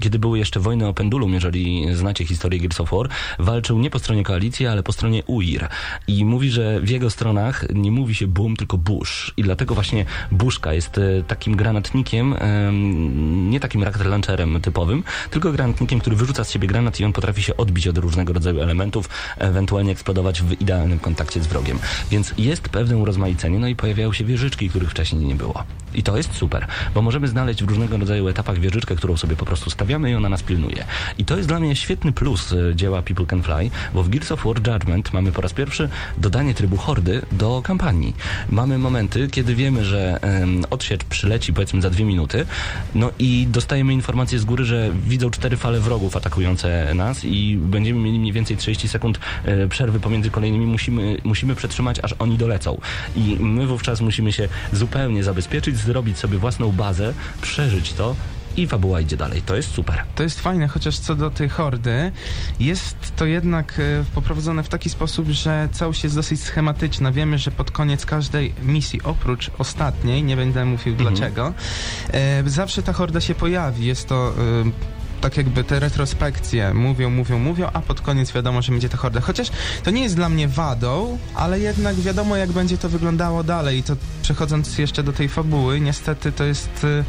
kiedy 0.00 0.18
były 0.18 0.38
jeszcze 0.38 0.60
wojny 0.60 0.86
o 0.86 0.94
pendulum, 0.94 1.34
jeżeli 1.34 1.94
znacie 1.94 2.26
historię 2.26 2.60
Gears 2.60 2.80
of 2.80 2.90
War, 2.90 3.08
walczył 3.38 3.78
nie 3.78 3.90
po 3.90 3.98
stronie 3.98 4.24
koalicji, 4.24 4.66
ale 4.66 4.82
po 4.82 4.92
stronie 4.92 5.22
UIR. 5.24 5.68
I 6.08 6.24
mówi, 6.24 6.50
że 6.50 6.80
w 6.80 6.88
jego 6.88 7.10
stronach 7.10 7.64
nie 7.74 7.90
mówi 7.90 8.14
się 8.14 8.26
Boom, 8.26 8.56
tylko 8.56 8.78
Bush. 8.78 9.32
I 9.36 9.42
dlatego 9.42 9.74
właśnie 9.74 10.04
Buszka 10.32 10.72
jest 10.72 11.00
takim 11.26 11.56
granatnikiem, 11.56 12.34
em, 12.38 13.50
nie 13.50 13.60
takim 13.60 13.82
rocket 13.82 14.06
launcherem 14.06 14.60
typowym, 14.60 15.04
tylko 15.30 15.52
granatnikiem, 15.52 16.00
który 16.00 16.16
wyrzuca 16.16 16.44
z 16.44 16.50
siebie 16.50 16.68
granat 16.68 17.00
i 17.00 17.04
on 17.04 17.12
potrafi 17.12 17.42
się 17.42 17.56
odbić 17.56 17.88
od 17.88 17.98
różnego 17.98 18.32
rodzaju 18.32 18.60
elementów, 18.60 19.08
ewentualnie 19.38 19.92
eksplodować 19.92 20.42
w 20.42 20.60
idealnym 20.60 20.98
kontakcie 20.98 21.42
z 21.42 21.46
wrogiem. 21.46 21.65
Więc 22.10 22.34
jest 22.38 22.68
pewne 22.68 22.96
urozmaicenie, 22.96 23.58
no 23.58 23.68
i 23.68 23.76
pojawiają 23.76 24.12
się 24.12 24.24
wieżyczki, 24.24 24.68
których 24.68 24.90
wcześniej 24.90 25.24
nie 25.24 25.34
było. 25.34 25.64
I 25.94 26.02
to 26.02 26.16
jest 26.16 26.34
super, 26.34 26.66
bo 26.94 27.02
możemy 27.02 27.28
znaleźć 27.28 27.64
w 27.64 27.68
różnego 27.68 27.96
rodzaju 27.96 28.28
etapach 28.28 28.58
wieżyczkę, 28.58 28.96
którą 28.96 29.16
sobie 29.16 29.36
po 29.36 29.44
prostu 29.44 29.70
stawiamy 29.70 30.10
i 30.10 30.14
ona 30.14 30.28
nas 30.28 30.42
pilnuje. 30.42 30.84
I 31.18 31.24
to 31.24 31.36
jest 31.36 31.48
dla 31.48 31.60
mnie 31.60 31.76
świetny 31.76 32.12
plus 32.12 32.52
e, 32.52 32.74
dzieła 32.74 33.02
People 33.02 33.26
Can 33.26 33.42
Fly, 33.42 33.70
bo 33.94 34.02
w 34.02 34.08
Gears 34.08 34.32
of 34.32 34.44
War 34.44 34.56
Judgment 34.56 35.12
mamy 35.12 35.32
po 35.32 35.40
raz 35.40 35.52
pierwszy 35.52 35.88
dodanie 36.18 36.54
trybu 36.54 36.76
hordy 36.76 37.22
do 37.32 37.62
kampanii. 37.64 38.16
Mamy 38.50 38.78
momenty, 38.78 39.28
kiedy 39.28 39.54
wiemy, 39.54 39.84
że 39.84 40.18
em, 40.22 40.64
odsiecz 40.70 41.04
przyleci 41.04 41.52
powiedzmy 41.52 41.82
za 41.82 41.90
dwie 41.90 42.04
minuty, 42.04 42.46
no 42.94 43.10
i 43.18 43.46
dostajemy 43.50 43.92
informację 43.92 44.38
z 44.38 44.44
góry, 44.44 44.64
że 44.64 44.90
widzą 45.06 45.30
cztery 45.30 45.56
fale 45.56 45.80
wrogów 45.80 46.16
atakujące 46.16 46.94
nas 46.94 47.24
i 47.24 47.56
będziemy 47.56 48.00
mieli 48.00 48.18
mniej 48.18 48.32
więcej 48.32 48.56
30 48.56 48.88
sekund 48.88 49.20
e, 49.44 49.68
przerwy 49.68 50.00
pomiędzy 50.00 50.30
kolejnymi. 50.30 50.66
Musimy, 50.66 51.18
musimy 51.24 51.54
przetrzymać, 51.56 52.00
aż 52.02 52.14
oni 52.18 52.38
dolecą. 52.38 52.80
I 53.16 53.36
my 53.40 53.66
wówczas 53.66 54.00
musimy 54.00 54.32
się 54.32 54.48
zupełnie 54.72 55.24
zabezpieczyć, 55.24 55.76
zrobić 55.76 56.18
sobie 56.18 56.38
własną 56.38 56.72
bazę, 56.72 57.14
przeżyć 57.42 57.92
to 57.92 58.16
i 58.56 58.66
fabuła 58.66 59.00
idzie 59.00 59.16
dalej. 59.16 59.42
To 59.42 59.56
jest 59.56 59.70
super. 59.70 60.02
To 60.14 60.22
jest 60.22 60.40
fajne, 60.40 60.68
chociaż 60.68 60.98
co 60.98 61.14
do 61.14 61.30
tej 61.30 61.48
hordy, 61.48 62.12
jest 62.60 62.96
to 63.16 63.26
jednak 63.26 63.80
e, 63.80 64.04
poprowadzone 64.14 64.62
w 64.62 64.68
taki 64.68 64.90
sposób, 64.90 65.28
że 65.28 65.68
całość 65.72 66.04
jest 66.04 66.16
dosyć 66.16 66.42
schematyczna. 66.42 67.12
Wiemy, 67.12 67.38
że 67.38 67.50
pod 67.50 67.70
koniec 67.70 68.06
każdej 68.06 68.54
misji, 68.62 69.02
oprócz 69.02 69.50
ostatniej, 69.58 70.22
nie 70.22 70.36
będę 70.36 70.64
mówił 70.64 70.96
dlaczego, 70.96 71.54
e, 72.12 72.42
zawsze 72.46 72.82
ta 72.82 72.92
horda 72.92 73.20
się 73.20 73.34
pojawi. 73.34 73.86
Jest 73.86 74.08
to... 74.08 74.32
E, 74.38 74.96
tak 75.20 75.36
jakby 75.36 75.64
te 75.64 75.80
retrospekcje 75.80 76.74
mówią, 76.74 77.10
mówią, 77.10 77.38
mówią, 77.38 77.70
a 77.72 77.80
pod 77.80 78.00
koniec 78.00 78.32
wiadomo, 78.32 78.62
że 78.62 78.72
będzie 78.72 78.88
ta 78.88 78.96
horda. 78.96 79.20
Chociaż 79.20 79.50
to 79.82 79.90
nie 79.90 80.02
jest 80.02 80.16
dla 80.16 80.28
mnie 80.28 80.48
wadą, 80.48 81.18
ale 81.34 81.60
jednak 81.60 81.96
wiadomo, 81.96 82.36
jak 82.36 82.52
będzie 82.52 82.78
to 82.78 82.88
wyglądało 82.88 83.44
dalej. 83.44 83.78
I 83.78 83.82
to 83.82 83.96
przechodząc 84.22 84.78
jeszcze 84.78 85.02
do 85.02 85.12
tej 85.12 85.28
fabuły, 85.28 85.80
niestety 85.80 86.32
to 86.32 86.44
jest 86.44 86.84
e, 86.84 87.04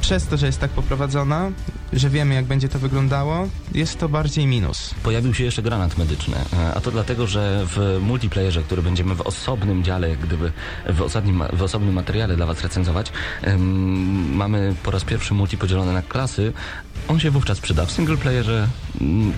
przez 0.00 0.26
to, 0.26 0.36
że 0.36 0.46
jest 0.46 0.60
tak 0.60 0.70
poprowadzona, 0.70 1.50
że 1.92 2.10
wiemy, 2.10 2.34
jak 2.34 2.44
będzie 2.44 2.68
to 2.68 2.78
wyglądało, 2.78 3.48
jest 3.74 3.98
to 3.98 4.08
bardziej 4.08 4.46
minus. 4.46 4.94
Pojawił 5.02 5.34
się 5.34 5.44
jeszcze 5.44 5.62
granat 5.62 5.98
medyczny, 5.98 6.36
e, 6.36 6.74
a 6.74 6.80
to 6.80 6.90
dlatego, 6.90 7.26
że 7.26 7.66
w 7.66 7.98
multiplayerze, 8.02 8.62
który 8.62 8.82
będziemy 8.82 9.14
w 9.14 9.20
osobnym 9.20 9.84
dziale, 9.84 10.16
gdyby 10.16 10.52
w 10.88 11.02
osobnym, 11.02 11.42
w 11.52 11.62
osobnym 11.62 11.94
materiale 11.94 12.36
dla 12.36 12.46
Was 12.46 12.62
recenzować, 12.62 13.12
mamy 14.32 14.74
po 14.82 14.90
raz 14.90 15.04
pierwszy 15.04 15.34
multi 15.34 15.58
podzielone 15.58 15.92
na 15.92 16.02
klasy. 16.02 16.52
On 17.08 17.20
się 17.20 17.30
wówczas 17.30 17.60
przyda. 17.60 17.86
W 17.86 17.92
singleplayerze 17.92 18.68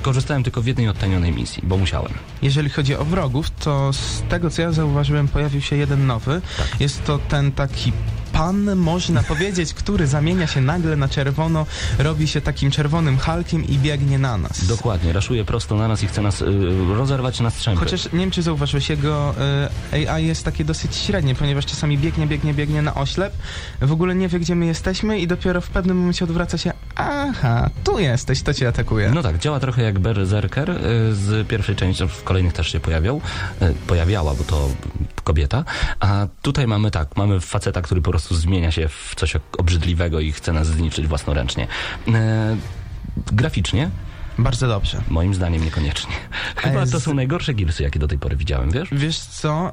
korzystałem 0.03 0.43
tylko 0.43 0.63
w 0.63 0.67
jednej 0.67 0.89
odtajnionej 0.89 1.33
misji, 1.33 1.63
bo 1.67 1.77
musiałem. 1.77 2.13
Jeżeli 2.43 2.71
chodzi 2.71 2.95
o 2.97 3.05
wrogów, 3.05 3.51
to 3.51 3.93
z 3.93 4.23
tego, 4.29 4.51
co 4.51 4.63
ja 4.63 4.73
zauważyłem, 4.73 5.29
pojawił 5.29 5.61
się 5.61 5.77
jeden 5.77 6.07
nowy. 6.07 6.43
Jest 6.81 7.05
to 7.05 7.19
ten 7.19 7.53
taki 7.53 7.93
pan, 8.33 8.77
można 8.77 9.23
powiedzieć, 9.33 9.75
który 9.75 10.07
zamienia 10.07 10.47
się 10.47 10.61
nagle 10.61 10.97
na 10.97 11.09
czerwono, 11.09 11.67
robi 11.99 12.29
się 12.29 12.41
takim 12.41 12.71
czerwonym 12.71 13.19
Hulkiem 13.19 13.65
i 13.65 13.79
biegnie 13.79 14.19
na 14.19 14.39
nas. 14.39 14.67
Dokładnie, 14.67 15.13
raszuje 15.13 15.45
prosto 15.45 15.77
na 15.77 15.89
nas 15.89 16.03
i 16.03 16.07
chce 16.07 16.23
nas 16.23 16.43
y, 16.43 16.47
rozerwać 16.95 17.41
na 17.41 17.51
strzępy. 17.51 17.81
Chociaż 17.81 18.13
nie 18.13 18.19
wiem, 18.19 18.31
czy 18.31 18.43
zauważyłeś, 18.43 18.89
jego 18.89 19.35
y, 19.93 20.09
AI 20.11 20.27
jest 20.27 20.45
takie 20.45 20.65
dosyć 20.65 20.97
średnie, 20.97 21.35
ponieważ 21.35 21.67
czasami 21.67 21.99
biegnie, 21.99 22.27
biegnie, 22.27 22.55
biegnie 22.55 22.83
na 22.83 22.95
oślep, 22.95 23.33
w 23.81 23.93
ogóle 23.93 24.15
nie 24.15 24.29
wie, 24.29 24.41
gdzie 24.41 24.55
my 24.55 24.67
jesteśmy 24.67 25.19
i 25.19 25.27
dopiero 25.27 25.61
w 25.61 25.69
pewnym 25.69 25.97
momencie 25.97 26.25
odwraca 26.25 26.59
się, 26.59 26.73
aha, 27.01 27.70
tu 27.84 27.98
jesteś, 27.98 28.42
to 28.42 28.55
cię 28.55 28.68
atakuje. 28.68 29.11
No 29.11 29.22
tak, 29.22 29.38
działa 29.38 29.61
trochę 29.61 29.82
jak 29.82 29.98
Berserker 29.98 30.70
y, 30.70 30.76
z 31.14 31.48
pierwszej 31.48 31.76
części, 31.76 32.09
w 32.09 32.24
kolejnych 32.24 32.53
też 32.53 32.72
się 32.72 32.80
pojawiał, 32.80 33.20
y, 33.62 33.74
pojawiała, 33.86 34.34
bo 34.34 34.44
to 34.44 34.68
kobieta, 35.24 35.64
a 36.01 36.26
tutaj 36.42 36.66
mamy 36.66 36.90
tak, 36.90 37.16
mamy 37.16 37.40
faceta, 37.40 37.82
który 37.82 38.03
po 38.03 38.11
prostu 38.11 38.34
zmienia 38.34 38.70
się 38.70 38.88
w 38.88 39.14
coś 39.16 39.36
obrzydliwego 39.59 40.20
i 40.20 40.32
chce 40.32 40.53
nas 40.53 40.66
zniszczyć 40.66 41.07
własnoręcznie. 41.07 41.66
E, 42.09 42.57
graficznie, 43.32 43.90
Bardzo 44.39 44.68
dobrze. 44.68 45.01
moim 45.09 45.35
zdaniem 45.35 45.64
niekoniecznie. 45.64 46.12
Chyba 46.57 46.87
z- 46.87 46.91
to 46.91 47.01
są 47.01 47.14
najgorsze 47.14 47.55
Gearsy, 47.55 47.83
jakie 47.83 47.99
do 47.99 48.09
tej 48.09 48.18
pory 48.18 48.37
widziałem, 48.37 48.70
wiesz? 48.70 48.89
Wiesz 48.93 49.18
co, 49.18 49.72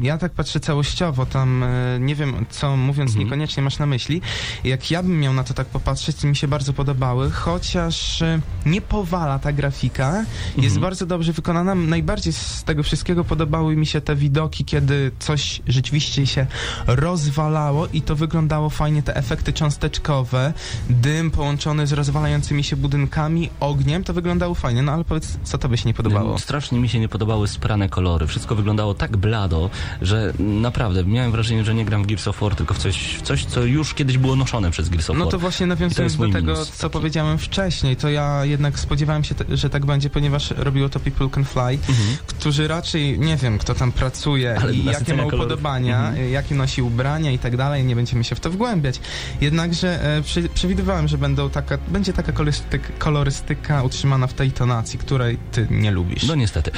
y, 0.00 0.04
ja 0.04 0.18
tak 0.18 0.32
patrzę 0.32 0.60
całościowo, 0.60 1.26
tam 1.26 1.62
y, 1.62 1.98
nie 2.00 2.14
wiem, 2.14 2.46
co 2.50 2.76
mówiąc 2.76 3.10
Mhm. 3.10 3.24
niekoniecznie 3.26 3.62
masz 3.62 3.78
na 3.78 3.86
myśli. 3.86 4.20
Jak 4.64 4.90
ja 4.90 5.02
bym 5.02 5.20
miał 5.20 5.32
na 5.32 5.44
to 5.44 5.54
tak 5.54 5.66
popatrzeć, 5.66 6.16
to 6.16 6.26
mi 6.26 6.36
się 6.36 6.48
bardzo 6.48 6.72
podobały, 6.72 7.30
chociaż 7.30 8.22
y, 8.22 8.40
nie 8.66 8.80
powala 8.80 9.38
ta 9.38 9.52
grafika, 9.52 10.24
jest 10.46 10.58
Mhm. 10.76 10.80
bardzo 10.80 11.06
dobrze 11.06 11.32
wykonana. 11.32 11.74
Najbardziej 11.74 12.32
z 12.32 12.64
tego 12.64 12.82
wszystkiego 12.82 13.24
podobały 13.24 13.76
mi 13.76 13.86
się 13.86 14.00
te 14.00 14.16
widoki, 14.16 14.64
kiedy 14.64 15.10
coś 15.18 15.62
rzeczywiście 15.68 16.26
się 16.26 16.46
rozwalało 16.86 17.86
i 17.92 18.02
to 18.02 18.16
wyglądało 18.16 18.70
fajnie, 18.70 19.02
te 19.02 19.16
efekty 19.16 19.52
cząsteczkowe, 19.52 20.52
dym 20.90 21.30
połączony 21.30 21.86
z 21.86 21.92
rozwalającymi 21.92 22.64
się 22.64 22.76
budynkami, 22.76 23.50
ogniem, 23.84 24.04
to 24.04 24.12
wyglądało 24.14 24.54
fajnie, 24.54 24.82
no 24.82 24.92
ale 24.92 25.04
powiedz, 25.04 25.38
co 25.44 25.58
tobie 25.58 25.76
się 25.76 25.88
nie 25.88 25.94
podobało? 25.94 26.38
Strasznie 26.38 26.78
mi 26.80 26.88
się 26.88 27.00
nie 27.00 27.08
podobały 27.08 27.48
sprane 27.48 27.88
kolory. 27.88 28.26
Wszystko 28.26 28.54
wyglądało 28.54 28.94
tak 28.94 29.16
blado, 29.16 29.70
że 30.02 30.32
naprawdę 30.38 31.04
miałem 31.04 31.32
wrażenie, 31.32 31.64
że 31.64 31.74
nie 31.74 31.84
gram 31.84 32.02
w 32.02 32.06
Gears 32.06 32.28
of 32.28 32.40
War, 32.40 32.54
tylko 32.56 32.74
w 32.74 32.78
coś, 32.78 32.96
w 33.16 33.22
coś 33.22 33.44
co 33.44 33.62
już 33.64 33.94
kiedyś 33.94 34.18
było 34.18 34.36
noszone 34.36 34.70
przez 34.70 34.88
Gears 34.88 35.10
of 35.10 35.16
No 35.18 35.24
War. 35.24 35.32
to 35.32 35.38
właśnie 35.38 35.64
to 35.64 35.68
nawiązując 35.68 36.12
jest 36.12 36.16
do 36.26 36.32
tego, 36.32 36.52
minus 36.52 36.70
co 36.70 36.82
taki. 36.88 36.92
powiedziałem 36.92 37.38
wcześniej, 37.38 37.96
to 37.96 38.08
ja 38.10 38.44
jednak 38.44 38.78
spodziewałem 38.78 39.24
się, 39.24 39.34
że 39.52 39.70
tak 39.70 39.86
będzie, 39.86 40.10
ponieważ 40.10 40.50
robiło 40.50 40.88
to 40.88 41.00
People 41.00 41.28
Can 41.30 41.44
Fly, 41.44 41.78
którzy 42.26 42.68
raczej, 42.68 43.18
nie 43.18 43.36
wiem, 43.36 43.58
kto 43.58 43.74
tam 43.74 43.92
pracuje 43.92 44.50
Mhm. 44.50 44.62
Ale 44.64 44.74
i 44.74 44.84
jakie 44.84 45.14
ma 45.14 45.24
upodobania, 45.26 46.08
Mhm. 46.08 46.26
y, 46.26 46.30
jakie 46.30 46.54
nosi 46.54 46.82
ubrania 46.82 47.30
i 47.30 47.38
tak 47.38 47.56
dalej, 47.56 47.84
nie 47.84 47.96
będziemy 47.96 48.24
się 48.24 48.34
w 48.34 48.40
to 48.40 48.50
wgłębiać. 48.50 49.00
Jednakże 49.40 50.02
e, 50.16 50.22
przy, 50.22 50.48
przewidywałem, 50.48 51.08
że 51.08 51.18
będą 51.18 51.50
taka, 51.50 51.78
będzie 51.88 52.12
taka 52.12 52.32
kolorystyk, 52.32 52.98
utrzymana 53.82 54.26
w 54.26 54.34
tej 54.34 54.52
tonacji, 54.52 54.98
której 54.98 55.38
ty 55.52 55.66
nie 55.70 55.90
lubisz. 55.90 56.22
No 56.22 56.34
niestety. 56.34 56.70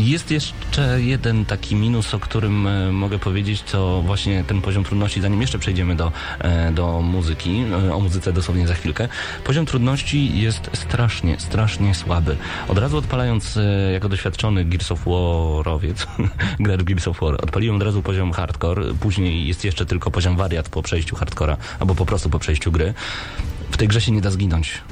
Jest 0.00 0.30
jeszcze 0.30 1.02
jeden 1.02 1.44
taki 1.44 1.76
minus, 1.76 2.14
o 2.14 2.18
którym 2.18 2.66
e, 2.66 2.92
mogę 2.92 3.18
powiedzieć, 3.18 3.62
to 3.62 4.02
właśnie 4.02 4.44
ten 4.44 4.60
poziom 4.60 4.84
trudności, 4.84 5.20
zanim 5.20 5.40
jeszcze 5.40 5.58
przejdziemy 5.58 5.96
do, 5.96 6.12
e, 6.38 6.72
do 6.72 7.00
muzyki, 7.00 7.64
e, 7.88 7.94
o 7.94 8.00
muzyce 8.00 8.32
dosłownie 8.32 8.68
za 8.68 8.74
chwilkę. 8.74 9.08
Poziom 9.44 9.66
trudności 9.66 10.40
jest 10.40 10.70
strasznie, 10.74 11.40
strasznie 11.40 11.94
słaby. 11.94 12.36
Od 12.68 12.78
razu 12.78 12.96
odpalając, 12.96 13.58
jako 13.92 14.08
doświadczony 14.08 14.64
Gears 14.64 14.92
of 14.92 15.00
Warowiec, 15.04 16.06
gracz 16.60 16.82
Gears 16.82 17.08
of 17.08 17.20
War, 17.20 17.34
odpaliłem 17.34 17.76
od 17.76 17.82
razu 17.82 18.02
poziom 18.02 18.32
hardcore, 18.32 18.94
później 19.00 19.48
jest 19.48 19.64
jeszcze 19.64 19.86
tylko 19.86 20.10
poziom 20.10 20.36
wariat 20.36 20.68
po 20.68 20.82
przejściu 20.82 21.16
hardcora, 21.16 21.56
albo 21.80 21.94
po 21.94 22.06
prostu 22.06 22.30
po 22.30 22.38
przejściu 22.38 22.72
gry. 22.72 22.94
W 23.70 23.76
tej 23.76 23.88
grze 23.88 24.00
się 24.00 24.12
nie 24.12 24.20
da 24.20 24.30
zginąć. 24.30 24.82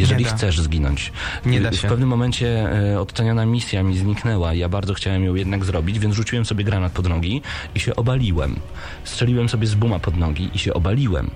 Jeżeli 0.00 0.24
da. 0.24 0.30
chcesz 0.30 0.60
zginąć. 0.60 1.12
Nie 1.46 1.60
da 1.60 1.70
W 1.70 1.74
się. 1.74 1.88
pewnym 1.88 2.08
momencie 2.08 2.72
e, 2.92 3.00
odtaniana 3.00 3.46
misja 3.46 3.82
mi 3.82 3.98
zniknęła. 3.98 4.54
Ja 4.54 4.68
bardzo 4.68 4.94
chciałem 4.94 5.24
ją 5.24 5.34
jednak 5.34 5.64
zrobić, 5.64 5.98
więc 5.98 6.14
rzuciłem 6.14 6.44
sobie 6.44 6.64
granat 6.64 6.92
pod 6.92 7.08
nogi 7.08 7.42
i 7.74 7.80
się 7.80 7.96
obaliłem. 7.96 8.56
Strzeliłem 9.04 9.48
sobie 9.48 9.66
z 9.66 9.74
buma 9.74 9.98
pod 9.98 10.16
nogi 10.16 10.50
i 10.54 10.58
się 10.58 10.74
obaliłem. 10.74 11.30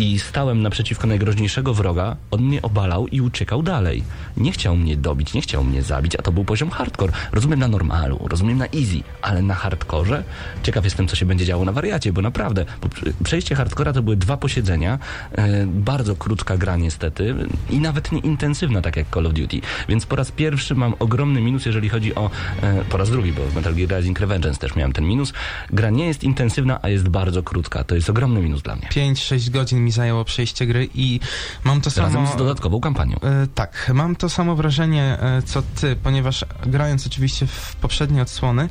I 0.00 0.18
stałem 0.18 0.62
naprzeciwko 0.62 1.06
najgroźniejszego 1.06 1.74
wroga, 1.74 2.16
on 2.30 2.42
mnie 2.42 2.62
obalał 2.62 3.06
i 3.06 3.20
uciekał 3.20 3.62
dalej. 3.62 4.04
Nie 4.36 4.52
chciał 4.52 4.76
mnie 4.76 4.96
dobić, 4.96 5.34
nie 5.34 5.40
chciał 5.40 5.64
mnie 5.64 5.82
zabić, 5.82 6.16
a 6.16 6.22
to 6.22 6.32
był 6.32 6.44
poziom 6.44 6.70
hardcore. 6.70 7.12
Rozumiem 7.32 7.58
na 7.60 7.68
normalu, 7.68 8.20
rozumiem 8.28 8.58
na 8.58 8.64
easy, 8.66 9.02
ale 9.22 9.42
na 9.42 9.54
hardkorze? 9.54 10.24
Ciekaw 10.62 10.84
jestem, 10.84 11.08
co 11.08 11.16
się 11.16 11.26
będzie 11.26 11.44
działo 11.44 11.64
na 11.64 11.72
wariacie, 11.72 12.12
bo 12.12 12.22
naprawdę, 12.22 12.64
bo 12.82 12.88
prze- 12.88 13.12
przejście 13.24 13.54
hardcora 13.54 13.92
to 13.92 14.02
były 14.02 14.16
dwa 14.16 14.36
posiedzenia, 14.36 14.98
e, 15.32 15.66
bardzo 15.66 16.16
krótka 16.16 16.56
gra 16.56 16.76
niestety 16.76 17.34
i 17.70 17.78
nawet 17.80 18.12
nie 18.12 18.18
intensywna, 18.20 18.82
tak 18.82 18.96
jak 18.96 19.06
Call 19.14 19.26
of 19.26 19.32
Duty. 19.32 19.60
Więc 19.88 20.06
po 20.06 20.16
raz 20.16 20.32
pierwszy 20.32 20.74
mam 20.74 20.94
ogromny 20.98 21.40
minus, 21.40 21.66
jeżeli 21.66 21.88
chodzi 21.88 22.14
o, 22.14 22.30
e, 22.62 22.84
po 22.84 22.96
raz 22.96 23.10
drugi, 23.10 23.32
bo 23.32 23.42
w 23.42 23.54
Metal 23.54 23.74
Gear 23.74 23.90
Rising 23.98 24.20
Revengeance 24.20 24.60
też 24.60 24.76
miałem 24.76 24.92
ten 24.92 25.04
minus. 25.04 25.32
Gra 25.70 25.90
nie 25.90 26.06
jest 26.06 26.24
intensywna, 26.24 26.78
a 26.82 26.88
jest 26.88 27.08
bardzo 27.08 27.42
krótka. 27.42 27.84
To 27.84 27.94
jest 27.94 28.10
ogromny 28.10 28.40
minus 28.42 28.62
dla 28.62 28.76
mnie. 28.76 28.88
5-6 28.88 29.50
godzin 29.50 29.89
mi 29.90 29.94
zajęło 29.94 30.24
przejście 30.24 30.66
gry 30.66 30.88
i 30.94 31.20
mam 31.64 31.80
to 31.80 31.90
Razem 31.90 32.12
samo... 32.12 32.32
z 32.32 32.36
dodatkową 32.36 32.80
kampanią. 32.80 33.16
E, 33.16 33.46
tak, 33.54 33.90
mam 33.94 34.16
to 34.16 34.28
samo 34.28 34.56
wrażenie 34.56 35.18
e, 35.20 35.42
co 35.42 35.62
ty, 35.80 35.96
ponieważ 35.96 36.44
grając 36.66 37.06
oczywiście 37.06 37.46
w 37.46 37.76
poprzednie 37.76 38.22
odsłony, 38.22 38.68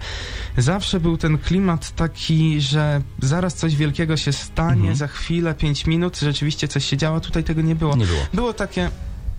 zawsze 0.57 0.99
był 0.99 1.17
ten 1.17 1.37
klimat 1.37 1.91
taki, 1.95 2.61
że 2.61 3.01
zaraz 3.21 3.55
coś 3.55 3.75
wielkiego 3.75 4.17
się 4.17 4.33
stanie, 4.33 4.79
Mhm. 4.79 4.95
za 4.95 5.07
chwilę, 5.07 5.53
pięć 5.55 5.85
minut, 5.85 6.19
rzeczywiście 6.19 6.67
coś 6.67 6.85
się 6.85 6.97
działo, 6.97 7.19
tutaj 7.19 7.43
tego 7.43 7.61
nie 7.61 7.75
było. 7.75 7.95
Nie 7.95 8.05
było. 8.05 8.21
Było 8.33 8.53
takie... 8.53 8.89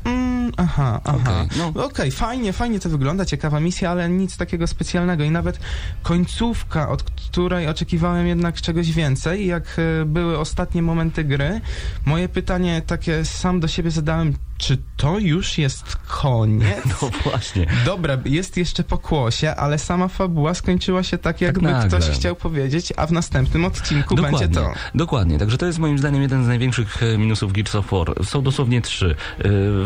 Mm, 0.05 0.53
aha, 0.57 1.01
aha. 1.05 1.19
Okej, 1.45 1.59
no. 1.75 1.85
Okej, 1.85 2.11
fajnie, 2.11 2.53
fajnie 2.53 2.81
to 2.81 2.89
wygląda, 2.89 3.25
ciekawa 3.25 3.61
misja, 3.61 3.91
ale 3.91 4.09
nic 4.09 4.37
takiego 4.37 4.67
specjalnego 4.67 5.25
i 5.25 5.31
nawet 5.31 5.59
końcówka, 6.03 6.89
od 6.89 7.03
której 7.03 7.69
oczekiwałem 7.69 8.27
jednak 8.27 8.61
czegoś 8.61 8.93
więcej, 8.93 9.47
jak 9.47 9.77
e, 9.79 10.05
były 10.05 10.39
ostatnie 10.39 10.83
momenty 10.83 11.25
gry, 11.25 11.61
moje 12.05 12.29
pytanie 12.29 12.83
takie 12.87 13.25
sam 13.25 13.61
do 13.61 13.69
siebie 13.69 13.91
zadałem, 13.91 14.35
czy 14.59 14.79
to 14.97 15.19
już 15.19 15.59
jest 15.59 15.97
koniec? 16.09 16.81
No 17.03 17.11
właśnie. 17.25 17.67
Dobra, 17.85 18.19
jest 18.25 18.57
jeszcze 18.57 18.85
pokłosie, 18.85 19.55
ale 19.55 19.79
sama 19.79 20.09
fabuła 20.09 20.55
skończyła 20.55 21.03
się 21.03 21.19
tak, 21.19 21.41
jakby 21.41 21.63
nagle. 21.63 21.89
ktoś 21.89 22.11
chciał 22.11 22.37
powiedzieć, 22.37 22.93
a 22.97 23.07
w 23.07 23.13
następnym 23.13 23.65
odcinku 23.65 24.15
Dokładnie, 24.15 24.39
będzie 24.39 24.61
to. 24.61 24.73
dokładnie. 24.95 25.39
Także 25.39 25.59
to 25.59 25.67
jest 25.67 25.79
moim 25.79 25.99
zdaniem 25.99 26.23
jeden 26.23 26.45
z 26.45 26.47
największych 26.47 27.03
e, 27.03 27.19
minusów 27.19 27.53
Gears 27.53 27.75
of 27.75 27.91
War. 27.91 28.25
Są 28.25 28.43
dosłownie 28.43 28.83
trzy. 28.83 29.17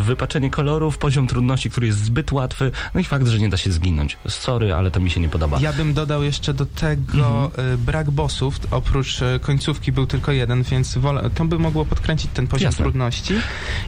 E, 0.04 0.06
Wypaczenie 0.06 0.50
kolorów, 0.50 0.98
poziom 0.98 1.26
trudności, 1.26 1.70
który 1.70 1.86
jest 1.86 2.04
zbyt 2.04 2.32
łatwy, 2.32 2.70
no 2.94 3.00
i 3.00 3.04
fakt, 3.04 3.26
że 3.26 3.38
nie 3.38 3.48
da 3.48 3.56
się 3.56 3.72
zginąć. 3.72 4.16
Sorry, 4.28 4.74
ale 4.74 4.90
to 4.90 5.00
mi 5.00 5.10
się 5.10 5.20
nie 5.20 5.28
podoba. 5.28 5.58
Ja 5.60 5.72
bym 5.72 5.94
dodał 5.94 6.22
jeszcze 6.22 6.54
do 6.54 6.66
tego 6.66 7.44
Mhm. 7.46 7.74
y, 7.74 7.78
brak 7.78 8.10
bossów. 8.10 8.58
Oprócz 8.70 9.22
y, 9.22 9.40
końcówki 9.42 9.92
był 9.92 10.06
tylko 10.06 10.32
jeden, 10.32 10.62
więc 10.62 10.98
wolę, 10.98 11.30
to 11.34 11.44
by 11.44 11.58
mogło 11.58 11.84
podkręcić 11.84 12.30
ten 12.34 12.46
poziom 12.46 12.64
Jasne. 12.66 12.82
trudności. 12.82 13.34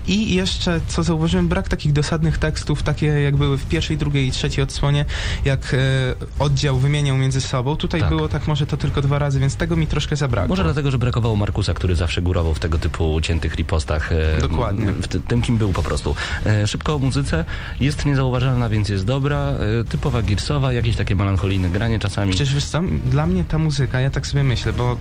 I 0.07 0.35
jeszcze, 0.35 0.81
co 0.89 1.03
zauważyłem, 1.03 1.49
brak 1.49 1.69
takich 1.69 1.93
dosadnych 1.93 2.39
tekstów, 2.39 2.83
takie 2.83 3.07
jak 3.07 3.37
były 3.37 3.59
w 3.59 3.67
pierwszej, 3.67 3.97
drugiej 3.97 4.27
i 4.27 4.31
trzeciej 4.31 4.64
odsłonie, 4.64 5.05
jak 5.45 5.75
y, 5.75 5.79
oddział 6.39 6.79
wymieniał 6.79 7.17
między 7.17 7.41
sobą. 7.41 7.77
Tutaj 7.77 8.01
Tak. 8.01 8.09
było 8.09 8.29
tak 8.29 8.47
może 8.47 8.67
to 8.67 8.77
tylko 8.77 9.03
dwa 9.03 9.19
razy, 9.19 9.41
więc 9.41 9.57
tego 9.57 9.77
mi 9.77 9.87
troszkę 9.87 10.17
zabrakło. 10.17 10.49
Może 10.49 10.64
dlatego, 10.64 10.91
że 10.91 10.99
brakowało 10.99 11.37
Markusa, 11.37 11.75
który 11.75 11.97
zawsze 11.97 12.23
górował 12.23 12.55
w 12.55 12.59
tego 12.59 12.79
typu 12.79 13.21
ciętych 13.21 13.55
ripostach. 13.55 14.12
e, 14.12 14.41
Dokładnie. 14.41 14.87
W 14.93 15.09
ty- 15.09 15.21
tym, 15.21 15.43
kim 15.43 15.57
był 15.57 15.73
po 15.73 15.83
prostu. 15.83 16.05
E, 16.46 16.66
Szybko 16.66 16.94
o 16.94 16.98
muzyce. 16.98 17.44
Jest 17.80 18.07
niezauważalna, 18.07 18.68
więc 18.68 18.88
jest 18.88 19.04
dobra. 19.04 19.38
E, 19.80 19.84
Typowa 19.84 20.22
Gearsowa, 20.22 20.72
jakieś 20.72 20.96
takie 20.96 21.16
melancholijne 21.16 21.70
granie 21.70 21.98
czasami. 21.98 22.30
Przecież 22.30 22.54
wiesz 22.54 22.64
co, 22.64 22.80
dla 23.11 23.26
mnie 23.26 23.44
ta 23.44 23.59
muzyka, 23.59 24.00
ja 24.00 24.11
tak 24.11 24.26
sobie 24.26 24.44
myślę, 24.44 24.72
bo 24.72 24.96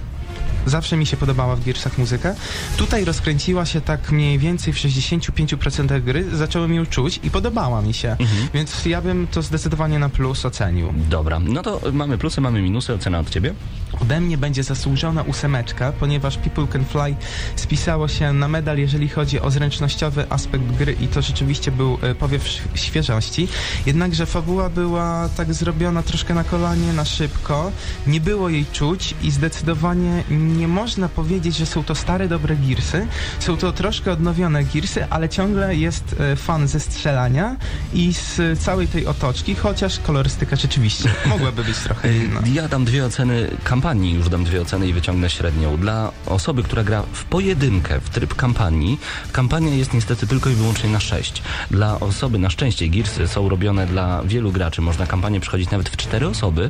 zawsze 0.65 0.97
mi 0.97 1.05
się 1.05 1.17
podobała 1.17 1.55
w 1.55 1.63
Gearsach 1.63 1.97
muzyka. 1.97 2.35
Tutaj 2.77 3.05
rozkręciła 3.05 3.65
się 3.65 3.81
tak 3.81 4.11
mniej 4.11 4.39
więcej 4.39 4.73
w 4.73 4.77
65% 4.77 6.01
gry, 6.01 6.37
zacząłem 6.37 6.73
ją 6.73 6.85
czuć 6.85 7.19
i 7.23 7.31
podobała 7.31 7.81
mi 7.81 7.93
się. 7.93 8.09
Mhm. 8.11 8.47
Więc 8.53 8.85
ja 8.85 9.01
bym 9.01 9.27
to 9.27 9.41
zdecydowanie 9.41 9.99
na 9.99 10.09
plus 10.09 10.45
ocenił. 10.45 10.93
Dobra, 11.09 11.39
no 11.39 11.63
to 11.63 11.81
mamy 11.93 12.17
plusy, 12.17 12.41
mamy 12.41 12.61
minusy, 12.61 12.93
ocena 12.93 13.19
od 13.19 13.29
ciebie. 13.29 13.53
Ode 14.01 14.21
mnie 14.21 14.37
będzie 14.37 14.63
zasłużona 14.63 15.21
ósemeczka, 15.21 15.91
ponieważ 15.99 16.37
People 16.37 16.67
Can 16.67 16.85
Fly 16.85 17.15
spisało 17.55 18.07
się 18.07 18.33
na 18.33 18.47
medal, 18.47 18.77
jeżeli 18.77 19.09
chodzi 19.09 19.39
o 19.39 19.51
zręcznościowy 19.51 20.25
aspekt 20.29 20.63
gry 20.63 20.95
i 21.01 21.07
to 21.07 21.21
rzeczywiście 21.21 21.71
był 21.71 21.97
e, 22.01 22.15
powiew 22.15 22.43
świeżości. 22.75 23.47
Jednakże 23.85 24.25
fabuła 24.25 24.69
była 24.69 25.29
tak 25.37 25.53
zrobiona 25.53 26.03
troszkę 26.03 26.33
na 26.33 26.43
kolanie, 26.43 26.93
na 26.93 27.05
szybko, 27.05 27.71
nie 28.07 28.21
było 28.21 28.49
jej 28.49 28.65
czuć 28.65 29.15
i 29.21 29.31
zdecydowanie 29.31 30.23
nie 30.29 30.67
można 30.67 31.09
powiedzieć, 31.09 31.55
że 31.55 31.65
są 31.65 31.83
to 31.83 31.95
stare, 31.95 32.27
dobre 32.27 32.55
girsy. 32.55 33.07
Są 33.39 33.57
to 33.57 33.71
troszkę 33.73 34.11
odnowione 34.11 34.63
girsy, 34.63 35.07
ale 35.09 35.29
ciągle 35.29 35.75
jest 35.75 36.15
e, 36.19 36.35
fan 36.35 36.67
ze 36.67 36.79
strzelania 36.79 37.55
i 37.93 38.13
z 38.13 38.59
całej 38.59 38.87
tej 38.87 39.07
otoczki, 39.07 39.55
chociaż 39.55 39.99
kolorystyka 39.99 40.55
rzeczywiście 40.55 41.09
mogłaby 41.25 41.63
być 41.63 41.77
trochę 41.87 42.17
inna. 42.17 42.41
Ja 42.53 42.67
dam 42.67 42.85
dwie 42.85 43.05
oceny 43.05 43.47
kampanii, 43.63 43.84
już 43.93 44.29
dam 44.29 44.43
dwie 44.43 44.61
oceny 44.61 44.87
i 44.87 44.93
wyciągnę 44.93 45.29
średnią. 45.29 45.77
Dla 45.77 46.11
osoby, 46.25 46.63
która 46.63 46.83
gra 46.83 47.03
w 47.13 47.25
pojedynkę, 47.25 47.99
w 47.99 48.09
tryb 48.09 48.35
kampanii, 48.35 48.99
kampania 49.31 49.75
jest 49.75 49.93
niestety 49.93 50.27
tylko 50.27 50.49
i 50.49 50.53
wyłącznie 50.53 50.89
na 50.89 50.99
6. 50.99 51.43
Dla 51.71 51.99
osoby, 51.99 52.39
na 52.39 52.49
szczęście, 52.49 52.87
Gearsy 52.87 53.27
są 53.27 53.49
robione 53.49 53.87
dla 53.87 54.23
wielu 54.23 54.51
graczy, 54.51 54.81
można 54.81 55.07
kampanię 55.07 55.39
przechodzić 55.39 55.71
nawet 55.71 55.89
w 55.89 55.97
cztery 55.97 56.27
osoby 56.27 56.69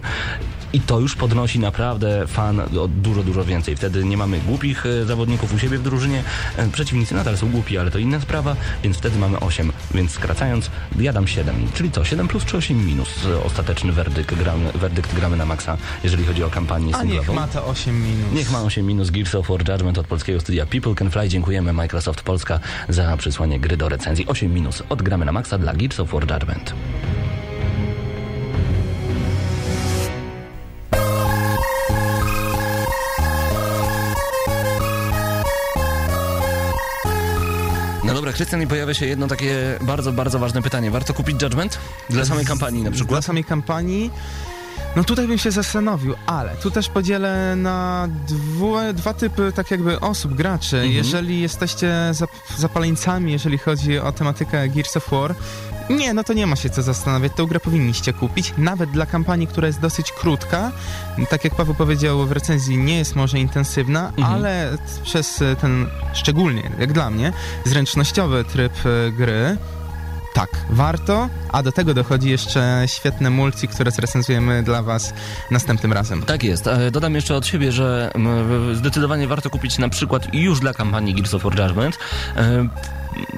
i 0.76 0.82
to 0.82 1.00
już 1.00 1.16
podnosi 1.16 1.60
naprawdę 1.60 2.28
fan 2.28 2.60
o 2.60 2.88
dużo, 2.88 3.24
dużo 3.24 3.46
więcej. 3.46 3.76
Wtedy 3.76 4.06
nie 4.06 4.18
mamy 4.18 4.40
głupich 4.40 4.86
e, 4.86 5.06
zawodników 5.06 5.54
u 5.54 5.60
siebie 5.60 5.78
w 5.78 5.84
drużynie, 5.84 6.24
e, 6.58 6.68
przeciwnicy 6.68 7.16
nadal 7.16 7.38
są 7.38 7.52
głupi, 7.52 7.78
ale 7.78 7.92
to 7.92 8.00
inna 8.00 8.20
sprawa, 8.20 8.56
więc 8.84 8.98
wtedy 8.98 9.20
mamy 9.20 9.40
8. 9.40 9.72
Więc 9.94 10.12
skracając, 10.12 10.72
ja 11.00 11.14
dam 11.14 11.28
7. 11.28 11.56
Czyli 11.74 11.92
co, 11.92 12.06
7 12.06 12.28
plus 12.28 12.46
czy 12.46 12.58
8 12.58 12.86
minus? 12.86 13.26
E, 13.26 13.44
Ostateczny 13.44 13.92
werdykt 13.92 14.36
gramy, 14.36 14.72
werdykt 14.72 15.16
gramy 15.16 15.38
na 15.38 15.46
maksa, 15.46 15.78
jeżeli 16.04 16.26
chodzi 16.26 16.44
o 16.44 16.50
kampanię 16.50 16.94
niech 17.06 17.30
ma 17.34 17.48
to 17.48 17.66
8 17.66 18.02
minut. 18.04 18.34
Niech 18.34 18.52
ma 18.52 18.62
8 18.64 18.86
minus 18.86 19.10
Gears 19.12 19.36
of 19.36 19.50
War 19.50 19.60
Judgment 19.70 19.98
od 19.98 20.08
polskiego 20.08 20.40
studia 20.40 20.66
People 20.66 20.96
Can 20.96 21.12
Fly. 21.12 21.30
Dziękujemy 21.30 21.74
Microsoft 21.74 22.22
Polska 22.22 22.60
za 22.90 23.18
przysłanie 23.18 23.60
gry 23.60 23.78
do 23.78 23.90
recenzji. 23.90 24.26
8 24.28 24.54
minus 24.54 24.84
od 24.90 25.02
gramy 25.02 25.26
na 25.26 25.32
maksa 25.32 25.58
dla 25.58 25.74
Gears 25.74 26.00
of 26.00 26.12
War 26.12 26.32
Judgment. 26.32 26.74
No 38.04 38.14
dobra, 38.14 38.34
Krystian, 38.34 38.62
i 38.62 38.68
pojawia 38.68 38.94
się 38.94 39.06
jedno 39.06 39.28
takie 39.28 39.78
bardzo, 39.82 40.12
bardzo 40.12 40.40
ważne 40.40 40.62
pytanie. 40.62 40.92
Warto 40.92 41.14
kupić 41.14 41.42
Judgment? 41.42 41.80
Dla 42.10 42.26
samej 42.26 42.46
kampanii 42.46 42.84
na 42.84 42.90
Dla 42.90 42.96
przykład? 42.96 43.26
samej 43.26 43.44
kampanii. 43.44 44.12
No 44.96 45.04
tutaj 45.04 45.28
bym 45.28 45.38
się 45.38 45.52
zastanowił, 45.52 46.16
ale 46.26 46.56
tu 46.56 46.72
też 46.72 46.90
podzielę 46.90 47.56
na 47.56 48.08
dwu, 48.28 48.76
dwa 48.94 49.14
typy 49.14 49.52
tak 49.56 49.72
jakby 49.72 50.00
osób, 50.00 50.34
graczy. 50.34 50.76
Mhm. 50.78 50.94
Jeżeli 50.94 51.42
jesteście 51.42 51.94
zap, 52.12 52.30
zapaleńcami, 52.58 53.32
jeżeli 53.32 53.58
chodzi 53.58 54.00
o 54.00 54.12
tematykę 54.12 54.70
Gears 54.70 54.98
of 54.98 55.10
War, 55.12 55.36
nie, 55.90 56.14
no 56.14 56.24
to 56.24 56.34
nie 56.34 56.48
ma 56.48 56.56
się 56.56 56.70
co 56.70 56.82
zastanawiać, 56.82 57.32
tę 57.36 57.46
grę 57.46 57.60
powinniście 57.60 58.14
kupić, 58.14 58.54
nawet 58.58 58.90
dla 58.92 59.06
kampanii, 59.06 59.48
która 59.48 59.68
jest 59.68 59.80
dosyć 59.80 60.12
krótka. 60.12 60.72
Tak 61.30 61.44
jak 61.44 61.56
Paweł 61.56 61.76
powiedział 61.76 62.26
w 62.26 62.32
recenzji, 62.32 62.78
nie 62.78 62.98
jest 62.98 63.16
może 63.16 63.40
intensywna, 63.40 64.08
Mhm. 64.18 64.34
ale 64.36 64.78
przez 65.04 65.44
ten, 65.62 65.88
szczególnie 66.14 66.72
jak 66.80 66.94
dla 66.94 67.10
mnie, 67.10 67.34
zręcznościowy 67.66 68.44
tryb 68.44 68.74
e, 68.86 69.12
gry, 69.12 69.58
tak, 70.36 70.50
warto, 70.70 71.30
a 71.52 71.64
do 71.64 71.72
tego 71.72 71.94
dochodzi 71.94 72.30
jeszcze 72.30 72.84
świetne 72.86 73.30
multi, 73.30 73.68
które 73.68 73.92
zrecenzujemy 73.92 74.64
dla 74.64 74.84
Was 74.84 75.14
następnym 75.52 75.94
razem. 75.94 76.22
Tak 76.24 76.44
jest. 76.44 76.68
E, 76.68 76.92
Dodam 76.92 77.16
jeszcze 77.16 77.36
od 77.36 77.48
siebie, 77.48 77.72
że 77.72 78.12
zdecydowanie 78.74 79.28
warto 79.28 79.50
kupić 79.50 79.78
na 79.78 79.90
przykład 79.90 80.34
już 80.34 80.60
dla 80.60 80.74
kampanii 80.74 81.14
Gears 81.14 81.34
of 81.34 81.44
War 81.44 81.60
Judgment. 81.60 81.98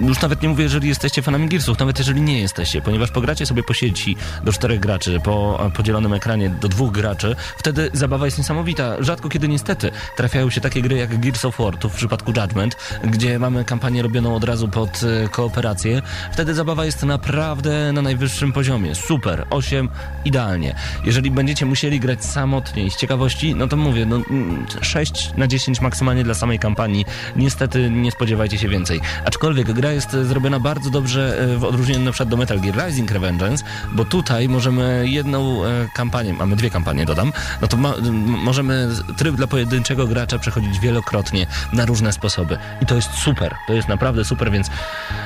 Już 0.01 0.21
nawet 0.21 0.41
nie 0.41 0.49
mówię, 0.49 0.63
jeżeli 0.63 0.88
jesteście 0.88 1.21
fanami 1.21 1.47
Gearsów, 1.47 1.80
nawet 1.80 1.99
jeżeli 1.99 2.21
nie 2.21 2.41
jesteście, 2.41 2.82
ponieważ 2.82 3.11
pogracie 3.11 3.45
sobie 3.45 3.63
po 3.63 3.73
sieci 3.73 4.15
do 4.43 4.53
czterech 4.53 4.80
graczy, 4.80 5.19
po 5.23 5.69
podzielonym 5.75 6.13
ekranie 6.13 6.49
do 6.49 6.67
dwóch 6.67 6.91
graczy, 6.91 7.36
wtedy 7.57 7.89
zabawa 7.93 8.25
jest 8.25 8.38
niesamowita. 8.38 9.03
Rzadko 9.03 9.30
kiedy 9.30 9.47
niestety 9.47 9.91
trafiają 10.15 10.49
się 10.49 10.61
takie 10.61 10.82
gry 10.82 10.97
jak 10.97 11.19
Gears 11.19 11.45
of 11.45 11.57
War, 11.57 11.78
tu 11.78 11.89
w 11.89 11.95
przypadku 11.95 12.32
Judgment, 12.32 12.78
gdzie 13.03 13.39
mamy 13.39 13.65
kampanię 13.65 14.01
robioną 14.01 14.36
od 14.36 14.43
razu 14.43 14.67
pod 14.67 15.01
e, 15.03 15.30
kooperację. 15.30 16.01
Wtedy 16.32 16.53
zabawa 16.53 16.86
jest 16.86 17.03
naprawdę 17.03 17.91
na 17.93 18.01
najwyższym 18.01 18.53
poziomie. 18.53 18.95
Super, 18.95 19.45
8, 19.49 19.89
idealnie. 20.25 20.75
Jeżeli 21.05 21.32
będziecie 21.32 21.65
musieli 21.65 21.99
grać 21.99 22.25
samotnie 22.25 22.86
i 22.86 22.91
z 22.91 22.95
ciekawości, 22.95 23.55
no 23.55 23.67
to 23.67 23.78
mówię, 23.78 24.05
no, 24.05 24.15
mm, 24.15 24.65
6 24.82 25.32
na 25.38 25.47
10 25.47 25.82
maksymalnie 25.82 26.23
dla 26.23 26.34
samej 26.34 26.59
kampanii. 26.59 27.05
Niestety 27.36 27.89
nie 27.89 28.11
spodziewajcie 28.11 28.57
się 28.57 28.69
więcej. 28.69 29.01
Aczkolwiek 29.25 29.66
gra 29.74 29.91
jest 29.91 30.11
zrobiona 30.11 30.59
bardzo 30.59 30.89
dobrze 30.89 31.39
e, 31.39 31.57
w 31.57 31.63
odróżnieniu 31.63 32.05
na 32.05 32.11
przykład 32.11 32.30
do 32.30 32.38
Metal 32.38 32.59
Gear 32.59 32.88
Rising 32.88 33.11
Revengeance, 33.11 33.63
bo 33.93 34.05
tutaj 34.05 34.49
możemy 34.49 35.05
jedną 35.07 35.65
e, 35.65 35.68
kampanię, 35.93 36.34
mamy 36.34 36.55
dwie 36.55 36.70
kampanie 36.70 37.05
dodam, 37.05 37.34
no 37.61 37.68
to 37.68 37.78
ma, 37.78 37.93
możemy 38.28 38.89
tryb 39.18 39.36
dla 39.36 39.47
pojedynczego 39.47 40.07
gracza 40.07 40.39
przechodzić 40.39 40.80
wielokrotnie 40.80 41.47
na 41.74 41.86
różne 41.86 42.13
sposoby. 42.13 42.57
I 42.82 42.86
to 42.86 42.95
jest 42.95 43.13
super, 43.13 43.55
to 43.68 43.74
jest 43.74 43.88
naprawdę 43.88 44.26
super, 44.26 44.51
więc 44.51 44.68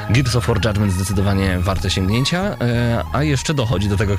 Gears 0.10 0.36
of 0.36 0.48
War 0.48 0.66
Judgment 0.66 0.94
zdecydowanie 0.94 1.60
warte 1.60 1.90
sięgnięcia, 1.90 2.42
e, 2.62 3.04
a 3.14 3.24
jeszcze 3.24 3.54
dochodzi 3.54 3.90
do 3.90 3.98
tego 3.98 4.18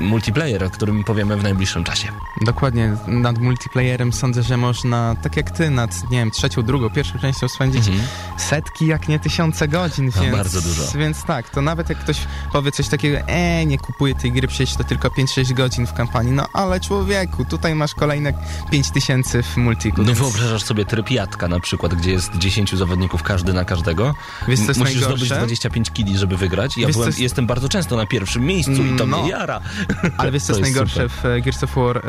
multiplayer, 0.00 0.64
o 0.64 0.70
którym 0.70 1.04
powiemy 1.04 1.36
w 1.36 1.42
najbliższym 1.42 1.84
czasie. 1.84 2.08
Dokładnie, 2.40 2.96
nad 3.06 3.38
multiplayerem 3.38 4.12
sądzę, 4.12 4.42
że 4.42 4.56
można, 4.56 5.16
tak 5.22 5.36
jak 5.36 5.50
ty, 5.50 5.70
nad, 5.70 6.10
nie 6.10 6.18
wiem, 6.18 6.30
trzecią, 6.30 6.62
drugą, 6.62 6.90
pierwszą 6.90 7.18
częścią 7.18 7.48
spędzić 7.48 7.88
Mhm. 7.88 8.08
setki, 8.38 8.86
jak 8.86 9.08
nie 9.08 9.18
tysiące 9.30 9.68
godzin, 9.68 10.10
No, 10.16 10.22
więc... 10.22 10.36
bardzo 10.36 10.60
dużo. 10.62 10.82
Więc 10.98 11.24
tak, 11.24 11.50
to 11.50 11.62
nawet 11.62 11.88
jak 11.88 11.98
ktoś 11.98 12.16
powie 12.52 12.72
coś 12.72 12.88
takiego, 12.88 13.18
e, 13.18 13.66
nie 13.66 13.78
kupuję 13.78 14.14
tej 14.14 14.32
gry, 14.32 14.48
przecież 14.48 14.76
to 14.76 14.84
tylko 14.84 15.08
5-6 15.08 15.52
godzin 15.52 15.86
w 15.86 15.92
kampanii, 15.92 16.32
no 16.32 16.46
ale 16.52 16.80
człowieku, 16.80 17.44
tutaj 17.44 17.74
masz 17.74 17.94
kolejne 17.94 18.32
5000 18.70 19.42
w 19.42 19.56
multiku. 19.56 19.98
No 19.98 20.04
więc- 20.06 20.18
wyobrażasz 20.18 20.62
sobie 20.62 20.84
tryb 20.84 21.10
Jatka 21.10 21.48
na 21.48 21.60
przykład, 21.60 21.94
gdzie 21.94 22.10
jest 22.10 22.34
10 22.38 22.74
zawodników, 22.74 23.22
każdy 23.22 23.52
na 23.52 23.64
każdego. 23.64 24.14
Wiesz, 24.48 24.60
co 24.60 24.66
jest 24.66 24.80
Musisz 24.80 24.94
najgorsze? 24.94 25.16
zdobyć 25.26 25.28
25 25.38 25.90
kili, 25.90 26.18
żeby 26.18 26.36
wygrać. 26.36 26.76
Ja 26.78 26.86
Wiesz, 26.86 26.96
byłem, 26.96 27.08
jest- 27.08 27.20
jestem 27.20 27.46
bardzo 27.46 27.68
często 27.68 27.96
na 27.96 28.06
pierwszym 28.06 28.44
miejscu 28.46 28.72
i 28.84 28.96
to 28.98 29.06
No. 29.06 29.22
mnie 29.22 29.30
jara. 29.30 29.60
Ale 30.18 30.32
wiesz 30.32 30.42
co 30.42 30.52
jest 30.52 30.62
najgorsze 30.62 31.08
w 31.08 31.24
e, 31.26 31.40
Gears 31.40 31.62
of 31.64 31.74
War, 31.76 31.98
e, 31.98 32.02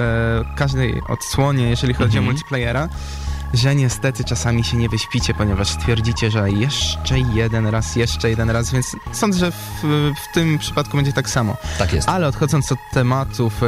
każdej 0.56 1.02
odsłonie, 1.08 1.70
jeżeli 1.70 1.94
chodzi 1.94 2.18
Mhm. 2.18 2.24
o 2.24 2.26
multiplayera, 2.32 2.90
że 3.54 3.76
niestety 3.76 4.24
czasami 4.24 4.64
się 4.64 4.78
nie 4.78 4.90
wyśpicie, 4.90 5.34
ponieważ 5.34 5.78
twierdzicie, 5.78 6.32
że 6.32 6.52
jeszcze 6.52 7.20
jeden 7.20 7.68
raz, 7.68 7.96
jeszcze 7.96 8.30
jeden 8.30 8.50
raz, 8.50 8.72
więc 8.72 8.96
sądzę, 9.12 9.40
że 9.40 9.52
w, 9.52 9.84
w 10.30 10.34
tym 10.34 10.58
przypadku 10.58 10.98
będzie 10.98 11.14
tak 11.14 11.30
samo. 11.30 11.58
Tak 11.80 11.94
jest. 11.94 12.10
Ale 12.10 12.28
odchodząc 12.28 12.72
od 12.72 12.80
tematów 12.94 13.64
e, 13.64 13.68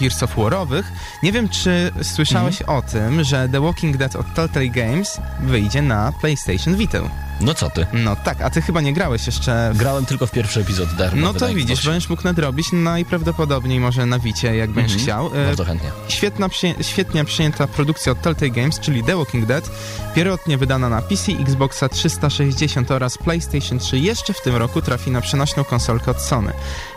Gears 0.00 0.22
of 0.22 0.36
Warowych, 0.36 0.92
nie 1.22 1.32
wiem, 1.32 1.48
czy 1.48 1.92
słyszałeś 2.02 2.60
Mhm. 2.60 2.78
o 2.78 2.82
tym, 2.82 3.24
że 3.24 3.48
The 3.48 3.60
Walking 3.60 3.96
Dead 3.96 4.16
od 4.16 4.34
Telltale 4.34 4.68
Games 4.68 5.20
wyjdzie 5.40 5.82
na 5.82 6.12
PlayStation 6.20 6.76
Vita. 6.76 6.98
No 7.40 7.54
co 7.54 7.70
ty? 7.70 7.86
No 7.92 8.16
tak, 8.16 8.40
a 8.40 8.50
ty 8.50 8.62
chyba 8.62 8.80
nie 8.80 8.92
grałeś 8.92 9.26
jeszcze 9.26 9.70
w 9.74 9.76
Grałem 9.76 10.06
tylko 10.06 10.26
w 10.26 10.30
pierwszy 10.30 10.60
epizod 10.60 10.94
darmo. 10.94 11.20
no 11.22 11.34
to 11.34 11.48
widzisz, 11.48 11.84
będziesz 11.86 12.08
mógł 12.08 12.24
nadrobić 12.24 12.66
najprawdopodobniej 12.72 13.80
może 13.80 14.06
na 14.06 14.18
Wicie, 14.18 14.56
jak 14.56 14.70
będziesz 14.70 14.96
Mhm. 15.00 15.04
chciał. 15.30 15.42
E, 15.42 15.46
Bardzo 15.46 15.64
chętnie. 15.64 15.90
Świetna, 16.08 16.48
przyję- 16.48 16.74
świetnie 16.82 17.24
przyjęta 17.24 17.66
produkcja 17.66 18.12
od 18.12 18.22
Telltale 18.22 18.50
Games, 18.50 18.80
czyli 18.80 19.04
The 19.04 19.16
Walking 19.16 19.46
Dead, 19.46 19.70
pierwotnie 20.14 20.58
wydana 20.58 20.88
na 20.88 21.02
PC, 21.02 21.32
Xboxa 21.32 21.88
360 21.88 22.90
oraz 22.90 23.18
PlayStation 23.18 23.78
3, 23.78 23.98
jeszcze 23.98 24.32
w 24.32 24.40
tym 24.42 24.56
roku 24.56 24.82
trafi 24.82 25.10
na 25.10 25.20
przenośną 25.20 25.64
konsolkę 25.64 26.10
od 26.10 26.20
Sony. 26.22 26.52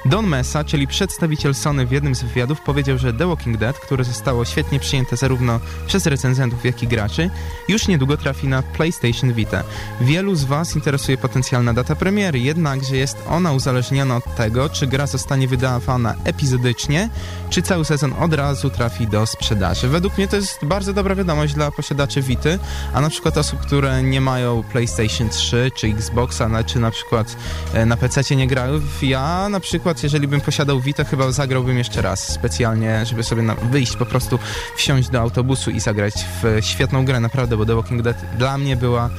Don 0.05 0.27
Mesa, 0.27 0.63
czyli 0.63 0.87
przedstawiciel 0.87 1.55
Sony 1.55 1.85
w 1.85 1.91
jednym 1.91 2.15
z 2.15 2.23
wywiadów, 2.23 2.61
powiedział, 2.61 2.97
że 2.97 3.13
The 3.13 3.27
Walking 3.27 3.57
Dead, 3.57 3.79
które 3.79 4.03
zostało 4.03 4.45
świetnie 4.45 4.79
przyjęte 4.79 5.17
zarówno 5.17 5.59
przez 5.87 6.05
recenzentów, 6.05 6.65
jak 6.65 6.83
i 6.83 6.87
graczy, 6.87 7.29
już 7.67 7.87
niedługo 7.87 8.17
trafi 8.17 8.47
na 8.47 8.61
PlayStation 8.61 9.33
Vita. 9.33 9.63
Wielu 10.01 10.35
z 10.35 10.43
Was 10.43 10.75
interesuje 10.75 11.17
potencjalna 11.17 11.73
data 11.73 11.95
premiery, 11.95 12.39
jednakże 12.39 12.97
jest 12.97 13.17
ona 13.29 13.53
uzależniona 13.53 14.15
od 14.15 14.35
tego, 14.35 14.69
czy 14.69 14.87
gra 14.87 15.07
zostanie 15.07 15.47
wydawana 15.47 16.15
epizodycznie, 16.23 17.09
czy 17.49 17.61
cały 17.61 17.85
sezon 17.85 18.13
od 18.19 18.33
razu 18.33 18.69
trafi 18.69 19.07
do 19.07 19.25
sprzedaży. 19.25 19.87
Według 19.87 20.17
mnie 20.17 20.27
to 20.27 20.35
jest 20.35 20.65
bardzo 20.65 20.93
dobra 20.93 21.15
wiadomość 21.15 21.53
dla 21.53 21.71
posiadaczy 21.71 22.21
Vity, 22.21 22.59
a 22.93 23.01
na 23.01 23.09
przykład 23.09 23.37
osób, 23.37 23.59
które 23.59 24.03
nie 24.03 24.21
mają 24.21 24.63
PlayStation 24.63 25.29
3 25.29 25.71
czy 25.75 25.87
Xboxa, 25.87 26.63
czy 26.65 26.79
na 26.79 26.91
przykład 26.91 27.35
e, 27.73 27.85
na 27.85 27.97
PC 27.97 28.35
nie 28.35 28.47
grają. 28.47 28.81
Ja 29.01 29.49
na 29.49 29.59
przykład, 29.59 29.90
jeżeli 30.03 30.27
bym 30.27 30.41
posiadał 30.41 30.79
Vita, 30.81 31.03
chyba 31.03 31.31
zagrałbym 31.31 31.77
jeszcze 31.77 32.01
raz 32.01 32.27
specjalnie, 32.33 33.05
żeby 33.05 33.23
sobie 33.23 33.41
na, 33.41 33.55
wyjść 33.55 33.95
po 33.95 34.05
prostu, 34.05 34.39
wsiąść 34.77 35.09
do 35.09 35.21
autobusu 35.21 35.71
i 35.71 35.79
zagrać 35.79 36.13
w 36.43 36.57
świetną 36.65 37.05
grę, 37.05 37.19
naprawdę, 37.19 37.57
bo 37.57 37.65
The 37.65 37.75
Walking 37.75 38.01
Dead 38.01 38.17
dla 38.37 38.57
mnie 38.57 38.75
była 38.75 39.09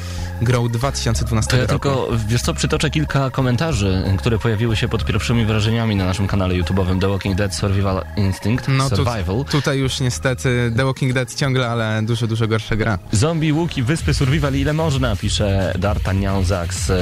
grą 0.42 0.68
2012 0.68 1.50
To 1.50 1.56
ja 1.56 1.62
roku. 1.62 1.72
tylko, 1.72 2.08
wiesz 2.28 2.42
co, 2.42 2.54
przytoczę 2.54 2.90
kilka 2.90 3.30
komentarzy, 3.30 4.04
które 4.18 4.38
pojawiły 4.38 4.76
się 4.76 4.88
pod 4.88 5.04
pierwszymi 5.04 5.44
wrażeniami 5.46 5.96
na 5.96 6.04
naszym 6.04 6.26
kanale 6.26 6.54
YouTube'owym 6.54 7.00
The 7.00 7.08
Walking 7.08 7.36
Dead 7.36 7.54
Survival 7.54 8.04
Instinct, 8.16 8.64
No 8.68 8.90
tu- 8.90 8.96
Survival. 8.96 9.44
Tutaj 9.50 9.78
już 9.78 10.00
niestety 10.00 10.72
The 10.76 10.84
Walking 10.84 11.12
Dead 11.12 11.34
ciągle, 11.34 11.68
ale 11.70 12.02
dużo, 12.02 12.26
dużo 12.26 12.48
gorsza 12.48 12.76
gra. 12.76 12.98
Zombie, 13.12 13.52
łuki, 13.52 13.82
wyspy, 13.82 14.14
survival, 14.14 14.54
ile 14.54 14.72
można, 14.72 15.16
pisze 15.16 15.72
D'Artagnan 15.78 16.44
Zax. 16.44 16.90
E, 16.90 16.96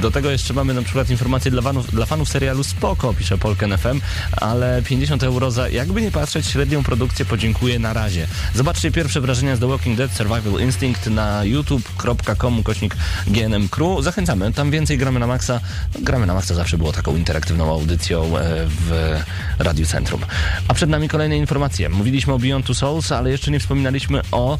Do 0.00 0.10
tego 0.10 0.30
jeszcze 0.30 0.54
mamy 0.54 0.74
na 0.74 0.82
przykład 0.82 1.10
informacje 1.10 1.50
dla 1.50 1.62
fanów, 1.62 1.90
dla 1.90 2.06
fanów 2.06 2.28
serialu 2.28 2.64
Spoko, 2.94 3.14
pisze 3.14 3.38
Polken 3.38 3.78
FM, 3.78 4.00
ale 4.36 4.82
50 4.82 5.22
euro 5.22 5.50
za, 5.50 5.68
jakby 5.68 6.02
nie 6.02 6.10
patrzeć, 6.10 6.46
średnią 6.46 6.82
produkcję 6.82 7.24
podziękuję 7.24 7.78
na 7.78 7.92
razie. 7.92 8.26
Zobaczcie 8.54 8.90
pierwsze 8.92 9.20
wrażenia 9.20 9.56
z 9.56 9.60
The 9.60 9.66
Walking 9.66 9.96
Dead 9.96 10.12
Survival 10.12 10.60
Instinct 10.60 11.06
na 11.06 11.44
youtube.com 11.44 12.62
kośnik 12.62 12.96
GNM 13.26 13.68
Crew. 13.68 14.04
Zachęcamy, 14.04 14.52
tam 14.52 14.70
więcej 14.70 14.98
gramy 14.98 15.20
na 15.20 15.26
maksa. 15.26 15.60
Gramy 16.00 16.26
na 16.26 16.34
maksa 16.34 16.54
zawsze 16.54 16.78
było 16.78 16.92
taką 16.92 17.16
interaktywną 17.16 17.70
audycją 17.70 18.38
e, 18.38 18.66
w 18.66 19.16
Radiu 19.58 19.86
Centrum. 19.86 20.20
A 20.68 20.74
przed 20.74 20.90
nami 20.90 21.08
kolejne 21.08 21.36
informacje. 21.36 21.88
Mówiliśmy 21.88 22.32
o 22.32 22.38
Beyond 22.38 22.66
Two 22.66 22.74
Souls, 22.74 23.12
ale 23.12 23.30
jeszcze 23.30 23.50
nie 23.50 23.60
wspominaliśmy 23.60 24.20
o 24.32 24.58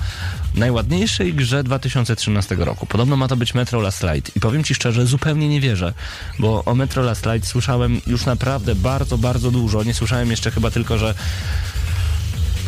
najładniejszej 0.55 1.35
grze 1.35 1.65
2013 1.65 2.55
roku. 2.55 2.87
Podobno 2.87 3.17
ma 3.17 3.29
to 3.29 3.37
być 3.37 3.55
Metro 3.55 3.81
Last 3.81 4.03
Light 4.03 4.37
i 4.37 4.41
powiem 4.41 4.65
Ci 4.65 4.75
szczerze, 4.75 5.07
zupełnie 5.07 5.49
nie 5.49 5.61
wierzę, 5.61 5.95
bo 6.39 6.65
o 6.65 6.75
Metro 6.75 7.03
Last 7.03 7.27
Light 7.27 7.49
słyszałem 7.49 8.01
już 8.07 8.27
naprawdę 8.27 8.75
bardzo, 8.75 9.19
bardzo 9.19 9.51
dużo. 9.51 9.83
Nie 9.83 9.95
słyszałem 9.95 10.31
jeszcze 10.31 10.51
chyba 10.51 10.71
tylko, 10.71 10.99
że 10.99 11.15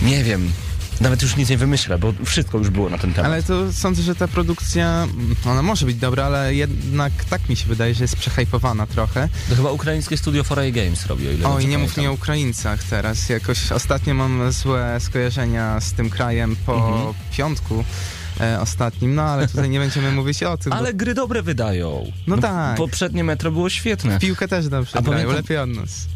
nie 0.03 0.25
wiem, 0.25 0.53
nawet 1.01 1.23
już 1.23 1.37
nic 1.37 1.49
nie 1.49 1.57
wymyślę, 1.59 1.99
bo 1.99 2.13
wszystko 2.25 2.59
już 2.59 2.71
było 2.71 2.91
na 2.91 2.99
ten 2.99 3.13
temat. 3.15 3.33
Ale 3.33 3.43
to 3.43 3.73
sądzę, 3.73 4.03
że 4.03 4.15
ta 4.15 4.29
produkcja, 4.29 5.03
mm, 5.03 5.37
ona 5.47 5.63
może 5.63 5.87
być 5.87 5.97
dobra, 5.97 6.25
ale 6.25 6.55
jednak 6.55 7.13
tak 7.31 7.49
mi 7.49 7.57
się 7.57 7.67
wydaje, 7.67 7.95
że 7.95 8.05
jest 8.05 8.17
przehajpowana 8.17 8.87
trochę. 8.87 9.29
To 9.49 9.57
chyba 9.57 9.71
ukraińskie 9.71 10.17
studio 10.17 10.43
4A 10.45 10.73
Games 10.73 11.07
robi, 11.07 11.29
o 11.29 11.31
ile 11.33 11.49
Oj, 11.49 11.67
nie 11.67 11.79
mów 11.79 11.97
mi 11.97 12.07
o 12.07 12.13
Ukraińcach 12.13 12.83
teraz. 12.85 13.29
Jakoś 13.29 13.73
ostatnio 13.73 14.15
mam 14.15 14.53
złe 14.53 14.97
skojarzenia 15.01 15.81
z 15.81 15.93
tym 15.93 16.11
krajem 16.11 16.57
po 16.67 16.75
Mhm. 16.75 17.15
piątku 17.37 17.85
e, 18.41 18.61
ostatnim, 18.61 19.15
no 19.15 19.23
ale 19.23 19.49
tutaj 19.49 19.71
nie 19.71 19.79
będziemy 19.79 20.13
mówić 20.21 20.43
o 20.43 20.59
tym, 20.59 20.73
Ale 20.73 20.95
gry 20.95 21.15
dobre 21.15 21.43
wydają. 21.43 22.13
No 22.27 22.39
tak. 22.39 22.77
Poprzednie 22.77 23.25
Metro 23.25 23.51
było 23.53 23.71
świetne. 23.71 24.15
bo 24.15 24.21
piłkę 24.21 24.49
też 24.49 24.69
dobrze 24.69 24.99
A 24.99 25.03
grają, 25.03 25.19
pamiętam- 25.19 25.37
lepiej 25.37 25.59
od 25.59 25.71
nas. 25.71 26.07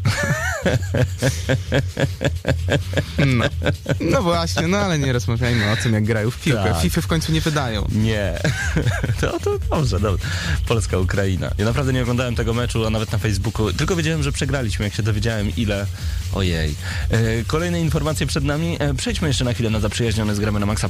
no. 3.37 3.45
no 4.11 4.21
właśnie, 4.21 4.67
no 4.67 4.77
ale 4.77 4.99
nie 4.99 5.13
rozmawiajmy 5.13 5.71
o 5.71 5.75
tym, 5.75 5.93
jak 5.93 6.03
grają 6.03 6.31
w 6.31 6.41
piłkę. 6.41 6.63
Tak. 6.63 6.81
FIFA 6.81 7.01
w 7.01 7.07
końcu 7.07 7.31
nie 7.31 7.41
wydają. 7.41 7.87
Nie. 7.91 8.39
To, 9.21 9.39
to 9.39 9.59
dobrze, 9.69 9.99
dobrze. 9.99 10.25
Polska, 10.67 10.97
Ukraina. 10.97 11.51
Ja 11.57 11.65
naprawdę 11.65 11.93
nie 11.93 12.01
oglądałem 12.01 12.35
tego 12.35 12.53
meczu, 12.53 12.85
a 12.85 12.89
nawet 12.89 13.11
na 13.11 13.17
Facebooku. 13.17 13.73
Tylko 13.73 13.95
wiedziałem, 13.95 14.23
że 14.23 14.31
przegraliśmy. 14.31 14.85
Jak 14.85 14.93
się 14.93 15.03
dowiedziałem, 15.03 15.51
ile. 15.57 15.85
Ojej. 16.33 16.75
E, 17.09 17.43
kolejne 17.47 17.81
informacje 17.81 18.27
przed 18.27 18.43
nami. 18.43 18.77
E, 18.79 18.93
przejdźmy 18.93 19.27
jeszcze 19.27 19.43
na 19.45 19.53
chwilę 19.53 19.69
na 19.69 19.79
zaprzyjaźniony 19.79 20.35
z 20.35 20.39
gramy 20.39 20.59
na 20.59 20.65
maxa 20.65 20.89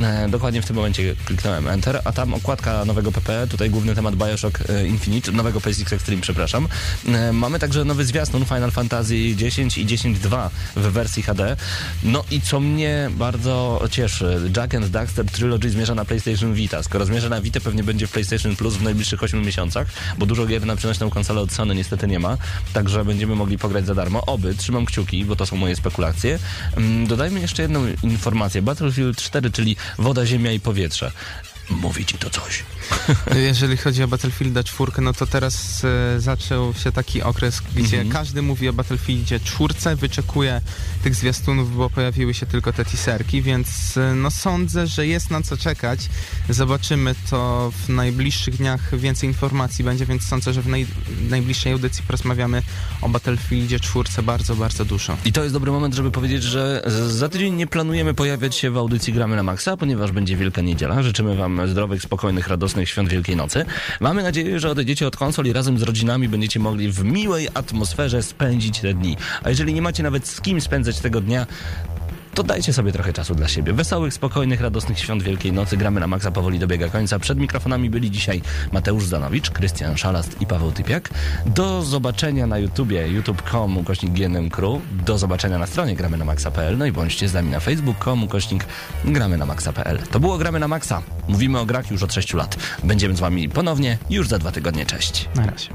E, 0.00 0.28
dokładnie 0.28 0.62
w 0.62 0.66
tym 0.66 0.76
momencie 0.76 1.16
kliknąłem 1.24 1.68
Enter, 1.68 2.00
a 2.04 2.12
tam 2.12 2.34
okładka 2.34 2.84
nowego 2.84 3.12
PP. 3.12 3.46
Tutaj 3.50 3.70
główny 3.70 3.94
temat 3.94 4.16
Bioshock 4.16 4.70
e, 4.70 4.86
Infinite, 4.86 5.32
nowego 5.32 5.60
PSX 5.60 5.92
Extreme, 5.92 6.22
przepraszam. 6.22 6.68
E, 7.08 7.32
mamy 7.32 7.58
także 7.58 7.84
nowy 7.84 8.04
zwiastun 8.04 8.44
Final 8.44 8.70
Fantasy 8.70 9.36
10 9.36 9.78
i 9.78 9.86
10.2 9.86 10.50
w 10.76 10.80
wersji 10.80 11.22
HD. 11.22 11.56
No 12.02 12.24
i 12.30 12.40
co 12.40 12.60
mnie 12.60 13.10
bardzo 13.10 13.84
cieszy, 13.90 14.50
Jack 14.56 14.74
and 14.74 14.86
Daxter 14.86 15.26
Trilogy 15.26 15.70
zmierza 15.70 15.94
na 15.94 16.04
PlayStation 16.04 16.54
Vita. 16.54 16.82
Skoro 16.82 17.04
zmierza 17.04 17.28
na 17.28 17.40
Vita, 17.40 17.60
pewnie 17.60 17.84
będzie 17.84 18.06
w 18.06 18.10
PlayStation 18.10 18.56
Plus 18.56 18.74
w 18.74 18.82
najbliższych 18.82 19.22
8 19.22 19.42
miesiącach, 19.42 19.86
bo 20.18 20.26
dużo 20.26 20.46
gier 20.46 20.66
na 20.66 20.76
przenośną 20.76 21.10
konsolę 21.10 21.40
od 21.40 21.52
Sony 21.52 21.74
niestety 21.74 22.06
nie 22.06 22.18
ma, 22.18 22.36
także 22.72 23.04
będziemy 23.04 23.34
mogli 23.34 23.58
pograć 23.58 23.86
za 23.86 23.94
darmo. 23.94 24.26
Oby, 24.26 24.54
trzymam 24.54 24.86
kciuki, 24.86 25.24
bo 25.24 25.36
to 25.36 25.46
są 25.46 25.56
moje 25.56 25.76
spekulacje. 25.76 26.38
Mm, 26.76 27.06
Dodajmy 27.06 27.40
jeszcze 27.40 27.62
jedną 27.62 27.86
informację. 28.02 28.62
Battlefield 28.62 29.18
4, 29.22 29.37
czyli 29.50 29.76
woda, 29.98 30.26
ziemia 30.26 30.52
i 30.52 30.60
powietrze. 30.60 31.12
Mówi 31.70 32.04
ci 32.06 32.18
to 32.18 32.30
coś. 32.30 32.64
Jeżeli 33.46 33.76
chodzi 33.76 34.02
o 34.02 34.08
Battlefielda 34.08 34.64
4, 34.64 34.92
no 34.98 35.12
to 35.12 35.26
teraz 35.26 35.84
e, 35.84 36.20
zaczął 36.20 36.74
się 36.74 36.92
taki 36.92 37.22
okres, 37.22 37.60
gdzie 37.74 37.96
Mhm. 38.00 38.08
każdy 38.08 38.42
mówi 38.42 38.68
o 38.68 38.72
Battlefieldzie 38.72 39.40
4, 39.40 39.96
wyczekuje 39.96 40.60
tych 41.02 41.14
zwiastunów, 41.14 41.76
bo 41.76 41.90
pojawiły 41.90 42.34
się 42.34 42.46
tylko 42.46 42.72
te 42.72 42.84
teaserki, 42.84 43.42
więc 43.42 43.96
e, 43.96 44.14
no 44.14 44.30
sądzę, 44.30 44.86
że 44.86 45.06
jest 45.06 45.30
na 45.30 45.42
co 45.42 45.56
czekać. 45.56 46.00
Zobaczymy 46.48 47.14
to 47.30 47.72
w 47.86 47.88
najbliższych 47.88 48.56
dniach, 48.56 48.98
więcej 48.98 49.28
informacji 49.28 49.84
będzie, 49.84 50.06
więc 50.06 50.22
sądzę, 50.26 50.52
że 50.52 50.62
w 50.62 50.66
naj, 50.68 50.86
najbliższej 51.28 51.72
audycji 51.72 52.02
porozmawiamy 52.06 52.62
o 53.02 53.08
Battlefieldzie 53.08 53.80
4 53.80 54.08
bardzo, 54.22 54.56
bardzo 54.56 54.84
dużo. 54.84 55.16
I 55.24 55.32
to 55.32 55.42
jest 55.42 55.54
dobry 55.54 55.72
moment, 55.72 55.94
żeby 55.94 56.10
powiedzieć, 56.10 56.42
że 56.42 56.82
za 57.08 57.28
tydzień 57.28 57.54
nie 57.54 57.66
planujemy 57.66 58.14
pojawiać 58.14 58.56
się 58.56 58.70
w 58.70 58.76
audycji 58.76 59.12
Gramy 59.12 59.36
na 59.36 59.42
Maxa, 59.42 59.76
ponieważ 59.76 60.12
będzie 60.12 60.36
Wielka 60.36 60.62
Niedziela. 60.62 61.02
Życzymy 61.02 61.36
Wam 61.36 61.57
zdrowych, 61.66 62.02
spokojnych, 62.02 62.48
radosnych 62.48 62.88
świąt 62.88 63.08
Wielkiej 63.08 63.36
Nocy. 63.36 63.64
Mamy 64.00 64.22
nadzieję, 64.22 64.60
że 64.60 64.70
odejdziecie 64.70 65.06
od 65.06 65.16
konsol 65.16 65.46
i 65.46 65.52
razem 65.52 65.78
z 65.78 65.82
rodzinami 65.82 66.28
będziecie 66.28 66.60
mogli 66.60 66.92
w 66.92 67.04
miłej 67.04 67.48
atmosferze 67.54 68.22
spędzić 68.22 68.80
te 68.80 68.94
dni. 68.94 69.16
A 69.42 69.48
jeżeli 69.50 69.74
nie 69.74 69.82
macie 69.82 70.02
nawet 70.02 70.28
z 70.28 70.40
kim 70.40 70.60
spędzać 70.60 71.00
tego 71.00 71.20
dnia, 71.20 71.46
to 72.38 72.42
dajcie 72.42 72.72
sobie 72.72 72.92
trochę 72.92 73.12
czasu 73.12 73.34
dla 73.34 73.48
siebie. 73.48 73.72
Wesołych, 73.72 74.14
spokojnych, 74.14 74.60
radosnych 74.60 74.98
świąt 74.98 75.22
Wielkiej 75.22 75.52
Nocy. 75.52 75.76
Gramy 75.76 76.00
na 76.00 76.06
maksa 76.06 76.30
powoli 76.30 76.58
dobiega 76.58 76.88
końca. 76.88 77.18
Przed 77.18 77.38
mikrofonami 77.38 77.90
byli 77.90 78.10
dzisiaj 78.10 78.42
Mateusz 78.72 79.04
Zanowicz, 79.04 79.50
Krystian 79.50 79.96
Szalast 79.96 80.42
i 80.42 80.46
Paweł 80.46 80.72
Typiak. 80.72 81.10
Do 81.46 81.82
zobaczenia 81.82 82.46
na 82.46 82.58
YouTubie, 82.58 83.08
youtube.com 83.08 83.76
ukośnik 83.76 84.12
GNM 84.12 84.50
Crew. 84.50 84.82
Do 85.06 85.18
zobaczenia 85.18 85.58
na 85.58 85.66
stronie 85.66 85.96
gramy 85.96 86.16
na 86.16 86.24
maxa.pl. 86.24 86.78
No 86.78 86.86
i 86.86 86.92
bądźcie 86.92 87.28
z 87.28 87.34
nami 87.34 87.50
na 87.50 87.60
facebook.com 87.60 88.24
ukośnik 88.24 88.66
gramy 89.04 89.38
na 89.38 89.46
maxa.pl. 89.46 89.98
To 90.10 90.20
było 90.20 90.38
Gramy 90.38 90.60
na 90.60 90.68
Maxa. 90.68 91.02
Mówimy 91.28 91.58
o 91.58 91.66
grach 91.66 91.90
już 91.90 92.02
od 92.02 92.14
6 92.14 92.34
lat. 92.34 92.56
Będziemy 92.84 93.16
z 93.16 93.20
wami 93.20 93.48
ponownie 93.48 93.98
już 94.10 94.28
za 94.28 94.38
dwa 94.38 94.52
tygodnie. 94.52 94.86
Cześć. 94.86 95.28
Na 95.34 95.46
razie. 95.46 95.68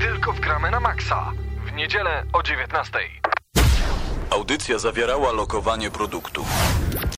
Tylko 0.00 0.32
w 0.32 0.40
gramy 0.40 0.70
na 0.70 0.80
maksa. 0.80 1.32
W 1.66 1.72
niedzielę 1.72 2.24
o 2.32 2.42
19. 2.42 2.98
Audycja 4.30 4.78
zawierała 4.78 5.32
lokowanie 5.32 5.90
produktu. 5.90 6.44